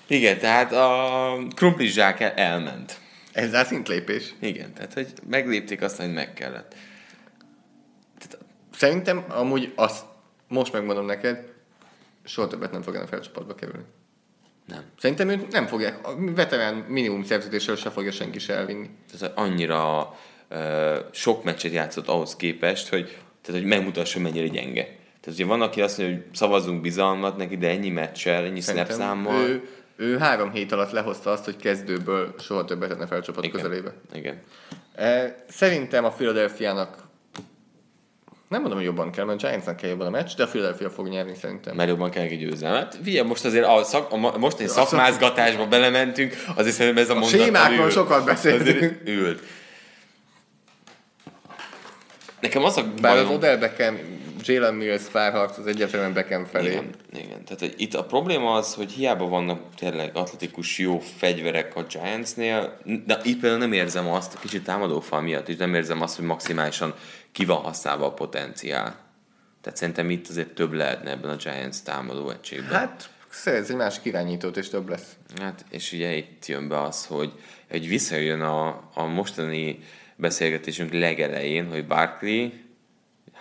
Igen, 0.06 0.38
tehát 0.38 0.72
a 0.72 1.36
krumplis 1.54 1.92
zsák 1.92 2.20
el- 2.20 2.32
elment. 2.36 2.96
Ezzel 3.32 3.64
szintlépés. 3.64 4.34
Igen, 4.40 4.72
tehát 4.74 4.92
hogy 4.92 5.12
meglépték 5.28 5.82
azt, 5.82 5.96
hogy 5.96 6.12
meg 6.12 6.32
kellett. 6.32 6.74
Szerintem 8.76 9.24
amúgy 9.28 9.72
azt 9.76 10.04
most 10.48 10.72
megmondom 10.72 11.06
neked, 11.06 11.38
soha 12.24 12.48
többet 12.48 12.72
nem 12.72 12.82
fog 12.82 12.94
a 12.94 13.06
felcsapatba 13.06 13.54
kerülni. 13.54 13.84
Nem. 14.72 14.84
Szerintem 14.98 15.28
őt 15.28 15.52
nem 15.52 15.66
fogják, 15.66 16.06
a 16.08 16.14
veterán 16.34 16.74
minimum 16.74 17.24
szerződéssel 17.24 17.76
se 17.76 17.90
fogja 17.90 18.10
senki 18.10 18.38
se 18.38 18.54
elvinni. 18.54 18.90
tehát 19.18 19.38
annyira 19.38 20.14
uh, 20.50 20.96
sok 21.10 21.44
meccset 21.44 21.72
játszott 21.72 22.08
ahhoz 22.08 22.36
képest, 22.36 22.88
hogy, 22.88 23.04
tehát, 23.42 23.60
hogy 23.60 23.70
megmutassa, 23.70 24.12
hogy 24.12 24.22
mennyire 24.22 24.46
gyenge. 24.46 24.82
Tehát 25.20 25.38
ugye 25.38 25.44
van, 25.44 25.62
aki 25.62 25.80
azt 25.80 25.98
mondja, 25.98 26.16
hogy 26.16 26.24
szavazunk 26.34 26.80
bizalmat 26.80 27.36
neki, 27.36 27.56
de 27.56 27.68
ennyi 27.68 27.88
meccsel, 27.88 28.44
ennyi 28.44 28.60
snap 28.60 28.76
Szerintem 28.76 28.96
számmal. 28.96 29.34
ő, 29.34 29.68
ő 29.96 30.18
három 30.18 30.50
hét 30.50 30.72
alatt 30.72 30.90
lehozta 30.90 31.30
azt, 31.30 31.44
hogy 31.44 31.56
kezdőből 31.56 32.34
soha 32.38 32.64
többet 32.64 32.88
lenne 32.88 33.06
felcsapat 33.06 33.44
Igen. 33.44 33.56
közelébe. 33.56 33.92
Igen. 34.12 34.42
E, 34.94 35.34
Szerintem 35.48 36.04
a 36.04 36.10
Philadelphiának 36.10 36.96
nem 38.52 38.60
mondom, 38.60 38.78
hogy 38.78 38.86
jobban 38.86 39.10
kell, 39.10 39.24
mert 39.24 39.42
a 39.42 39.46
Giantsnak 39.46 39.76
kell 39.76 39.90
jobban 39.90 40.06
a 40.06 40.10
meccs, 40.10 40.34
de 40.36 40.42
a 40.42 40.46
Philadelphia 40.46 40.90
fog 40.90 41.08
nyerni 41.08 41.34
szerintem. 41.40 41.76
Mert 41.76 41.88
jobban 41.88 42.10
kell 42.10 42.22
neki 42.22 42.36
győzelmet. 42.36 42.98
Figyelj, 43.02 43.26
most 43.28 43.44
azért 43.44 43.64
a, 43.66 43.84
szak, 43.84 44.12
a 44.12 44.16
mostani 44.38 44.68
szak- 44.68 44.88
szakmázgatásba 44.88 45.66
belementünk, 45.66 46.34
azért 46.56 46.74
szerintem 46.74 47.02
ez 47.02 47.10
a, 47.10 47.12
A 47.12 47.18
mondat 47.18 47.40
sémákról 47.40 47.84
ült. 47.84 47.92
sokat 47.92 48.24
beszéltünk. 48.24 49.00
Ült. 49.04 49.42
Nekem 52.40 52.64
az 52.64 52.76
a 52.76 52.84
Bár 53.00 53.16
az 53.16 53.22
bajom... 53.22 53.36
Odell 53.36 53.56
Beckham, 53.56 53.98
Jalen 54.44 54.74
Mills 54.74 55.02
párharc 55.02 55.58
az 55.58 55.66
egyértelműen 55.66 56.12
Beckham 56.12 56.44
felé. 56.44 56.70
Igen, 56.70 56.90
igen. 57.12 57.44
Tehát 57.44 57.58
hogy 57.58 57.74
itt 57.76 57.94
a 57.94 58.04
probléma 58.04 58.54
az, 58.54 58.74
hogy 58.74 58.92
hiába 58.92 59.28
vannak 59.28 59.60
tényleg 59.76 60.10
atletikus 60.16 60.78
jó 60.78 60.98
fegyverek 61.16 61.76
a 61.76 61.82
Giantsnél, 61.82 62.78
de 63.06 63.18
itt 63.22 63.40
például 63.40 63.60
nem 63.60 63.72
érzem 63.72 64.08
azt, 64.08 64.38
kicsit 64.40 64.64
támadófal 64.64 65.20
miatt 65.20 65.48
is 65.48 65.56
nem 65.56 65.74
érzem 65.74 66.02
azt, 66.02 66.16
hogy 66.16 66.24
maximálisan 66.24 66.94
ki 67.32 67.44
van 67.44 67.62
használva 67.62 68.06
a 68.06 68.12
potenciál. 68.12 68.96
Tehát 69.60 69.78
szerintem 69.78 70.10
itt 70.10 70.28
azért 70.28 70.54
több 70.54 70.72
lehetne 70.72 71.10
ebben 71.10 71.30
a 71.30 71.36
Giants 71.36 71.76
támadó 71.84 72.30
egységben. 72.30 72.78
Hát, 72.78 73.10
szerez 73.30 73.70
egy 73.70 73.76
másik 73.76 74.04
irányítót, 74.04 74.56
és 74.56 74.68
több 74.68 74.88
lesz. 74.88 75.16
Hát, 75.40 75.64
és 75.70 75.92
ugye 75.92 76.14
itt 76.14 76.46
jön 76.46 76.68
be 76.68 76.80
az, 76.80 77.06
hogy, 77.06 77.32
hogy 77.70 77.88
visszajön 77.88 78.40
a, 78.40 78.90
a 78.94 79.04
mostani 79.04 79.78
beszélgetésünk 80.16 80.92
legelején, 80.92 81.68
hogy 81.70 81.86
Barkley 81.86 82.50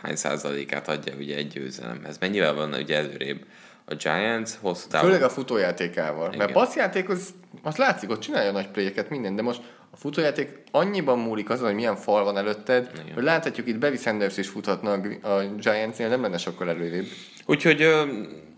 hány 0.01 0.15
százalékát 0.15 0.87
adja 0.87 1.15
ugye 1.15 1.35
egy 1.35 1.47
győzelemhez. 1.47 2.17
Mennyivel 2.17 2.53
van 2.53 2.73
ugye 2.73 2.97
előrébb 2.97 3.45
a 3.91 3.95
Giants 3.95 4.49
hosszú 4.61 4.87
távon? 4.87 5.09
Főleg 5.09 5.23
a 5.23 5.29
futójátékával. 5.29 6.27
Igen. 6.27 6.37
Mert 6.37 6.51
passzjáték 6.51 7.09
az, 7.09 7.29
az 7.63 7.75
látszik, 7.75 8.09
ott 8.09 8.19
csinálja 8.19 8.51
nagy 8.51 8.67
pléjeket, 8.67 9.09
minden, 9.09 9.35
de 9.35 9.41
most 9.41 9.61
a 9.91 9.97
futójáték 9.97 10.63
annyiban 10.71 11.19
múlik 11.19 11.49
azon, 11.49 11.65
hogy 11.65 11.75
milyen 11.75 11.95
fal 11.95 12.23
van 12.23 12.37
előtted, 12.37 12.91
Igen. 12.93 13.13
hogy 13.13 13.23
láthatjuk 13.23 13.67
itt 13.67 13.77
Bevi 13.77 13.97
Sanders 13.97 14.37
is 14.37 14.47
futhatna 14.47 14.91
a, 15.21 15.43
Giantsnél, 15.57 16.07
nem 16.07 16.21
lenne 16.21 16.37
sokkal 16.37 16.69
előrébb. 16.69 17.05
Úgyhogy 17.45 17.81
ö, 17.81 18.03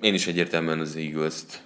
én 0.02 0.14
is 0.14 0.28
egyértelműen 0.28 0.80
az 0.80 0.96
Eagles-t 0.96 1.62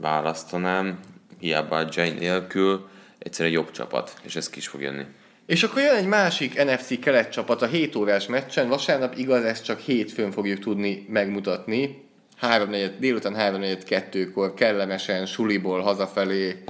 választanám, 0.00 0.98
hiába 1.38 1.76
a 1.76 1.88
Jay 1.90 2.10
nélkül, 2.10 2.88
egyszerűen 3.18 3.54
jobb 3.54 3.70
csapat, 3.70 4.14
és 4.22 4.36
ez 4.36 4.50
ki 4.50 4.58
is 4.58 4.68
fog 4.68 4.80
jönni. 4.80 5.04
És 5.46 5.62
akkor 5.62 5.82
jön 5.82 5.96
egy 5.96 6.06
másik 6.06 6.64
NFC 6.64 6.98
kelet 6.98 7.32
csapat 7.32 7.62
a 7.62 7.66
7 7.66 7.96
órás 7.96 8.26
meccsen, 8.26 8.68
vasárnap 8.68 9.16
igaz, 9.16 9.44
ezt 9.44 9.64
csak 9.64 9.80
hétfőn 9.80 10.30
fogjuk 10.30 10.58
tudni 10.58 11.06
megmutatni. 11.08 12.10
3 12.42 12.70
délután 12.98 13.34
3-4-2-kor 13.38 14.54
kellemesen 14.54 15.26
suliból 15.26 15.80
hazafelé, 15.80 16.64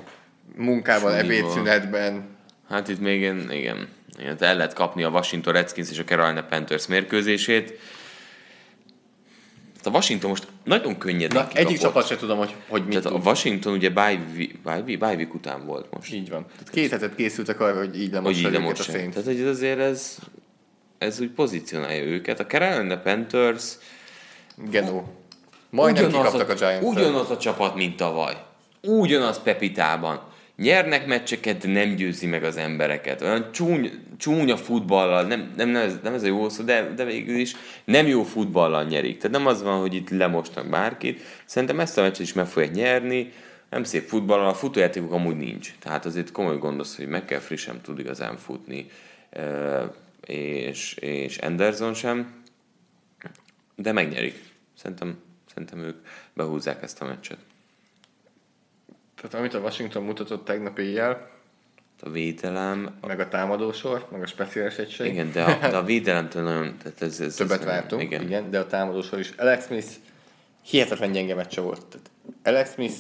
munkával, 0.57 1.19
Suliból. 1.19 1.37
ebédszünetben. 1.37 2.25
Hát 2.69 2.89
itt 2.89 3.01
még 3.01 3.21
én, 3.21 3.51
igen, 3.51 3.89
igen 4.19 4.37
el 4.41 4.57
lehet 4.57 4.73
kapni 4.75 5.03
a 5.03 5.09
Washington 5.09 5.53
Redskins 5.53 5.91
és 5.91 5.99
a 5.99 6.05
Carolina 6.05 6.43
Panthers 6.43 6.87
mérkőzését. 6.87 7.79
Hát 9.77 9.87
a 9.87 9.91
Washington 9.91 10.31
most 10.31 10.47
nagyon 10.65 10.99
könnyedén 10.99 11.43
Na, 11.43 11.49
egyik 11.53 11.79
csapat 11.79 12.07
se 12.07 12.17
tudom, 12.17 12.39
hogy, 12.39 12.55
hogy 12.69 12.83
mit 12.83 12.91
Tehát 12.91 13.07
a 13.07 13.11
tud. 13.11 13.27
Washington 13.27 13.73
ugye 13.73 13.91
bye, 13.91 14.19
week- 14.37 15.35
után 15.35 15.67
volt 15.67 15.87
most. 15.91 16.13
Így 16.13 16.31
van. 16.31 16.47
Tehát 16.47 16.71
két 16.71 16.91
hetet 16.91 17.15
készültek 17.15 17.61
arra, 17.61 17.79
hogy 17.79 18.01
így 18.01 18.03
hogy 18.03 18.13
lemossa 18.13 18.39
így 18.39 18.55
őket 18.55 18.79
a 18.79 18.83
Saints. 18.83 19.15
Tehát 19.15 19.29
hogy 19.29 19.41
azért 19.41 19.79
ez, 19.79 20.17
ez 20.99 21.21
úgy 21.21 21.31
pozícionálja 21.31 22.03
őket. 22.03 22.41
A 22.41 22.47
Carolina 22.47 22.99
Panthers 22.99 23.75
Genó. 24.71 25.22
Majdnem 25.73 26.07
kikaptak 26.07 26.49
a 26.49 26.55
giants 26.55 26.85
Ugyanaz 26.85 27.31
a 27.31 27.37
csapat, 27.37 27.75
mint 27.75 27.97
tavaly. 27.97 28.37
Ugyanaz 28.81 29.43
Pepitában. 29.43 30.21
Nyernek 30.57 31.07
meccseket, 31.07 31.59
de 31.59 31.69
nem 31.69 31.95
győzi 31.95 32.27
meg 32.27 32.45
az 32.45 32.57
embereket. 32.57 33.23
Olyan 33.23 33.53
csúny, 33.53 33.91
csúnya 34.17 34.57
futballal, 34.57 35.23
nem, 35.23 35.53
nem, 35.57 35.69
nem, 35.69 35.83
ez, 35.83 35.99
nem 36.03 36.15
ez 36.15 36.23
a 36.23 36.27
jó 36.27 36.49
szó, 36.49 36.65
de, 36.65 36.93
de 36.97 37.05
végül 37.05 37.37
is 37.37 37.53
nem 37.85 38.07
jó 38.07 38.23
futballal 38.23 38.85
nyerik. 38.85 39.17
Tehát 39.17 39.37
nem 39.37 39.47
az 39.47 39.63
van, 39.63 39.81
hogy 39.81 39.95
itt 39.95 40.11
lemostak 40.11 40.69
bárkit. 40.69 41.21
Szerintem 41.45 41.81
ezt 41.81 41.99
a 41.99 42.03
meccset 42.03 42.19
is 42.19 42.33
meg 42.33 42.47
fogják 42.47 42.73
nyerni. 42.73 43.33
Nem 43.71 43.85
szép 43.85 44.09
futballal, 44.09 44.49
a 44.49 44.55
futójátékuk 44.55 45.13
amúgy 45.13 45.37
nincs. 45.37 45.75
Tehát 45.79 46.05
azért 46.05 46.33
komoly 46.33 46.59
gond 46.59 46.81
az, 46.81 46.97
hogy 46.97 47.07
meg 47.07 47.25
kell 47.25 47.41
frissen 47.41 47.81
tud 47.81 47.99
igazán 47.99 48.37
futni. 48.37 48.87
És, 50.27 50.95
és 50.95 51.37
Anderson 51.37 51.95
sem. 51.95 52.43
De 53.77 53.93
megnyerik. 53.93 54.43
Szerintem, 54.75 55.19
szerintem 55.55 55.79
ők 55.79 56.07
behúzzák 56.33 56.83
ezt 56.83 57.01
a 57.03 57.05
meccset. 57.05 57.39
Tehát 59.15 59.35
amit 59.35 59.55
a 59.55 59.59
Washington 59.59 60.03
mutatott 60.03 60.45
tegnap 60.45 60.79
éjjel, 60.79 61.31
a 62.05 62.11
védelem, 62.11 62.99
Meg 63.07 63.21
a 63.21 63.29
támadósor, 63.29 64.07
meg 64.13 64.23
a 64.23 64.27
speciális 64.27 64.77
egység. 64.77 65.07
igen, 65.13 65.33
de 65.33 65.43
a, 65.43 65.59
de 65.71 65.77
a 65.77 65.83
védelemtől 65.83 66.43
nagyon, 66.43 66.77
tehát 66.83 67.03
ez, 67.03 67.21
ez, 67.21 67.35
Többet 67.35 67.61
ez, 67.61 67.65
vártunk, 67.67 68.03
igen. 68.03 68.23
Igen. 68.23 68.51
de 68.51 68.59
a 68.59 68.67
támadósor 68.67 69.19
is. 69.19 69.31
Alex 69.37 69.67
Smith 69.67 69.87
hihetetlen 70.63 71.13
gyenge 71.13 71.35
meccse 71.35 71.61
volt. 71.61 71.87
Tehát 71.87 72.11
Alex 72.43 72.73
Smith 72.73 72.95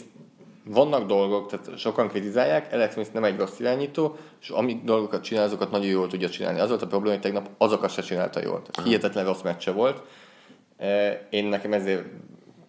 vannak 0.64 1.06
dolgok, 1.06 1.50
tehát 1.50 1.78
sokan 1.78 2.08
kritizálják, 2.08 2.72
Alex 2.72 2.92
Smith 2.92 3.12
nem 3.12 3.24
egy 3.24 3.38
rossz 3.38 3.58
irányító, 3.58 4.16
és 4.40 4.48
ami 4.48 4.80
dolgokat 4.84 5.22
csinál, 5.22 5.44
azokat 5.44 5.70
nagyon 5.70 5.86
jól 5.86 6.08
tudja 6.08 6.28
csinálni. 6.28 6.60
Az 6.60 6.68
volt 6.68 6.82
a 6.82 6.86
probléma, 6.86 7.14
hogy 7.14 7.22
tegnap 7.22 7.48
azokat 7.58 7.90
se 7.92 8.02
csinálta 8.02 8.40
jól. 8.42 8.62
Tehát 8.62 8.88
hihetetlen 8.88 9.24
rossz 9.24 9.42
meccse 9.42 9.70
volt. 9.70 10.02
Eh, 10.76 11.18
Én 11.30 11.44
nekem 11.44 11.72
ezért 11.72 12.04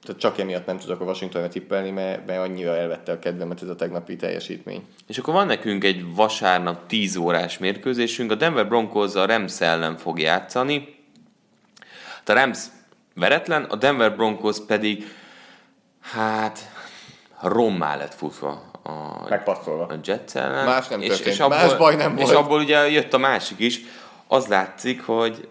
tehát 0.04 0.22
csak 0.22 0.40
emiatt 0.40 0.66
nem 0.66 0.78
tudok 0.78 1.02
a 1.02 1.04
Washingtonra 1.04 1.48
tippelni, 1.48 1.90
mert, 1.90 2.26
mert 2.26 2.40
annyira 2.40 2.76
elvette 2.76 3.12
a 3.12 3.20
kedvemet 3.20 3.62
ez 3.62 3.70
a 3.70 3.76
tegnapi 3.76 4.16
teljesítmény. 4.16 4.88
És 5.08 5.18
akkor 5.18 5.34
van 5.34 5.48
nekünk 5.48 5.84
egy 5.84 6.16
vasárnap 6.16 6.88
10 6.88 7.16
órás 7.16 7.58
mérkőzésünk, 7.58 8.32
a 8.32 8.36
Denver 8.36 8.68
Broncos 8.68 9.16
a 9.16 9.26
Rams 9.26 9.62
ellen 9.62 9.98
fog 9.98 10.20
játszani. 10.20 10.96
Hát 12.16 12.30
A 12.30 12.34
Rams 12.34 12.60
veretlen, 13.16 13.64
a 13.64 13.76
Denver 13.76 14.16
Broncos 14.16 14.58
pedig, 14.68 15.08
hát, 16.02 16.60
rommá 17.42 17.96
lett 17.96 18.14
futva 18.14 18.72
a, 18.84 19.30
Megpasszolva. 19.30 19.86
a 19.86 19.96
Jets 20.04 20.36
ellen. 20.36 20.66
Más 20.66 20.88
nem 20.88 21.02
és, 21.02 21.08
történt. 21.08 21.28
és 21.28 21.40
abból, 21.40 21.58
Más 21.58 21.78
baj 21.78 21.96
nem 21.96 22.18
És 22.18 22.24
volt. 22.24 22.36
abból 22.36 22.60
ugye 22.60 22.90
jött 22.90 23.14
a 23.14 23.18
másik 23.18 23.60
is. 23.60 23.80
Az 24.28 24.48
látszik, 24.48 25.02
hogy 25.06 25.48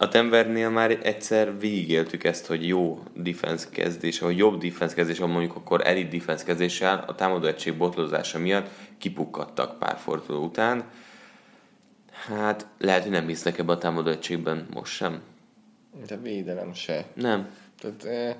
a 0.00 0.06
Denvernél 0.06 0.70
már 0.70 0.98
egyszer 1.02 1.58
végigéltük 1.58 2.24
ezt, 2.24 2.46
hogy 2.46 2.66
jó 2.66 3.02
defense 3.14 3.68
kezdés, 3.70 4.18
vagy 4.18 4.36
jobb 4.36 4.62
defense 4.62 4.94
kezdés, 4.94 5.18
ahol 5.18 5.32
mondjuk 5.32 5.56
akkor 5.56 5.86
elit 5.86 6.08
defense 6.08 6.44
kezdéssel 6.44 7.04
a 7.06 7.14
támadó 7.14 7.46
egység 7.46 7.76
botlozása 7.76 8.38
miatt 8.38 8.68
kipukkadtak 8.98 9.78
pár 9.78 9.96
forduló 9.96 10.44
után. 10.44 10.84
Hát 12.10 12.66
lehet, 12.78 13.02
hogy 13.02 13.10
nem 13.10 13.26
hisznek 13.26 13.58
ebbe 13.58 13.72
a 13.72 13.78
támadó 13.78 14.10
egységben 14.10 14.66
most 14.74 14.92
sem. 14.92 15.20
De 16.06 16.16
védelem 16.16 16.74
se. 16.74 17.06
Nem. 17.14 17.48
Tehát 17.80 18.04
eh, 18.04 18.36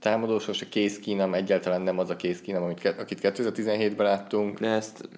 támadósor 0.00 0.54
se 0.54 0.66
Case 0.70 1.00
Keenum 1.04 1.34
egyáltalán 1.34 1.82
nem 1.82 1.98
az 1.98 2.10
a 2.10 2.16
Case 2.16 2.40
Keenum, 2.44 2.64
amit, 2.64 2.94
akit 2.98 3.18
2017-ben 3.22 4.06
láttunk. 4.06 4.60
De 4.60 4.68
ezt 4.68 5.08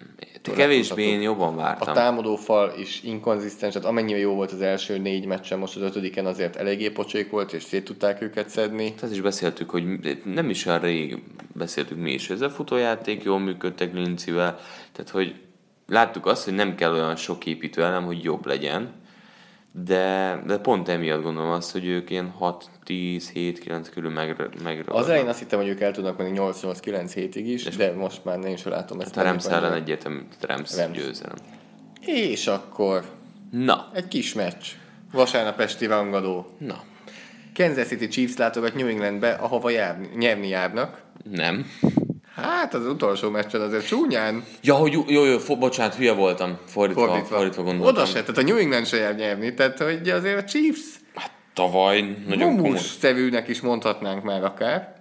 kevésbé 0.43 1.03
én 1.03 1.21
jobban 1.21 1.53
A 1.53 1.57
vártam. 1.57 1.95
támadófal 1.95 2.73
is 2.79 3.03
inkonzisztens, 3.03 3.73
tehát 3.73 3.89
amennyire 3.89 4.19
jó 4.19 4.35
volt 4.35 4.53
az 4.53 4.61
első 4.61 4.99
négy 4.99 5.27
meccsen, 5.27 5.59
most 5.59 5.77
az 5.77 5.83
ötödiken 5.83 6.27
azért 6.27 6.57
eléggé 6.57 6.89
pocsék 6.91 7.31
volt, 7.31 7.53
és 7.53 7.63
szét 7.63 7.85
tudták 7.85 8.23
őket 8.23 8.49
szedni. 8.49 8.95
Azt 9.03 9.13
is 9.13 9.21
beszéltük, 9.21 9.71
hogy 9.71 9.85
nem 10.25 10.51
is 10.51 10.67
olyan 10.67 10.81
rég 10.81 11.23
beszéltük 11.55 11.99
mi 11.99 12.13
is, 12.13 12.31
ez 12.31 12.41
a 12.41 12.51
futójáték 12.51 13.23
jól 13.23 13.39
működtek 13.39 13.95
Lincivel, 13.95 14.59
tehát 14.93 15.11
hogy 15.11 15.35
láttuk 15.89 16.27
azt, 16.27 16.45
hogy 16.45 16.55
nem 16.55 16.75
kell 16.75 16.93
olyan 16.93 17.17
sok 17.17 17.47
építő 17.47 17.83
elem, 17.83 18.05
hogy 18.05 18.23
jobb 18.25 18.47
legyen, 18.47 18.93
de, 19.73 20.39
de 20.47 20.59
pont 20.59 20.89
emiatt 20.89 21.23
gondolom 21.23 21.51
azt, 21.51 21.73
hogy 21.73 21.87
ők 21.87 22.11
ilyen 22.11 22.35
6-10-7-9 22.87 23.87
körül 23.93 24.11
meg, 24.11 24.49
meg 24.63 24.85
Az 24.87 25.09
elején 25.09 25.29
azt 25.29 25.39
hittem, 25.39 25.59
hogy 25.59 25.69
ők 25.69 25.81
el 25.81 25.93
tudnak 25.93 26.19
menni 26.19 26.39
8-8-9 26.41 27.11
hétig 27.15 27.49
is, 27.49 27.65
de 27.65 27.93
most 27.93 28.25
már 28.25 28.39
én 28.45 28.57
sem 28.57 28.73
látom 28.73 29.01
ezt. 29.01 29.17
a 29.17 29.23
Rams 29.23 29.47
ellen 29.47 29.73
egyértelmű 29.73 30.19
Rams, 30.41 30.77
Rams. 30.77 30.97
győzelem. 30.99 31.37
És 32.01 32.47
akkor 32.47 33.05
Na, 33.51 33.91
egy 33.95 34.09
kis 34.09 34.35
meccs. 34.35 34.65
Vasárnap 35.13 35.61
esti 35.61 35.87
rangadó. 35.87 36.47
na, 36.59 36.83
Kansas 37.55 37.87
City 37.87 38.09
Chiefs 38.09 38.37
látogat 38.37 38.75
New 38.75 38.87
Englandbe, 38.87 39.31
ahova 39.33 39.71
járni, 39.71 40.09
nyerni 40.17 40.49
járnak. 40.49 41.03
nem. 41.31 41.67
Hát 42.43 42.75
az 42.75 42.87
utolsó 42.87 43.31
meccsen 43.31 43.61
azért 43.61 43.87
csúnyán 43.87 44.45
Ja, 44.63 44.75
hogy 44.75 44.93
jó, 44.93 45.05
jó, 45.09 45.25
jó 45.25 45.39
fo- 45.39 45.59
bocsánat, 45.59 45.95
hülye 45.95 46.13
voltam, 46.13 46.59
fordítva, 46.67 47.07
fordítva, 47.07 47.37
fordítva. 47.37 47.63
gondoltam. 47.63 47.95
Oda 47.95 48.05
se, 48.05 48.21
tehát 48.21 48.39
a 48.39 48.43
New 48.43 48.57
England 48.57 48.87
se 48.87 48.97
jár 48.97 49.15
nyerni, 49.15 49.55
tehát 49.55 49.79
hogy 49.79 50.09
azért 50.09 50.39
a 50.39 50.45
Chiefs 50.45 50.81
Tavaly 51.55 52.17
nagyon 52.27 52.57
komoly. 52.57 52.79
szevűnek 52.79 53.49
is 53.49 53.61
mondhatnánk 53.61 54.23
már 54.23 54.45
akár. 54.45 54.97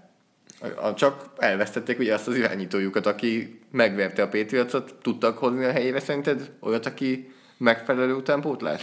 Csak 0.96 1.26
elvesztették 1.38 2.00
ugye 2.00 2.14
azt 2.14 2.28
az 2.28 2.36
irányítójukat, 2.36 3.06
aki 3.06 3.60
megverte 3.72 4.22
a 4.22 4.28
Patriotsot, 4.28 4.94
tudtak 5.02 5.38
hozni 5.38 5.66
a 5.66 5.72
helyére 5.72 6.00
szerinted 6.00 6.52
olyat, 6.62 6.86
aki 6.86 7.32
megfelelő 7.58 8.14
utánpótlás? 8.14 8.82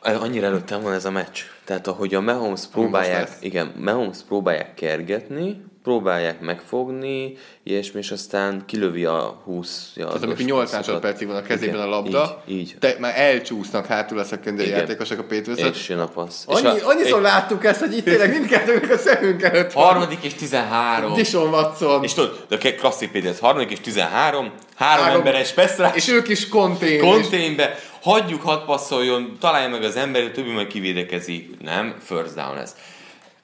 Annyira 0.00 0.46
előttem 0.46 0.80
van 0.80 0.92
ez 0.92 1.04
a 1.04 1.10
meccs. 1.10 1.40
Tehát 1.64 1.86
ahogy 1.86 2.14
a 2.14 2.20
Mahomes 2.20 2.66
próbálják, 2.72 3.28
igen, 3.40 3.72
Mahomes 3.80 4.18
próbálják 4.28 4.74
kergetni, 4.74 5.64
próbálják 5.86 6.40
megfogni, 6.40 7.36
ilyesmi, 7.62 7.98
és 7.98 8.10
aztán 8.10 8.62
kilövi 8.66 9.04
a 9.04 9.40
20 9.44 9.92
Tehát 9.94 10.22
amikor 10.22 10.44
8 10.44 10.72
másodpercig 10.72 11.26
van 11.26 11.36
a 11.36 11.42
kezében 11.42 11.80
a 11.80 11.86
labda, 11.86 12.42
Így, 12.46 12.58
így. 12.58 12.76
Te, 12.78 12.96
már 12.98 13.12
elcsúsznak 13.20 13.86
hátul 13.86 14.18
a 14.18 14.24
szekendői 14.24 14.66
Igen. 14.66 14.78
játékosok 14.78 15.18
a 15.18 15.22
Patriotsot. 15.22 15.74
És 15.74 15.88
jön 15.88 15.98
a 15.98 16.06
passz. 16.06 16.44
és 16.48 16.54
Annyi, 16.54 16.80
a, 16.80 16.88
annyiszor 16.88 17.20
láttuk 17.20 17.64
ezt, 17.64 17.80
hogy 17.80 17.96
itt 17.96 18.04
tényleg 18.04 18.30
mindkettőnek 18.30 18.90
a 18.90 18.96
szemünk 18.96 19.42
előtt 19.42 19.72
van. 19.72 19.84
harmadik 19.84 20.22
és 20.22 20.34
13. 20.34 21.12
Dishon 21.14 21.48
Watson. 21.48 22.02
És 22.02 22.12
tudod, 22.14 22.46
de 22.48 22.74
klasszik 22.74 23.10
például, 23.10 23.34
harmadik 23.40 23.70
és 23.70 23.80
13, 23.80 24.52
három, 24.74 25.04
Három- 25.04 25.18
emberes 25.26 25.52
peszrás, 25.52 25.96
És 25.96 26.08
ők 26.08 26.28
is 26.28 26.48
kontény. 26.48 27.00
konténbe, 27.00 27.78
hagyjuk, 28.02 28.42
hadd 28.42 28.64
passzoljon, 28.64 29.36
találja 29.40 29.68
meg 29.68 29.82
az 29.82 29.96
ember, 29.96 30.22
a 30.22 30.30
többi 30.30 30.50
majd 30.50 30.66
kivédekezik. 30.66 31.60
Nem, 31.60 31.94
first 32.00 32.34
down 32.34 32.54
lesz. 32.54 32.74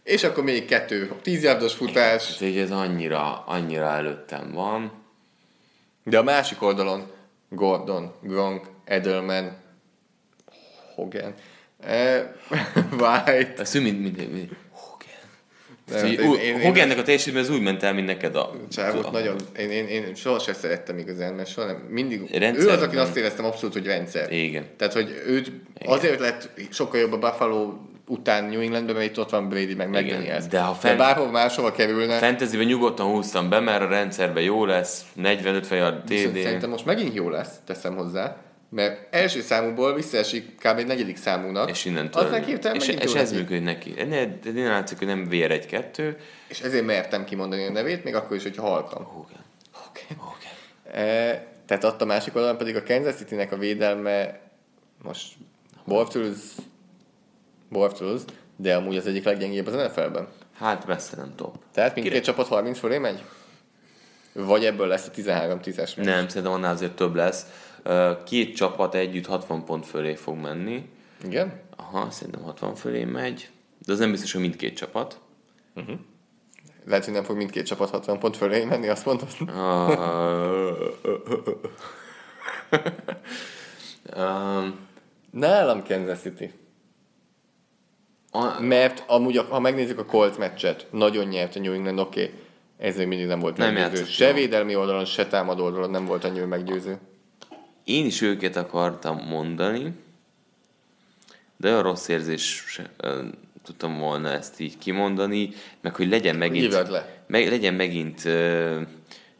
És 0.04 0.24
akkor 0.24 0.44
még 0.44 0.64
kettő. 0.64 1.12
Tíz 1.22 1.42
yardos 1.42 1.74
futás. 1.74 2.26
Tehát 2.36 2.54
így 2.54 2.58
ez 2.60 2.70
annyira, 2.70 3.44
annyira 3.46 3.86
előttem 3.86 4.52
van. 4.52 4.92
De 6.04 6.18
a 6.18 6.22
másik 6.22 6.62
oldalon 6.62 7.10
Gordon, 7.48 8.12
Gronk, 8.22 8.66
Edelman, 8.84 9.56
Hogan, 10.94 11.34
eh, 11.80 12.22
White. 13.00 13.54
Ez 13.56 13.74
mind, 13.74 14.00
mind, 14.00 14.16
mind. 14.32 14.48
Nem, 15.86 16.06
én- 16.06 16.20
úgy- 16.20 16.38
én- 16.42 16.54
én- 16.54 16.60
Hogannek 16.62 16.98
a 16.98 17.02
teljesítmény 17.02 17.42
az 17.42 17.50
úgy 17.50 17.60
ment 17.62 17.82
el, 17.82 17.94
mint 17.94 18.06
neked 18.06 18.36
a... 18.36 18.52
Csávot 18.72 19.04
a- 19.04 19.10
nagyon, 19.10 19.36
én, 19.58 19.70
én, 19.70 19.86
én 19.88 20.14
sohasem 20.14 20.54
szerettem 20.54 20.98
igazán, 20.98 21.34
mert 21.34 21.48
soha 21.48 21.66
nem, 21.66 21.76
mindig, 21.76 22.30
Rendszer, 22.38 22.64
ő 22.66 22.68
az, 22.70 22.82
akin 22.82 22.98
azt 22.98 23.16
éreztem 23.16 23.44
abszolút, 23.44 23.72
hogy 23.74 23.86
rendszer. 23.86 24.32
Igen. 24.32 24.66
Tehát, 24.76 24.92
hogy 24.92 25.22
őt 25.26 25.52
azért 25.84 26.20
lett 26.20 26.48
sokkal 26.70 27.00
jobb 27.00 27.12
a 27.12 27.18
Buffalo 27.18 27.72
után 28.12 28.44
New 28.44 28.60
Englandben, 28.60 28.94
mert 28.94 29.06
itt 29.06 29.18
ott 29.18 29.30
van 29.30 29.48
Brady 29.48 29.74
meg 29.74 29.88
McDaniels. 29.88 30.46
de 30.46 30.60
ha 30.60 30.72
de 30.72 30.78
fent- 30.78 30.98
bárhol 30.98 31.30
máshova 31.30 31.72
kerülne, 31.72 32.18
Fantasyben 32.18 32.66
nyugodtan 32.66 33.06
húztam 33.06 33.48
be, 33.48 33.60
mert 33.60 33.82
a 33.82 33.88
rendszerben 33.88 34.42
jó 34.42 34.64
lesz, 34.64 35.04
40-50 35.22 35.70
yard 35.70 36.04
TD. 36.04 36.42
szerintem 36.42 36.70
most 36.70 36.84
megint 36.84 37.14
jó 37.14 37.28
lesz, 37.28 37.54
teszem 37.64 37.96
hozzá, 37.96 38.36
mert 38.68 39.14
első 39.14 39.40
számúból 39.40 39.94
visszaesik 39.94 40.54
kb. 40.58 40.78
egy 40.78 40.86
negyedik 40.86 41.16
számúnak. 41.16 41.70
És 41.70 41.84
innentől. 41.84 42.22
Aztán 42.22 42.44
hirtelen 42.44 42.76
és, 42.76 42.88
és 42.88 43.14
ez 43.14 43.32
működik 43.32 43.62
neki. 43.62 43.94
Ne, 44.08 44.26
de 44.26 44.50
nem 44.54 44.66
látszik, 44.66 44.98
hogy 44.98 45.06
nem 45.06 45.28
VR1-2. 45.30 46.14
És 46.48 46.60
ezért 46.60 46.84
mertem 46.84 47.24
kimondani 47.24 47.66
a 47.66 47.70
nevét, 47.70 48.04
még 48.04 48.14
akkor 48.14 48.36
is, 48.36 48.42
hogyha 48.42 48.62
halkam. 48.62 49.04
Hogan. 49.04 49.44
Okay. 49.88 50.16
Hogan. 50.16 51.06
E, 51.06 51.46
tehát 51.66 51.84
ott 51.84 52.02
a 52.02 52.04
másik 52.04 52.34
oldalon 52.34 52.56
pedig 52.56 52.76
a 52.76 52.82
Kansas 52.82 53.14
City-nek 53.14 53.52
a 53.52 53.56
védelme 53.56 54.40
most 55.02 55.32
Bortles, 55.84 56.36
Bortles, 57.72 58.20
de 58.56 58.74
amúgy 58.76 58.96
az 58.96 59.06
egyik 59.06 59.24
leggyengébb 59.24 59.66
az 59.66 59.72
NFL-ben. 59.72 60.28
Hát 60.54 60.86
messze 60.86 61.16
nem 61.16 61.32
top. 61.36 61.56
Tehát 61.72 61.94
mindkét 61.94 62.24
csapat 62.24 62.46
30 62.46 62.78
fölé 62.78 62.98
megy? 62.98 63.22
Vagy 64.32 64.64
ebből 64.64 64.86
lesz 64.86 65.06
a 65.06 65.10
13-10-es 65.10 65.96
meccs? 65.96 66.06
Nem, 66.06 66.28
szerintem 66.28 66.52
annál 66.52 66.72
azért 66.72 66.92
több 66.92 67.14
lesz. 67.14 67.46
Két 68.24 68.56
csapat 68.56 68.94
együtt 68.94 69.26
60 69.26 69.64
pont 69.64 69.86
fölé 69.86 70.14
fog 70.14 70.36
menni. 70.36 70.88
Igen? 71.24 71.60
Aha, 71.76 72.10
szerintem 72.10 72.42
60 72.42 72.74
fölé 72.74 73.04
megy. 73.04 73.48
De 73.86 73.92
az 73.92 73.98
nem 73.98 74.10
biztos, 74.10 74.32
hogy 74.32 74.40
mindkét 74.40 74.76
csapat. 74.76 75.20
Lehet, 76.86 77.04
hogy 77.04 77.14
nem 77.14 77.22
fog 77.22 77.36
mindkét 77.36 77.66
csapat 77.66 77.90
60 77.90 78.18
pont 78.18 78.36
fölé 78.36 78.64
menni, 78.64 78.88
azt 78.88 79.04
mondod? 79.04 79.28
Um, 84.16 84.78
Nálam 85.30 85.84
Kansas 85.84 86.18
City. 86.18 86.52
A, 88.34 88.60
Mert 88.60 89.04
amúgy, 89.06 89.36
ha 89.36 89.60
megnézzük 89.60 89.98
a 89.98 90.04
Colts 90.04 90.36
meccset, 90.36 90.86
nagyon 90.90 91.26
nyert 91.28 91.56
a 91.56 91.60
New 91.60 91.72
England, 91.72 91.98
oké, 91.98 92.22
okay, 92.22 92.34
ez 92.78 92.96
még 92.96 93.06
mindig 93.06 93.26
nem 93.26 93.38
volt 93.38 93.56
Nem 93.56 93.74
meggyőző. 93.74 94.04
Se 94.04 94.24
jól. 94.24 94.34
védelmi 94.34 94.76
oldalon, 94.76 95.04
se 95.04 95.26
támadó 95.26 95.64
oldalon 95.64 95.90
nem 95.90 96.04
volt 96.04 96.24
annyira 96.24 96.46
meggyőző. 96.46 96.98
én 97.84 98.06
is 98.06 98.20
őket 98.20 98.56
akartam 98.56 99.16
mondani, 99.16 99.92
de 101.56 101.68
olyan 101.68 101.82
rossz 101.82 102.08
érzés 102.08 102.64
tudtam 103.64 103.98
volna 103.98 104.28
ezt 104.28 104.60
így 104.60 104.78
kimondani, 104.78 105.50
meg 105.80 105.94
hogy 105.94 106.08
legyen 106.08 106.36
megint, 106.36 106.72
le. 106.72 107.22
meg, 107.26 107.48
legyen 107.48 107.74
megint 107.74 108.24
ö, 108.24 108.80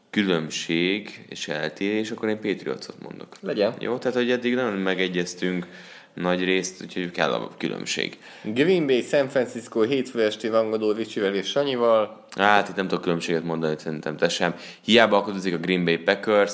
különbség 0.09 1.25
és 1.29 1.47
eltérés, 1.47 2.11
akkor 2.11 2.29
én 2.29 2.39
Patriotsot 2.39 3.01
mondok. 3.01 3.35
Legyen. 3.39 3.73
Jó, 3.79 3.97
tehát 3.97 4.17
hogy 4.17 4.31
eddig 4.31 4.55
nagyon 4.55 4.73
megegyeztünk 4.73 5.67
nagy 6.13 6.43
részt, 6.43 6.81
úgyhogy 6.81 7.11
kell 7.11 7.31
a 7.31 7.49
különbség. 7.57 8.17
Green 8.43 8.85
Bay, 8.85 9.01
San 9.01 9.29
Francisco, 9.29 9.81
hétfő 9.81 10.23
esti 10.23 10.47
rangadó 10.47 10.91
Ricsivel 10.91 11.35
és 11.35 11.47
Sanyival. 11.47 12.25
Hát 12.35 12.69
itt 12.69 12.75
nem 12.75 12.87
tudok 12.87 13.03
különbséget 13.03 13.43
mondani, 13.43 13.75
szerintem 13.77 14.17
te 14.17 14.29
sem. 14.29 14.55
Hiába 14.81 15.17
akadozik 15.17 15.53
a 15.53 15.57
Green 15.57 15.85
Bay 15.85 15.97
Packers. 15.97 16.53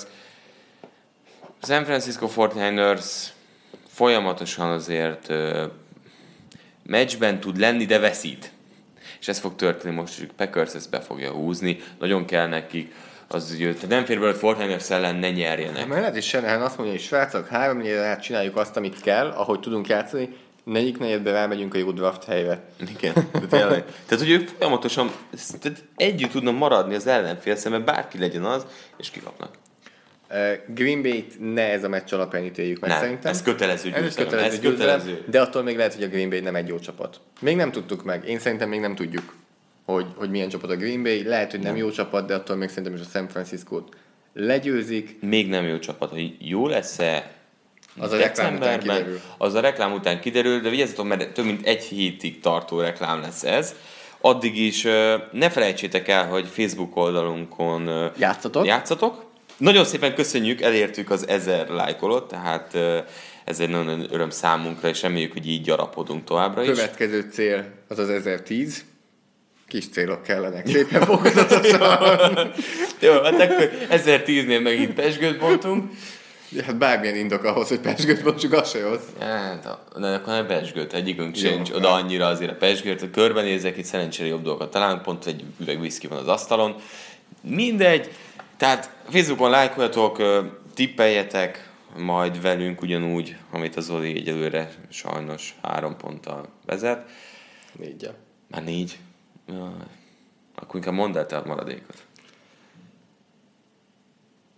San 1.62 1.84
Francisco 1.86 2.30
49ers 2.36 3.06
folyamatosan 3.88 4.72
azért 4.72 5.30
ö, 5.30 5.66
meccsben 6.84 7.40
tud 7.40 7.60
lenni, 7.60 7.86
de 7.86 8.00
veszít. 8.00 8.52
És 9.20 9.28
ez 9.28 9.40
fog 9.40 9.56
történni 9.56 9.96
most, 9.96 10.18
hogy 10.18 10.32
Packers 10.36 10.74
ezt 10.74 10.90
be 10.90 11.02
fogja 11.02 11.32
húzni, 11.32 11.80
nagyon 12.00 12.26
kell 12.26 12.48
nekik, 12.48 12.94
az 13.32 13.56
tehát 13.60 13.88
nem 13.88 14.06
fér 14.06 14.20
bele, 14.20 14.32
hogy 14.32 14.40
Fortiners 14.40 14.90
ellen 14.90 15.16
ne 15.16 15.32
nyerjenek. 15.32 15.88
Mert 15.88 16.00
lehet 16.02 16.16
is 16.16 16.28
Shanahan 16.28 16.62
azt 16.62 16.78
mondja, 16.78 16.96
hogy 16.96 17.04
srácok, 17.04 17.48
három 17.48 17.78
negyed 17.78 17.98
át 17.98 18.22
csináljuk 18.22 18.56
azt, 18.56 18.78
amit 18.78 19.02
kell, 19.02 19.28
ahogy 19.28 19.60
tudunk 19.60 19.88
játszani, 19.88 20.30
negyedik 20.64 20.98
negyedben 20.98 21.34
rámegyünk 21.34 21.74
a 21.74 21.78
jó 21.78 21.92
draft 21.92 22.24
helyre. 22.24 22.62
Igen, 22.98 23.14
de 23.32 23.40
tényleg. 23.58 23.84
Tehát, 23.86 24.24
hogy 24.24 24.30
ők 24.32 24.48
folyamatosan 24.48 25.12
tehát 25.62 25.84
együtt 25.96 26.32
tudnak 26.32 26.58
maradni 26.58 26.96
az 26.96 27.08
ellenfél 27.08 27.56
szemben, 27.56 27.86
bárki 27.86 28.18
legyen 28.20 28.44
az, 28.44 28.66
és 28.98 29.10
kikapnak. 29.10 29.50
Green 30.68 31.02
Bay-t 31.02 31.54
ne 31.54 31.72
ez 31.72 31.84
a 31.84 31.90
meccs 31.90 32.14
alapján 32.14 32.44
ítéljük 32.44 32.80
meg 32.80 32.90
Nem, 32.90 33.00
szerintem. 33.00 33.32
ez 33.32 33.42
kötelező 33.42 33.92
Ez 33.94 34.16
kötelező, 34.16 34.46
ez 34.48 34.60
győzelem, 34.60 35.00
kötelező. 35.00 35.24
de 35.30 35.42
attól 35.42 35.64
még 35.64 35.78
lehet, 35.78 35.94
hogy 35.94 36.04
a 36.04 36.08
Green 36.08 36.30
Bay 36.30 36.40
nem 36.40 36.56
egy 36.56 36.68
jó 36.68 36.80
csapat. 36.80 37.20
Még 37.40 37.56
nem 37.56 37.72
tudtuk 37.72 38.04
meg. 38.04 38.28
Én 38.28 38.40
szerintem 38.40 38.70
még 38.70 38.80
nem 38.80 38.96
tudjuk, 38.96 39.36
hogy, 39.94 40.06
hogy 40.16 40.30
milyen 40.30 40.50
csapat 40.50 40.70
a 40.70 40.76
Green 40.76 41.04
Bay. 41.04 41.24
Lehet, 41.24 41.52
hogy 41.52 41.60
nem, 41.60 41.76
jó 41.76 41.92
csapat, 41.92 42.28
de 42.28 42.36
attól 42.36 42.56
még 42.56 42.70
szerintem 42.70 42.94
is 42.94 43.00
a 43.00 43.10
San 43.14 43.28
Francisco-t 43.28 43.96
legyőzik. 44.34 45.18
Még 45.22 45.50
nem 45.50 45.66
jó 45.66 45.80
csapat, 45.80 46.10
hogy 46.10 46.36
jó 46.40 46.68
lesz-e 46.68 47.32
Az 47.98 48.12
a 48.12 48.18
reklám 48.18 48.56
után 48.56 48.80
kiderül. 48.80 49.20
Az 49.38 49.54
a 49.54 49.60
reklám 49.60 49.94
után 49.94 50.20
kiderül, 50.20 50.60
de 50.60 50.70
vigyázzatok, 50.70 51.08
mert 51.08 51.34
több 51.34 51.46
mint 51.46 51.66
egy 51.66 51.84
hétig 51.84 52.40
tartó 52.40 52.80
reklám 52.80 53.22
lesz 53.22 53.44
ez. 53.44 53.76
Addig 54.22 54.58
is 54.58 54.84
ne 55.32 55.50
felejtsétek 55.50 56.08
el, 56.08 56.28
hogy 56.28 56.48
Facebook 56.48 56.96
oldalunkon 56.96 58.12
Játszatok. 58.18 58.66
játszatok. 58.66 59.28
Nagyon 59.58 59.86
szépen 59.86 60.16
köszönjük, 60.16 60.62
elértük 60.62 61.10
az 61.10 61.28
ezer 61.28 61.70
lájkolot, 61.70 62.28
tehát 62.28 62.78
ez 63.44 63.60
egy 63.60 63.70
nagyon 63.70 63.98
nagy 63.98 64.08
öröm 64.12 64.30
számunkra, 64.30 64.88
és 64.88 65.02
reméljük, 65.02 65.34
hogy 65.34 65.48
így 65.48 65.62
gyarapodunk 65.62 66.24
továbbra 66.24 66.62
is. 66.62 66.70
Következő 66.70 67.30
cél 67.32 67.66
az 67.88 68.00
az 68.00 68.10
1010. 68.10 68.86
Kis 69.70 69.90
célok 69.90 70.24
kellenek. 70.24 70.68
Szépen 70.68 71.02
fokozatosan. 71.02 72.52
Jó, 73.00 73.12
hát 73.12 73.42
akkor 73.42 73.72
1010-nél 73.90 74.64
megint 74.64 74.94
pesgőt 74.94 75.40
bontunk. 75.40 75.92
hát 76.66 76.78
bármilyen 76.78 77.16
indok 77.16 77.44
ahhoz, 77.44 77.68
hogy 77.68 77.80
pesgőt 77.80 78.24
bontsuk, 78.24 78.54
az 78.54 78.70
se 78.70 78.80
jó. 78.80 78.90
Hát, 79.20 79.78
de 80.00 80.08
akkor 80.08 80.34
nem 80.34 80.48
pesgőt, 80.48 80.94
egyikünk 80.94 81.42
Jó, 81.42 81.50
sincs 81.50 81.72
oda 81.72 81.92
annyira 81.92 82.26
azért 82.26 82.52
a 82.52 82.56
pesgőt, 82.56 83.12
körbenézek, 83.12 83.78
itt 83.78 83.86
szerencsére 83.86 84.28
jobb 84.28 84.44
dolgokat 84.44 84.72
találunk, 84.72 85.02
pont 85.02 85.26
egy 85.26 85.44
üveg 85.60 85.80
whisky 85.80 86.08
van 86.08 86.18
az 86.18 86.28
asztalon. 86.28 86.76
Mindegy, 87.42 88.12
tehát 88.58 88.90
Facebookon 89.10 89.50
lájkoljatok, 89.50 90.22
tippeljetek 90.74 91.70
majd 91.98 92.42
velünk 92.42 92.82
ugyanúgy, 92.82 93.36
amit 93.52 93.76
az 93.76 93.90
Oli 93.90 94.16
egyelőre 94.16 94.72
sajnos 94.90 95.56
három 95.62 95.98
ponttal 95.98 96.48
vezet. 96.66 97.10
Négyel. 97.72 98.16
Már 98.48 98.64
négy. 98.64 98.98
Jaj. 99.50 99.72
Akkor 100.56 100.76
inkább 100.76 100.94
mondd 100.94 101.18
el 101.18 101.26
te 101.26 101.38
a 101.38 101.46
maradékot. 101.46 102.04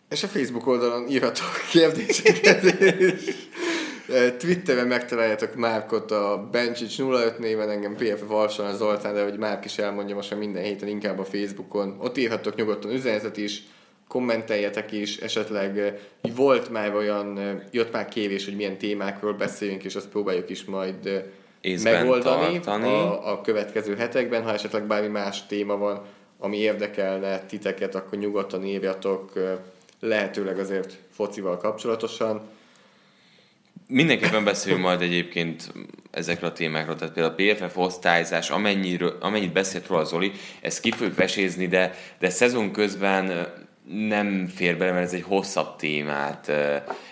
És 0.09 0.23
a 0.23 0.27
Facebook 0.27 0.67
oldalon 0.67 1.09
írhatok 1.09 1.61
kérdéseket 1.71 2.63
Twitteren 4.37 4.87
megtaláljátok 4.87 5.55
Márkot 5.55 6.11
a 6.11 6.47
Bencsics 6.51 6.99
05 6.99 7.39
néven, 7.39 7.69
engem 7.69 7.95
PF 7.95 8.27
Valson 8.27 8.65
a 8.65 8.75
Zoltán, 8.75 9.13
de 9.13 9.23
hogy 9.23 9.37
Márk 9.37 9.65
is 9.65 9.77
elmondja 9.77 10.15
most 10.15 10.35
minden 10.35 10.63
héten 10.63 10.87
inkább 10.87 11.19
a 11.19 11.25
Facebookon. 11.25 11.97
Ott 11.99 12.17
írhatok 12.17 12.55
nyugodtan 12.55 12.91
üzenetet 12.91 13.37
is, 13.37 13.63
kommenteljetek 14.07 14.91
is, 14.91 15.17
esetleg 15.17 15.99
volt 16.35 16.69
már 16.69 16.95
olyan, 16.95 17.61
jött 17.71 17.91
már 17.91 18.07
kérés, 18.09 18.45
hogy 18.45 18.55
milyen 18.55 18.77
témákról 18.77 19.33
beszéljünk, 19.33 19.83
és 19.83 19.95
azt 19.95 20.09
próbáljuk 20.09 20.49
is 20.49 20.65
majd 20.65 21.23
Észben 21.61 21.93
megoldani 21.93 22.59
tartani. 22.59 22.87
a, 22.87 23.31
a 23.31 23.41
következő 23.41 23.95
hetekben. 23.95 24.43
Ha 24.43 24.53
esetleg 24.53 24.87
bármi 24.87 25.07
más 25.07 25.45
téma 25.45 25.77
van, 25.77 26.01
ami 26.39 26.57
érdekelne 26.57 27.39
titeket, 27.39 27.95
akkor 27.95 28.17
nyugodtan 28.17 28.65
írjatok, 28.65 29.31
eh, 29.35 29.57
lehetőleg 29.99 30.59
azért 30.59 30.97
focival 31.11 31.57
kapcsolatosan. 31.57 32.41
Mindenképpen 33.87 34.43
beszélünk 34.43 34.81
majd 34.81 35.01
egyébként 35.01 35.71
ezekről 36.11 36.49
a 36.49 36.53
témákról, 36.53 36.95
tehát 36.95 37.13
például 37.13 37.35
a 37.37 37.53
PFF 37.53 37.77
osztályzás, 37.77 38.49
amennyiről, 38.49 39.17
amennyit 39.19 39.53
beszélt 39.53 39.87
róla 39.87 40.03
Zoli, 40.03 40.31
ezt 40.61 40.79
ki 40.79 40.91
fogjuk 40.91 41.15
vesézni, 41.15 41.67
de, 41.67 41.93
de 42.19 42.29
szezon 42.29 42.71
közben 42.71 43.47
nem 43.87 44.47
fér 44.55 44.77
bele, 44.77 44.91
mert 44.91 45.05
ez 45.05 45.13
egy 45.13 45.23
hosszabb 45.23 45.75
témát 45.75 46.51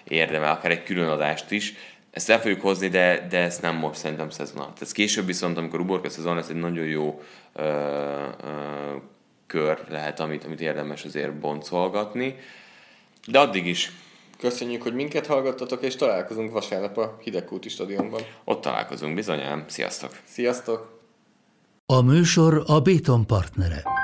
érdemel, 0.03 0.51
akár 0.51 0.71
egy 0.71 0.83
külön 0.83 1.07
adást 1.07 1.51
is. 1.51 1.73
Ezt 2.11 2.29
el 2.29 2.39
fogjuk 2.39 2.61
hozni, 2.61 2.87
de, 2.87 3.27
de 3.29 3.37
ezt 3.37 3.61
nem 3.61 3.75
most 3.75 3.99
szerintem 3.99 4.29
szezon 4.29 4.57
alatt. 4.57 4.81
Ez 4.81 4.91
később 4.91 5.25
viszont, 5.25 5.57
amikor 5.57 5.79
uborka 5.79 6.09
szezon 6.09 6.35
lesz, 6.35 6.49
egy 6.49 6.55
nagyon 6.55 6.85
jó 6.85 7.21
ö, 7.53 7.63
ö, 7.63 8.95
kör 9.47 9.85
lehet, 9.89 10.19
amit, 10.19 10.43
amit 10.43 10.61
érdemes 10.61 11.03
azért 11.03 11.33
boncolgatni. 11.33 12.35
De 13.27 13.39
addig 13.39 13.65
is 13.65 13.91
Köszönjük, 14.39 14.81
hogy 14.81 14.93
minket 14.93 15.27
hallgattatok, 15.27 15.83
és 15.83 15.95
találkozunk 15.95 16.51
vasárnap 16.51 16.97
a 16.97 17.17
Hidegkúti 17.23 17.69
stadionban. 17.69 18.21
ott 18.43 18.61
találkozunk 18.61 19.15
bizonyán. 19.15 19.65
Sziasztok! 19.67 20.11
Sziasztok! 20.23 20.99
A 21.85 22.01
műsor 22.01 22.63
a 22.65 22.79
Béton 22.79 23.25
partnere. 23.25 23.98